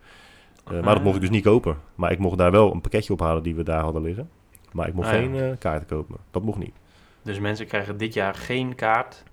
[0.71, 1.77] Uh, maar dat mocht ik dus niet kopen.
[1.95, 4.29] Maar ik mocht daar wel een pakketje ophalen die we daar hadden liggen.
[4.71, 5.55] Maar ik mocht ah, geen ja.
[5.55, 6.17] kaarten kopen.
[6.31, 6.75] Dat mocht niet.
[7.21, 9.23] Dus mensen krijgen dit jaar geen kaart.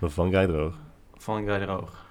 [0.00, 0.78] Van Droog.
[1.14, 2.04] Van Droog.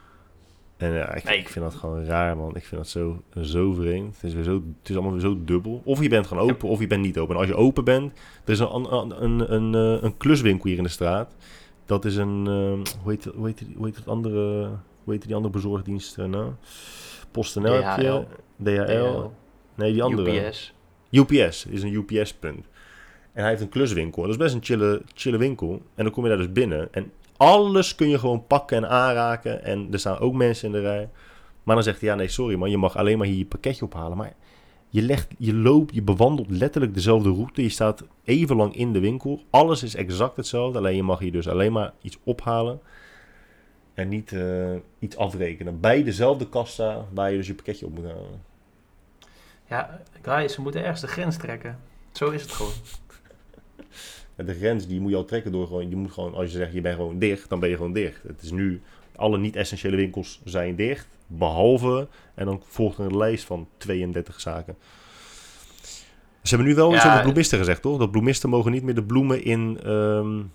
[0.78, 2.56] En ja, ik, ik, vind dat gewoon raar, man.
[2.56, 4.16] Ik vind dat zo, zo vreemd.
[4.16, 5.82] Het is, weer zo, het is allemaal weer zo dubbel.
[5.86, 7.36] Of je bent gewoon open, of je bent niet open.
[7.36, 8.14] En als je open bent,
[8.46, 11.36] er is een, een, een, een, eh, een kluswinkel hier in de straat.
[11.86, 14.70] Dat is een, uh, hoe, heet, hoe, heet, hoe heet het andere,
[15.04, 16.52] hoe heet die andere bezorgdienst nou?
[17.32, 18.24] PostNL heb je,
[18.64, 19.30] DHL.
[19.76, 20.48] Nee, die andere.
[20.48, 20.74] UPS.
[21.12, 22.66] UPS is een UPS-punt.
[23.34, 24.22] En hij heeft een kluswinkel.
[24.22, 25.82] Dat is best een chille, chille winkel.
[25.96, 26.88] En dan kom je daar dus binnen.
[26.92, 29.64] En alles kun je gewoon pakken en aanraken.
[29.64, 31.10] En er staan ook mensen in de rij.
[31.64, 33.86] Maar dan zegt hij, ja nee, sorry man, je mag alleen maar hier je pakketje
[33.86, 34.18] ophalen.
[34.18, 34.34] Maar
[34.94, 37.62] je, legt, je loopt, je bewandelt letterlijk dezelfde route.
[37.62, 39.44] Je staat even lang in de winkel.
[39.50, 40.78] Alles is exact hetzelfde.
[40.78, 42.80] Alleen je mag hier dus alleen maar iets ophalen.
[43.94, 45.80] En niet uh, iets afrekenen.
[45.80, 48.42] Bij dezelfde kassa waar je dus je pakketje op moet halen.
[49.70, 51.80] Ja, guys, ze moeten ergens de grens trekken.
[52.12, 52.74] Zo is het gewoon
[54.48, 56.74] de grens die moet je al trekken door gewoon, je moet gewoon, als je zegt
[56.74, 58.24] je bent gewoon dicht, dan ben je gewoon dicht.
[58.24, 58.82] Het is nu,
[59.16, 64.76] alle niet-essentiële winkels zijn dicht, behalve, en dan volgt een lijst van 32 zaken.
[66.42, 67.98] Ze hebben nu wel ja, iets over bloemisten gezegd, toch?
[67.98, 70.52] Dat bloemisten mogen niet meer de bloemen in, um,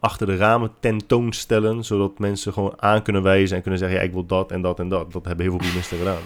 [0.00, 4.12] achter de ramen tentoonstellen, zodat mensen gewoon aan kunnen wijzen en kunnen zeggen, ja, ik
[4.12, 5.12] wil dat en dat en dat.
[5.12, 6.22] Dat hebben heel veel bloemisten gedaan.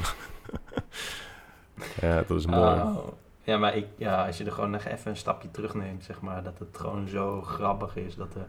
[2.10, 2.80] ja, dat is mooi.
[2.80, 3.08] Oh.
[3.42, 6.42] Ja, maar ik, ja, als je er gewoon nog even een stapje terugneemt, zeg maar,
[6.42, 8.48] dat het gewoon zo grappig is dat er...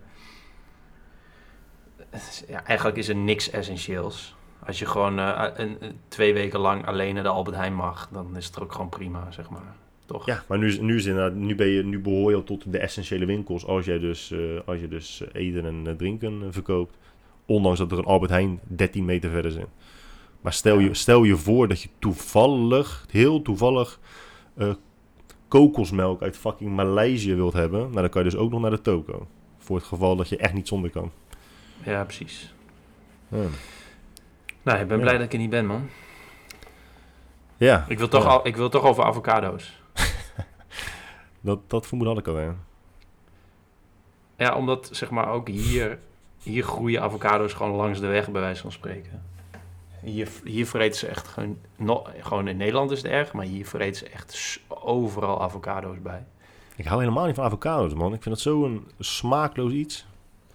[2.48, 4.36] Ja, eigenlijk is er niks essentieels.
[4.68, 8.38] Als je gewoon uh, een, twee weken lang alleen naar de Albert Heijn mag, dan
[8.38, 9.76] is het ook gewoon prima, zeg maar.
[10.06, 10.26] Toch?
[10.26, 13.26] Ja, maar nu, nu, is nu, ben je, nu behoor je al tot de essentiële
[13.26, 16.98] winkels als, jij dus, uh, als je dus eten en drinken verkoopt.
[17.46, 19.68] Ondanks dat er een Albert Heijn 13 meter verder zit.
[20.42, 20.88] Maar stel, ja.
[20.88, 24.00] je, stel je voor dat je toevallig, heel toevallig,
[24.58, 24.74] uh,
[25.48, 28.82] kokosmelk uit fucking Maleisië wilt hebben, nou, dan kan je dus ook nog naar de
[28.82, 29.28] toko.
[29.58, 31.12] Voor het geval dat je echt niet zonder kan.
[31.84, 32.54] Ja, precies.
[33.28, 33.46] Ja.
[34.68, 35.90] Nou, ik ben blij dat ik er niet ben, man.
[37.58, 37.86] Ja.
[37.88, 39.82] Ik wil toch, al, ik wil toch over avocado's.
[41.42, 42.56] dat, dat vermoed had ik al,
[44.38, 44.56] ja.
[44.56, 46.00] Omdat zeg maar ook hier,
[46.44, 49.24] hier groeien avocado's gewoon langs de weg, bij wijze van spreken.
[50.02, 51.58] Hier, hier vreten ze echt gewoon,
[52.20, 56.26] gewoon in Nederland is het erg, maar hier vreten ze echt overal avocado's bij.
[56.76, 58.14] Ik hou helemaal niet van avocado's, man.
[58.14, 60.06] Ik vind dat zo'n smaakloos iets.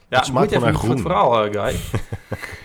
[0.08, 0.90] Ja, het smaakt gewoon naar groen.
[0.90, 1.76] Goed verhaal, uh, Guy.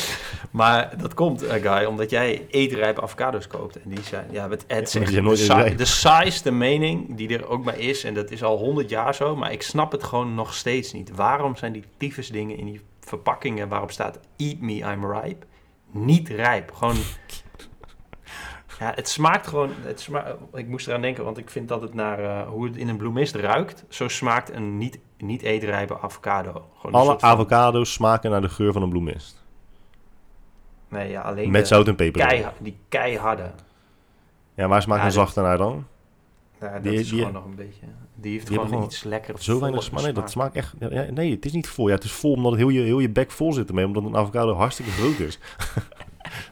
[0.50, 3.82] maar dat komt, uh, Guy, omdat jij eetrijpe avocado's koopt.
[3.82, 7.48] En die zijn, ja, het, het is ja, de, saai, de saaiste mening die er
[7.48, 8.04] ook maar is.
[8.04, 11.14] En dat is al honderd jaar zo, maar ik snap het gewoon nog steeds niet.
[11.14, 15.46] Waarom zijn die tyfus dingen in die verpakkingen waarop staat Eat me, I'm ripe
[15.92, 16.72] niet rijp.
[16.72, 16.96] Gewoon.
[18.78, 19.70] Ja, het smaakt gewoon.
[19.82, 22.76] Het sma ik moest eraan denken, want ik vind dat het naar uh, hoe het
[22.76, 23.84] in een bloemist ruikt.
[23.88, 26.68] Zo smaakt een niet, niet eetrijpe avocado.
[26.76, 29.41] Gewoon Alle avocado's smaken naar de geur van een bloemist.
[30.92, 31.50] Nee, ja, alleen.
[31.50, 32.26] Met zout en peper.
[32.26, 33.50] Kei, die keiharde.
[34.54, 35.86] Ja, maar smaakt ja, een zachte naar dan?
[36.60, 37.86] Ja, dat die, is die, gewoon nog een beetje.
[38.14, 39.34] Die heeft die gewoon, gewoon iets lekker.
[39.38, 40.02] Zo weinig smaak.
[40.02, 40.74] Nee, dat smaakt echt.
[40.78, 41.88] Ja, nee, het is niet vol.
[41.88, 43.86] Ja, het is vol omdat het heel je, heel je bek vol zit ermee.
[43.86, 45.38] Omdat een avocado hartstikke groot is.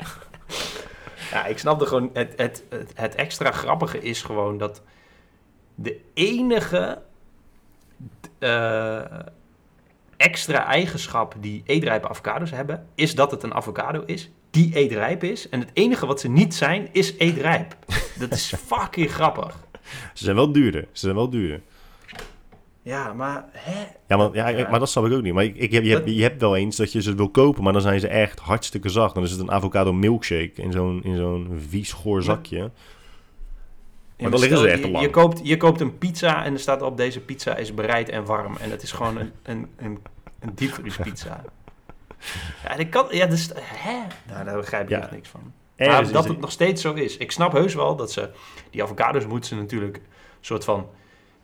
[1.33, 2.11] ja, ik snap er gewoon.
[2.13, 4.83] Het, het, het, het, extra grappige is gewoon dat.
[5.75, 7.03] De enige
[8.39, 9.19] eh,
[10.21, 15.49] extra eigenschap die eetrijpe avocados hebben, is dat het een avocado is die eetrijp is.
[15.49, 17.77] En het enige wat ze niet zijn, is eetrijp.
[18.19, 19.57] Dat is fucking grappig.
[20.15, 20.83] Ze zijn wel duurder.
[20.93, 21.61] Ze zijn wel duurder.
[22.83, 23.87] Ja, maar hè?
[24.09, 24.71] Ja, maar, ja, Ja.
[24.71, 25.35] maar dat snap ik ook niet.
[25.35, 27.63] Maar ik, ik heb, je, hebt, je hebt wel eens dat je ze wil kopen,
[27.63, 29.15] maar dan zijn ze echt hartstikke zacht.
[29.15, 32.71] Dan is het een avocado milkshake in zo'n, in zo'n vies goor zakje.
[34.21, 35.05] Maar dan liggen ze stel, echt te je, lang.
[35.05, 38.25] je, koopt, je koopt een pizza en er staat op deze pizza is bereid en
[38.25, 38.57] warm.
[38.57, 39.99] En het is gewoon een, een, een,
[40.41, 41.43] een diepvriespizza.
[42.65, 43.07] Ja, dat kan...
[43.11, 43.99] Ja, dus, hè?
[44.33, 44.99] Nou, daar begrijp ik Ja.
[45.01, 45.53] echt niks van.
[45.77, 47.17] Maar dat het- nog steeds zo is.
[47.17, 48.31] Ik snap heus wel dat ze...
[48.71, 50.01] Die avocados moeten ze natuurlijk
[50.41, 50.89] soort van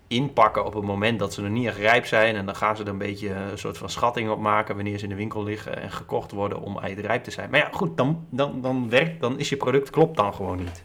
[0.09, 2.37] inpakken op het moment dat ze nog niet echt rijp zijn.
[2.37, 5.05] En dan gaan ze er een beetje een soort van schatting op maken wanneer ze
[5.05, 7.51] in de winkel liggen en gekocht worden om eindrijp te zijn.
[7.51, 10.85] Maar ja, goed, dan, dan, dan werkt, dan is je product klopt dan gewoon niet.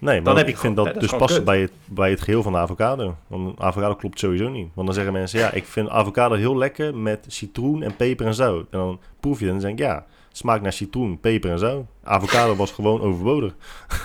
[0.00, 2.42] Nee, maar Dan heb ik vind gewoon- dat, dus passen bij het, bij het geheel
[2.42, 3.16] van de avocado.
[3.26, 4.68] Want een avocado klopt sowieso niet.
[4.74, 8.34] Want dan zeggen mensen, ja, ik vind avocado heel lekker met citroen en peper en
[8.34, 8.66] zout.
[8.70, 11.58] En dan proef je het en dan denk ik, ja, smaakt naar citroen, peper en
[11.58, 11.84] zout.
[12.04, 13.54] Avocado was gewoon overbodig.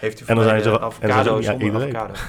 [0.00, 1.58] Heeft u En dan voor mij, zijn ze- eh, en dan zijn avocado ze- ja,
[1.58, 1.96] iedereen.
[1.96, 2.20] avocado?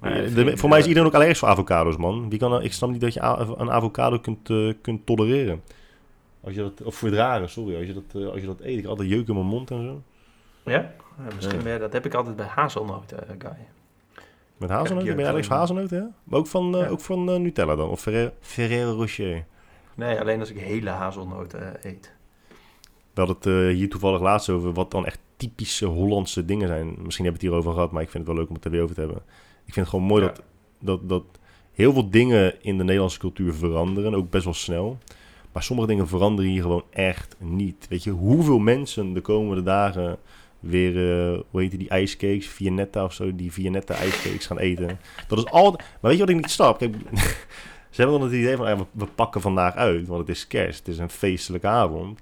[0.00, 2.28] Maar Ja, de- vind, voor mij is eh, iedereen ook allergisch voor avocados, man.
[2.30, 3.20] Wie kan, ik snap niet dat je
[3.56, 5.62] een avocado kunt, eh, kunt tolereren.
[6.44, 7.76] Als je dat, of verdragen, sorry.
[7.76, 9.82] Als je dat, eh, als je dat eet, ik altijd jeuk in mijn mond en
[9.84, 10.02] zo.
[10.70, 10.92] Ja?
[11.34, 11.62] Misschien Ja.
[11.64, 13.56] weer, dat heb ik altijd bij hazelnoten, eh, guy.
[14.56, 15.16] Met hazelnoten?
[15.16, 16.10] Ben je gewoon- hazelnoten, ja?
[16.24, 16.88] Maar ook van, eh, Ja.
[16.88, 17.88] ook van Nutella dan?
[17.88, 19.44] Of Ferrero, Ferrero Rocher?
[19.94, 22.12] Nee, alleen als ik hele hazelnoten eet.
[23.14, 23.36] We hadden
[23.66, 26.86] het hier toevallig laatst over wat dan echt typische Hollandse dingen zijn.
[26.86, 28.70] Misschien hebben we het hierover gehad, maar ik vind het wel leuk om het er
[28.70, 29.22] weer over te hebben.
[29.64, 30.28] Ik vind het gewoon mooi Ja.
[30.28, 30.42] dat,
[30.78, 31.24] dat, dat
[31.72, 34.14] heel veel dingen in de Nederlandse cultuur veranderen.
[34.14, 34.98] Ook best wel snel.
[35.52, 37.86] Maar sommige dingen veranderen hier gewoon echt niet.
[37.88, 40.18] Weet je, hoeveel mensen de komende dagen
[40.60, 45.00] weer, eh, hoe heet die, ijscakes, Vianetta of zo, die Vianetta ijscakes gaan eten.
[45.28, 45.88] Dat is altijd...
[46.00, 46.78] Maar weet je wat ik niet snap?
[46.78, 46.94] Kijk,
[47.90, 50.88] ze hebben dan het idee van, we pakken vandaag uit, want het is kerst, het
[50.88, 52.20] is een feestelijke avond.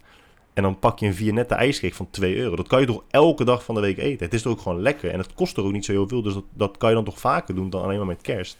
[0.58, 2.56] En dan pak je een Vianetta ijscake van 2 euro.
[2.56, 4.24] Dat kan je toch elke dag van de week eten?
[4.24, 5.10] Het is toch ook gewoon lekker.
[5.10, 6.22] En het kost er ook niet zo heel veel.
[6.22, 8.58] Dus dat, dat kan je dan toch vaker doen dan alleen maar met kerst.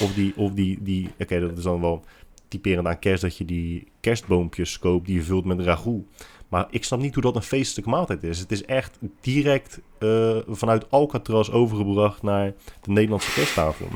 [0.00, 2.04] Of die, of die, die oké, dat is dan wel
[2.48, 6.04] typerend aan kerst dat je die kerstboompjes koopt die je vult met ragout.
[6.48, 8.38] Maar ik snap niet hoe dat een feestelijke maaltijd is.
[8.38, 12.52] Het is echt direct eh, vanuit Alcatraz overgebracht naar
[12.82, 13.88] de Nederlandse kersttafel.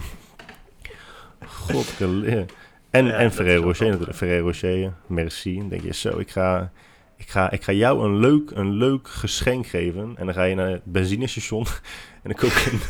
[1.46, 2.46] Godgeleer.
[2.90, 4.16] En, Ja, en Ferrero Rocher natuurlijk.
[4.16, 5.56] Ferrero Rocher, merci.
[5.56, 6.72] Dan denk je zo, ik ga,
[7.16, 10.14] ik ga, ik ga jou een leuk, een leuk geschenk geven.
[10.16, 11.66] En dan ga je naar het benzinestation
[12.22, 12.80] en dan koop je een,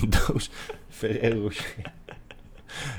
[0.00, 0.50] een doos
[0.88, 1.92] Ferrero Rocher.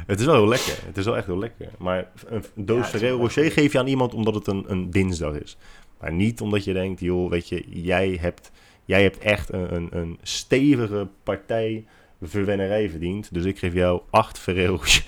[0.07, 0.73] Het is wel heel lekker.
[0.85, 1.67] Het is wel echt heel lekker.
[1.77, 5.33] Maar een, doos Ja, Ferrero Rocher geef je aan iemand omdat het een, een dinsdag
[5.33, 5.57] is.
[5.99, 8.51] Maar niet omdat je denkt, joh, weet je, jij hebt,
[8.85, 11.85] jij hebt echt een, een, een stevige partij
[12.21, 13.33] verwennerij verdiend.
[13.33, 15.03] Dus ik geef jou acht Ferrero Rocher.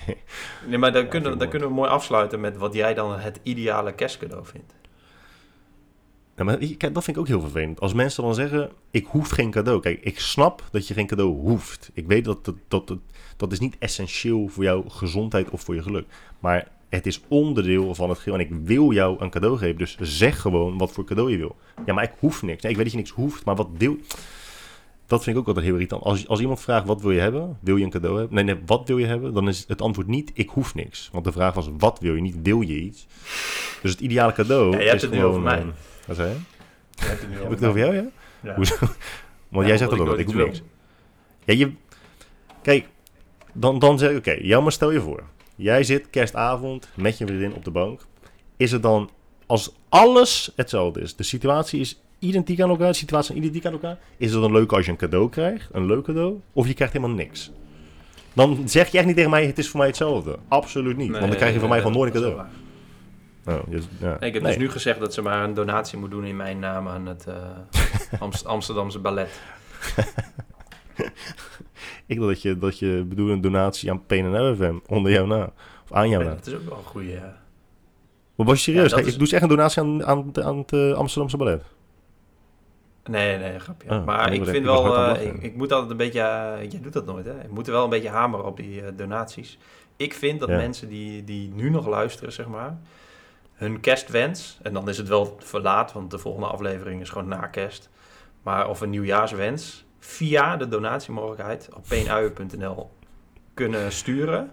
[0.66, 1.50] Nee, maar dan, Ja, kunnen, dan mooi.
[1.50, 4.74] kunnen we mooi afsluiten met wat jij dan het ideale kerstcadeau vindt.
[6.40, 7.80] Ja, maar kijk, dat vind ik ook heel vervelend.
[7.80, 9.80] Als mensen dan zeggen, ik hoef geen cadeau.
[9.80, 11.90] Kijk, ik snap dat je geen cadeau hoeft.
[11.94, 12.98] Ik weet dat dat, dat, dat,
[13.36, 16.06] dat is niet essentieel voor jouw gezondheid of voor je geluk.
[16.38, 18.38] Maar het is onderdeel van het geheel.
[18.38, 19.78] En ik wil jou een cadeau geven.
[19.78, 21.56] Dus zeg gewoon wat voor cadeau je wil.
[21.86, 22.62] Ja, maar ik hoef niks.
[22.62, 23.96] Nee, ik weet dat je niks hoeft, maar wat wil...
[25.06, 26.02] Dat vind ik ook altijd heel irritant.
[26.02, 27.58] Als, als iemand vraagt, wat wil je hebben?
[27.60, 28.34] Wil je een cadeau hebben?
[28.34, 29.34] Nee, nee, wat wil je hebben?
[29.34, 31.08] Dan is het antwoord niet, ik hoef niks.
[31.12, 32.20] Want de vraag was, wat wil je?
[32.20, 33.06] Niet, wil je iets?
[33.82, 35.64] Dus het ideale cadeau Ja, je hebt is het nu gewoon, over mij.
[36.10, 36.36] Wat zei je?
[36.90, 38.04] Je hebt het nu Heb ik het over jou, ja?
[38.42, 38.54] Ja.
[38.58, 38.76] Hoezo?
[39.48, 40.62] Want Ja, jij zegt dat ook, ik iets niks.
[41.44, 41.72] Ja, je...
[42.62, 42.88] Kijk,
[43.52, 45.22] dan, dan zeg ik, oké, jou maar stel je voor.
[45.56, 48.00] Jij zit kerstavond met je vriendin op de bank.
[48.56, 49.10] Is het dan,
[49.46, 53.72] als alles hetzelfde is, de situatie is identiek aan elkaar, de situatie is identiek aan
[53.72, 56.74] elkaar, is het dan leuk als je een cadeau krijgt, een leuk cadeau, of je
[56.74, 57.50] krijgt helemaal niks?
[58.32, 60.38] Dan zeg je echt niet tegen mij, het is voor mij hetzelfde.
[60.48, 62.46] Absoluut niet, want dan krijg je van mij gewoon nooit een cadeau.
[63.46, 64.06] Oh, dus, ja.
[64.20, 64.52] Nee, ik heb Nee.
[64.52, 67.26] dus nu gezegd dat ze maar een donatie moet doen in mijn naam aan het
[67.26, 67.34] eh,
[68.20, 69.40] Amst- Amsterdamse ballet.
[72.06, 75.50] Ik dacht dat je, dat je bedoelde een donatie aan PNL FM onder jouw naam.
[75.84, 76.36] Of aan jouw Ja, naam.
[76.36, 77.14] dat is ook wel een goede.
[77.14, 77.22] eh,
[78.36, 78.82] Maar was je serieus?
[78.82, 80.92] Ja, dat Kijk, is- Ik doe ze echt een donatie aan, aan, aan het eh,
[80.92, 81.62] Amsterdamse ballet.
[83.04, 83.90] Nee, nee, grapje.
[83.90, 86.18] Oh, maar ik vind wel, eh, ik, ik moet altijd een beetje,
[86.70, 89.58] jij doet dat nooit hè, ik moet er wel een beetje hameren op die donaties.
[89.96, 90.56] Ik vind dat Ja.
[90.56, 92.78] mensen die, die nu nog luisteren, zeg maar,
[93.60, 97.46] hun kerstwens, en dan is het wel verlaat, want de volgende aflevering is gewoon na
[97.46, 97.90] kerst,
[98.42, 102.90] maar of een nieuwjaarswens, via de donatiemogelijkheid op peenuien.nl
[103.54, 104.50] kunnen sturen.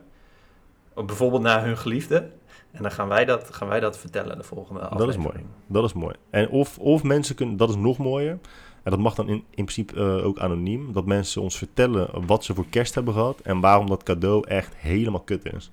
[0.93, 2.29] Of bijvoorbeeld naar hun geliefde.
[2.71, 5.25] En dan gaan wij dat, gaan wij dat vertellen de volgende Dat aflevering.
[5.25, 5.45] is mooi.
[5.67, 6.15] Dat is mooi.
[6.29, 8.39] En of, of mensen kunnen, dat is nog mooier.
[8.83, 10.93] En dat mag dan in, in principe eh, ook anoniem.
[10.93, 13.39] Dat mensen ons vertellen wat ze voor kerst hebben gehad.
[13.39, 15.69] En waarom dat cadeau echt helemaal kut is.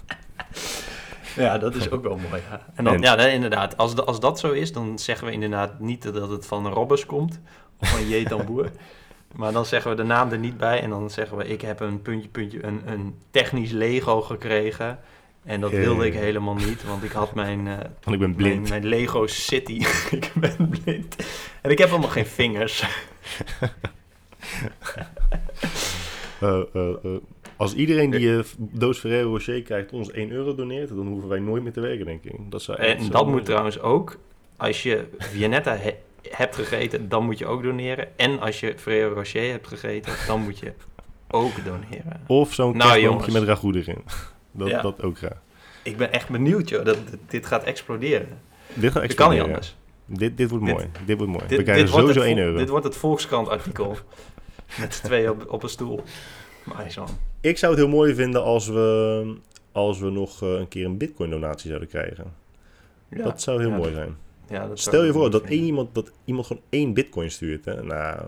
[1.35, 2.41] Ja, dat is ook wel mooi.
[2.49, 2.65] Ja.
[2.75, 3.77] En dan, En- ja, inderdaad.
[3.77, 7.05] Als, de- als dat zo is, dan zeggen we inderdaad niet dat het van Robbers
[7.05, 7.39] komt.
[7.79, 8.23] Of van J.
[8.25, 8.71] Tamboer.
[9.35, 10.81] maar dan zeggen we de naam er niet bij.
[10.81, 14.99] En dan zeggen we, ik heb een puntje, puntje, een, een technisch Lego gekregen.
[15.45, 17.73] En dat wilde ik helemaal niet, want ik had mijn, eh,
[18.03, 18.69] Want ik ben blind.
[18.69, 19.81] mijn Lego City.
[20.11, 21.15] ik ben blind.
[21.61, 22.83] En ik heb helemaal geen vingers.
[26.39, 27.11] Eh, eh, eh,
[27.63, 31.39] als iedereen die uh, doos Ferrero Rocher krijgt ons 1 euro doneert, dan hoeven wij
[31.39, 32.33] nooit meer te werken, denk ik.
[32.51, 33.43] Dat zou En dat moet zijn.
[33.43, 34.17] trouwens ook,
[34.57, 35.95] als je Vianetta he-
[36.29, 38.17] hebt gegeten, dan moet je ook doneren.
[38.17, 40.73] En als je Ferrero Rocher hebt gegeten, dan moet je
[41.29, 42.21] ook doneren.
[42.27, 44.03] Of zo'n Nou, met ragout erin.
[44.51, 44.81] Dat, Ja.
[44.81, 45.41] dat ook graag.
[45.83, 48.27] Ik ben echt benieuwd, joh, dat, dit gaat exploderen.
[48.73, 49.45] Dit gaat Dat kan niet exploderen.
[49.45, 49.75] anders.
[50.05, 50.87] Dit, dit wordt Dit- mooi.
[51.05, 51.47] Dit wordt mooi.
[51.47, 52.57] Dit, We krijgen sowieso het 1 vol- euro.
[52.57, 53.97] Dit wordt het Volkskrant-artikel.
[54.79, 56.03] Met z'n tweeën op, op een stoel.
[57.41, 59.35] Ik zou het heel mooi vinden als we,
[59.71, 62.33] als we nog eh, een keer een bitcoin donatie zouden krijgen.
[63.09, 64.17] Ja, dat zou heel ja, mooi zijn.
[64.49, 67.65] ja, dat Stel je voor dat, één iemand, dat iemand gewoon één bitcoin stuurt.
[67.65, 67.83] Hè?
[67.83, 68.19] Nou,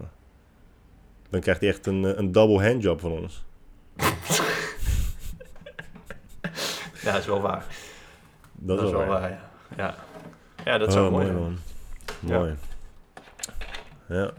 [1.29, 3.43] dan krijgt hij echt een, eh, een double handjob van ons.
[7.01, 7.65] Ja, dat is wel waar.
[8.53, 9.29] Dat, is wel waar.
[9.29, 9.49] ja.
[9.77, 9.95] Ja,
[10.63, 11.57] ja dat zou Oh, mooi zijn.
[12.19, 12.37] Ja.
[12.37, 12.55] Mooi.
[14.07, 14.31] Ja.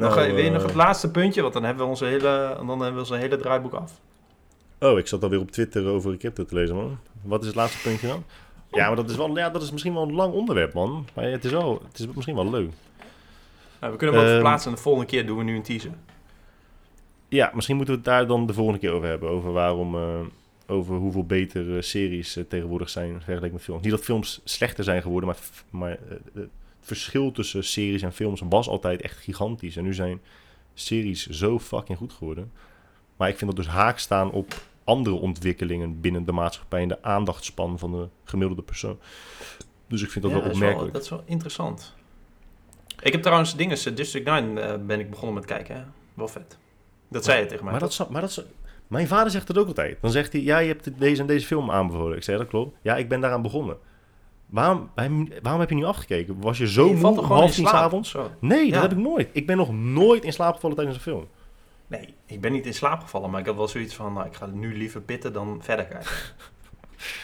[0.00, 2.54] Ga je, wil je nog eh, het laatste puntje, want dan hebben we onze hele,
[2.56, 4.00] dan hebben we onze hele draaiboek af.
[4.80, 6.98] Oh, ik zat alweer op Twitter over crypto te lezen, man.
[7.22, 8.24] Wat is het laatste puntje dan?
[8.70, 11.06] Ja, maar dat is, wel, ja, dat is misschien wel een lang onderwerp, man.
[11.14, 12.70] Maar het is, wel, het is misschien wel leuk.
[13.80, 15.62] Nou, we kunnen hem ook Ehm, verplaatsen en de volgende keer doen we nu een
[15.62, 15.90] teaser.
[17.28, 19.28] Ja, misschien moeten we het daar dan de volgende keer over hebben.
[19.28, 20.20] Over waarom, eh,
[20.66, 23.82] over hoeveel betere series eh, tegenwoordig zijn vergeleken met films.
[23.82, 25.38] Niet dat films slechter zijn geworden, maar,
[25.70, 25.98] maar
[26.34, 26.42] eh,
[26.84, 29.76] verschil tussen series en films was altijd echt gigantisch.
[29.76, 30.20] En nu zijn
[30.74, 32.52] series zo fucking goed geworden.
[33.16, 34.54] Maar ik vind dat dus haak staan op
[34.84, 38.98] andere ontwikkelingen binnen de maatschappij en de aandachtspan van de gemiddelde persoon.
[39.88, 40.92] Dus ik vind dat Ja, wel is wel- opmerkelijk.
[40.94, 41.94] dat is wel interessant.
[43.02, 45.76] Ik heb trouwens dingen, eh, District 9 eh, ben ik begonnen met kijken.
[45.76, 45.82] Hè?
[46.14, 46.58] Wel vet.
[47.08, 47.72] Dat zei je tegen mij.
[47.72, 48.10] Maar dat, toch?
[48.10, 48.44] maar dat,
[48.86, 49.98] mijn vader zegt het ook altijd.
[50.00, 52.16] Dan zegt hij, ja, je hebt deze en deze film aanbevolen.
[52.16, 52.76] Ik zeg, dat klopt.
[52.82, 53.76] Ja, ik ben daaraan begonnen.
[54.54, 54.90] Waarom,
[55.42, 56.40] waarom heb je niet afgekeken?
[56.40, 58.04] Was je zo je moe om half tien?
[58.04, 58.30] Zo.
[58.38, 58.72] Nee, Ja.
[58.72, 59.28] dat heb ik nooit.
[59.32, 61.26] Ik ben nog nooit in slaap gevallen tijdens een film.
[61.86, 64.34] Nee, ik ben niet in slaap gevallen, maar ik had wel zoiets van, nou, ik
[64.34, 66.10] ga nu liever pitten dan verder kijken.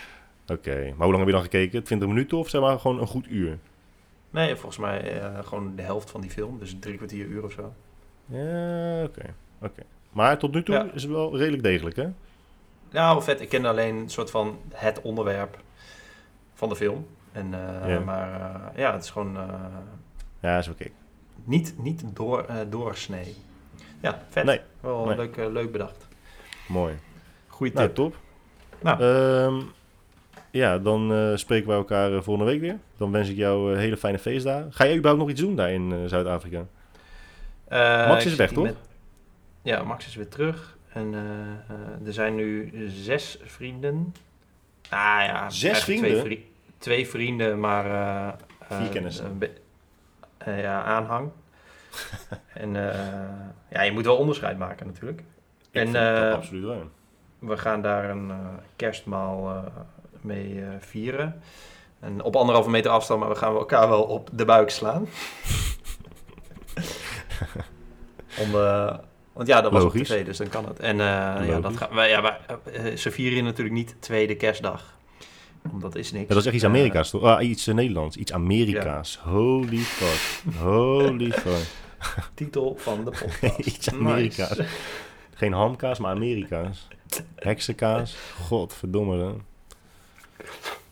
[0.54, 1.82] Oké, maar hoe lang heb je dan gekeken?
[1.84, 3.58] 20 minuten of zeg maar gewoon een goed uur?
[4.30, 7.52] Nee, volgens mij eh, gewoon de helft van die film, dus drie kwartier uur of
[7.52, 7.72] zo.
[8.26, 9.34] Ja, oké.
[9.62, 9.82] oké.
[10.12, 10.88] Maar tot nu toe Ja.
[10.94, 12.06] is het wel redelijk degelijk, hè?
[12.90, 13.40] Ja, wel vet.
[13.40, 15.58] Ik kende alleen een soort van het onderwerp
[16.54, 17.06] van de film.
[17.32, 17.98] En, eh, Ja.
[18.00, 19.48] Maar eh, ja, het is gewoon eh,
[20.40, 20.86] Ja, is oké.
[21.44, 23.34] niet, niet door, doorsnee.
[24.00, 24.44] Ja, vet.
[24.44, 25.16] Nee, Wel nee.
[25.16, 26.08] Leuk, leuk bedacht.
[26.68, 26.94] mooi.
[27.46, 27.94] Goeie Nou, tip.
[27.96, 28.16] top.
[28.82, 29.02] Nou.
[29.02, 29.60] Ehm,
[30.50, 32.78] ja, dan eh, spreken we elkaar volgende week weer.
[32.96, 34.72] Dan wens ik jou eh, hele fijne feestdagen.
[34.72, 36.66] Ga jij überhaupt nog iets doen daar in Zuid-Afrika?
[38.08, 38.64] Max is weg, toch?
[38.64, 38.76] met-
[39.62, 40.78] Ja, Max is weer terug.
[40.92, 41.14] En
[42.04, 44.14] er zijn nu zes vrienden.
[44.88, 46.10] Ah ja, Zes vrienden?
[46.10, 46.49] Twee, vri-
[46.80, 47.84] twee vrienden, maar...
[47.86, 48.26] eh,
[48.68, 49.24] eh, Vier kennissen.
[49.24, 49.50] een be-
[50.38, 51.30] eh, ja, aanhang.
[52.54, 52.98] en eh,
[53.70, 55.20] ja, je moet wel onderscheid maken natuurlijk.
[55.20, 56.78] Ik En, dat eh, absoluut.
[57.38, 58.36] We gaan daar een eh,
[58.76, 59.62] kerstmaal eh,
[60.20, 61.42] mee eh, vieren.
[62.00, 65.06] En op anderhalve meter afstand, maar we gaan elkaar wel op de buik slaan.
[68.40, 68.96] Om, eh,
[69.32, 70.00] want ja, dat was Logisch.
[70.10, 70.78] op tv, dus dan kan het.
[70.80, 72.38] En eh, ja, dat gaan wij, ja, wij,
[72.72, 74.98] eh, ze vieren natuurlijk niet tweede kerstdag.
[75.62, 76.28] Want dat is niks.
[76.28, 77.22] Ja, dat is echt iets Eh, Amerika's, toch?
[77.22, 78.16] Ah, iets eh, Nederlands.
[78.16, 79.16] Iets Amerika's.
[79.22, 80.42] Holy fuck.
[80.58, 81.66] Holy fuck.
[82.34, 83.58] titel van de podcast.
[83.58, 83.98] Iets Nice.
[83.98, 84.60] Amerika's.
[85.34, 86.88] Geen hamkaas, maar Amerika's.
[87.34, 88.16] Heksenkaas.
[88.46, 89.24] Godverdomme.
[89.24, 89.30] Hè.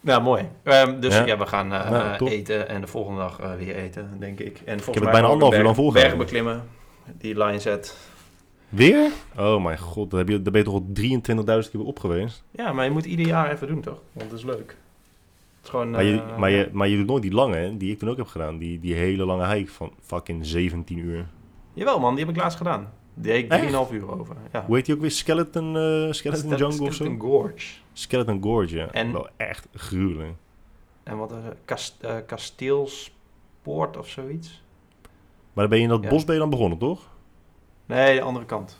[0.01, 0.49] Ja, mooi.
[0.62, 1.27] Ehm, dus Ja.
[1.27, 4.61] ja, we gaan eh, Nou, eten en de volgende dag weer eten, denk ik.
[4.65, 6.19] En volgens het mij bijna gaan we anderhalf uur lang volgehouden.
[6.19, 6.69] Bergen beklimmen,
[7.19, 7.97] die line set.
[8.69, 9.11] Weer?
[9.39, 10.86] Oh mijn god, daar, heb je, daar ben je toch al
[11.65, 12.45] 23.000 keer op geweest?
[12.51, 14.01] Ja, maar je moet ieder jaar even doen, toch?
[14.12, 14.77] Want dat is leuk.
[15.57, 15.90] Het is gewoon...
[15.90, 18.09] Maar je, eh, maar, je, maar je doet nooit die lange, hè, die ik toen
[18.09, 18.59] ook heb gedaan.
[18.59, 21.27] Die, die hele lange hike van fucking 17 uur.
[21.73, 22.93] Jawel man, die heb ik laatst gedaan.
[23.15, 23.89] Die deed ik Echt?
[23.89, 24.36] 3,5 uur over.
[24.53, 24.65] Ja.
[24.66, 25.11] Hoe heet die ook weer?
[25.11, 27.05] Skeleton, eh, Skeleton Stel- Jungle of zo?
[27.05, 27.66] Skeleton Gorge.
[27.93, 28.90] Skeleton Gorge, ja.
[28.90, 30.32] En- Wel echt gruwelijk.
[31.03, 31.40] En wat het?
[31.65, 34.62] Kast, eh, Kasteelspoort of zoiets?
[35.53, 36.09] Maar dan ben je in dat Ja.
[36.09, 37.16] bos ben je dan begonnen, toch?
[37.89, 38.78] Nee, de andere kant.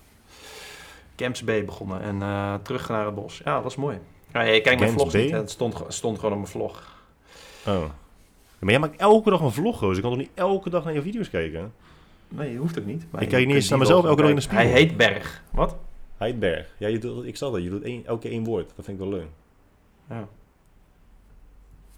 [1.17, 3.41] Camps Bay begonnen en eh, terug naar het bos.
[3.45, 3.99] Ja, dat was mooi.
[4.33, 5.37] Ja, je kijkt mijn vlog niet, hè.
[5.37, 6.97] het stond, stond gewoon op mijn vlog.
[7.67, 7.83] Oh.
[8.59, 9.97] Maar jij maakt elke dag een vlog, Roos.
[9.97, 11.73] Ik kan toch niet elke dag naar je video's kijken?
[12.29, 13.05] Nee, je hoeft ook niet.
[13.11, 14.67] maar Ik kijk niet eens naar mezelf elke dag in de spiegel.
[14.67, 15.43] Hij heet Berg.
[15.51, 15.77] Wat?
[16.17, 16.75] Heidberg.
[16.79, 17.63] Ja, je doet, ik zal dat.
[17.63, 18.73] Je doet één, elke keer één woord.
[18.77, 19.29] Dat vind ik wel leuk.
[20.09, 20.29] Ja.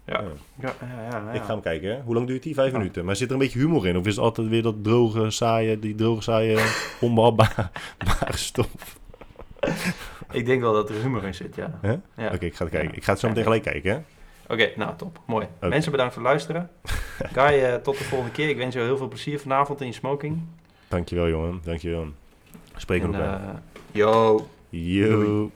[0.05, 0.21] Ja.
[0.61, 0.73] Ja.
[0.81, 1.31] Ja, ja.
[1.31, 2.01] Ik ga hem kijken, hè.
[2.01, 2.53] Hoe lang duurt die?
[2.53, 2.77] Vijf Ja.
[2.77, 3.05] minuten.
[3.05, 3.97] Maar zit er een beetje humor in?
[3.97, 6.57] Of is het altijd weer dat droge, saaie, die droge, saaie,
[7.01, 7.69] onbehapbare
[8.29, 8.99] stof?
[10.31, 11.79] Ik denk wel dat er humor in zit, ja.
[11.81, 12.01] Ja.
[12.33, 12.89] Oké, ik ga het kijken.
[12.89, 12.95] Ja.
[12.95, 13.99] Ik ga het zo meteen gelijk kijken, hè.
[14.53, 15.19] Oké, nou top.
[15.25, 15.47] Mooi.
[15.59, 16.69] Mensen bedankt voor het luisteren.
[17.33, 18.49] Guy, eh, tot de volgende keer.
[18.49, 20.41] Ik wens jou heel veel plezier vanavond in je smoking.
[20.87, 21.59] Dankjewel, jongen.
[21.63, 22.07] Dankjewel.
[22.75, 23.41] Spreken En, elkaar.
[23.49, 23.55] eh,
[23.91, 24.47] yo.
[24.69, 25.51] Yo.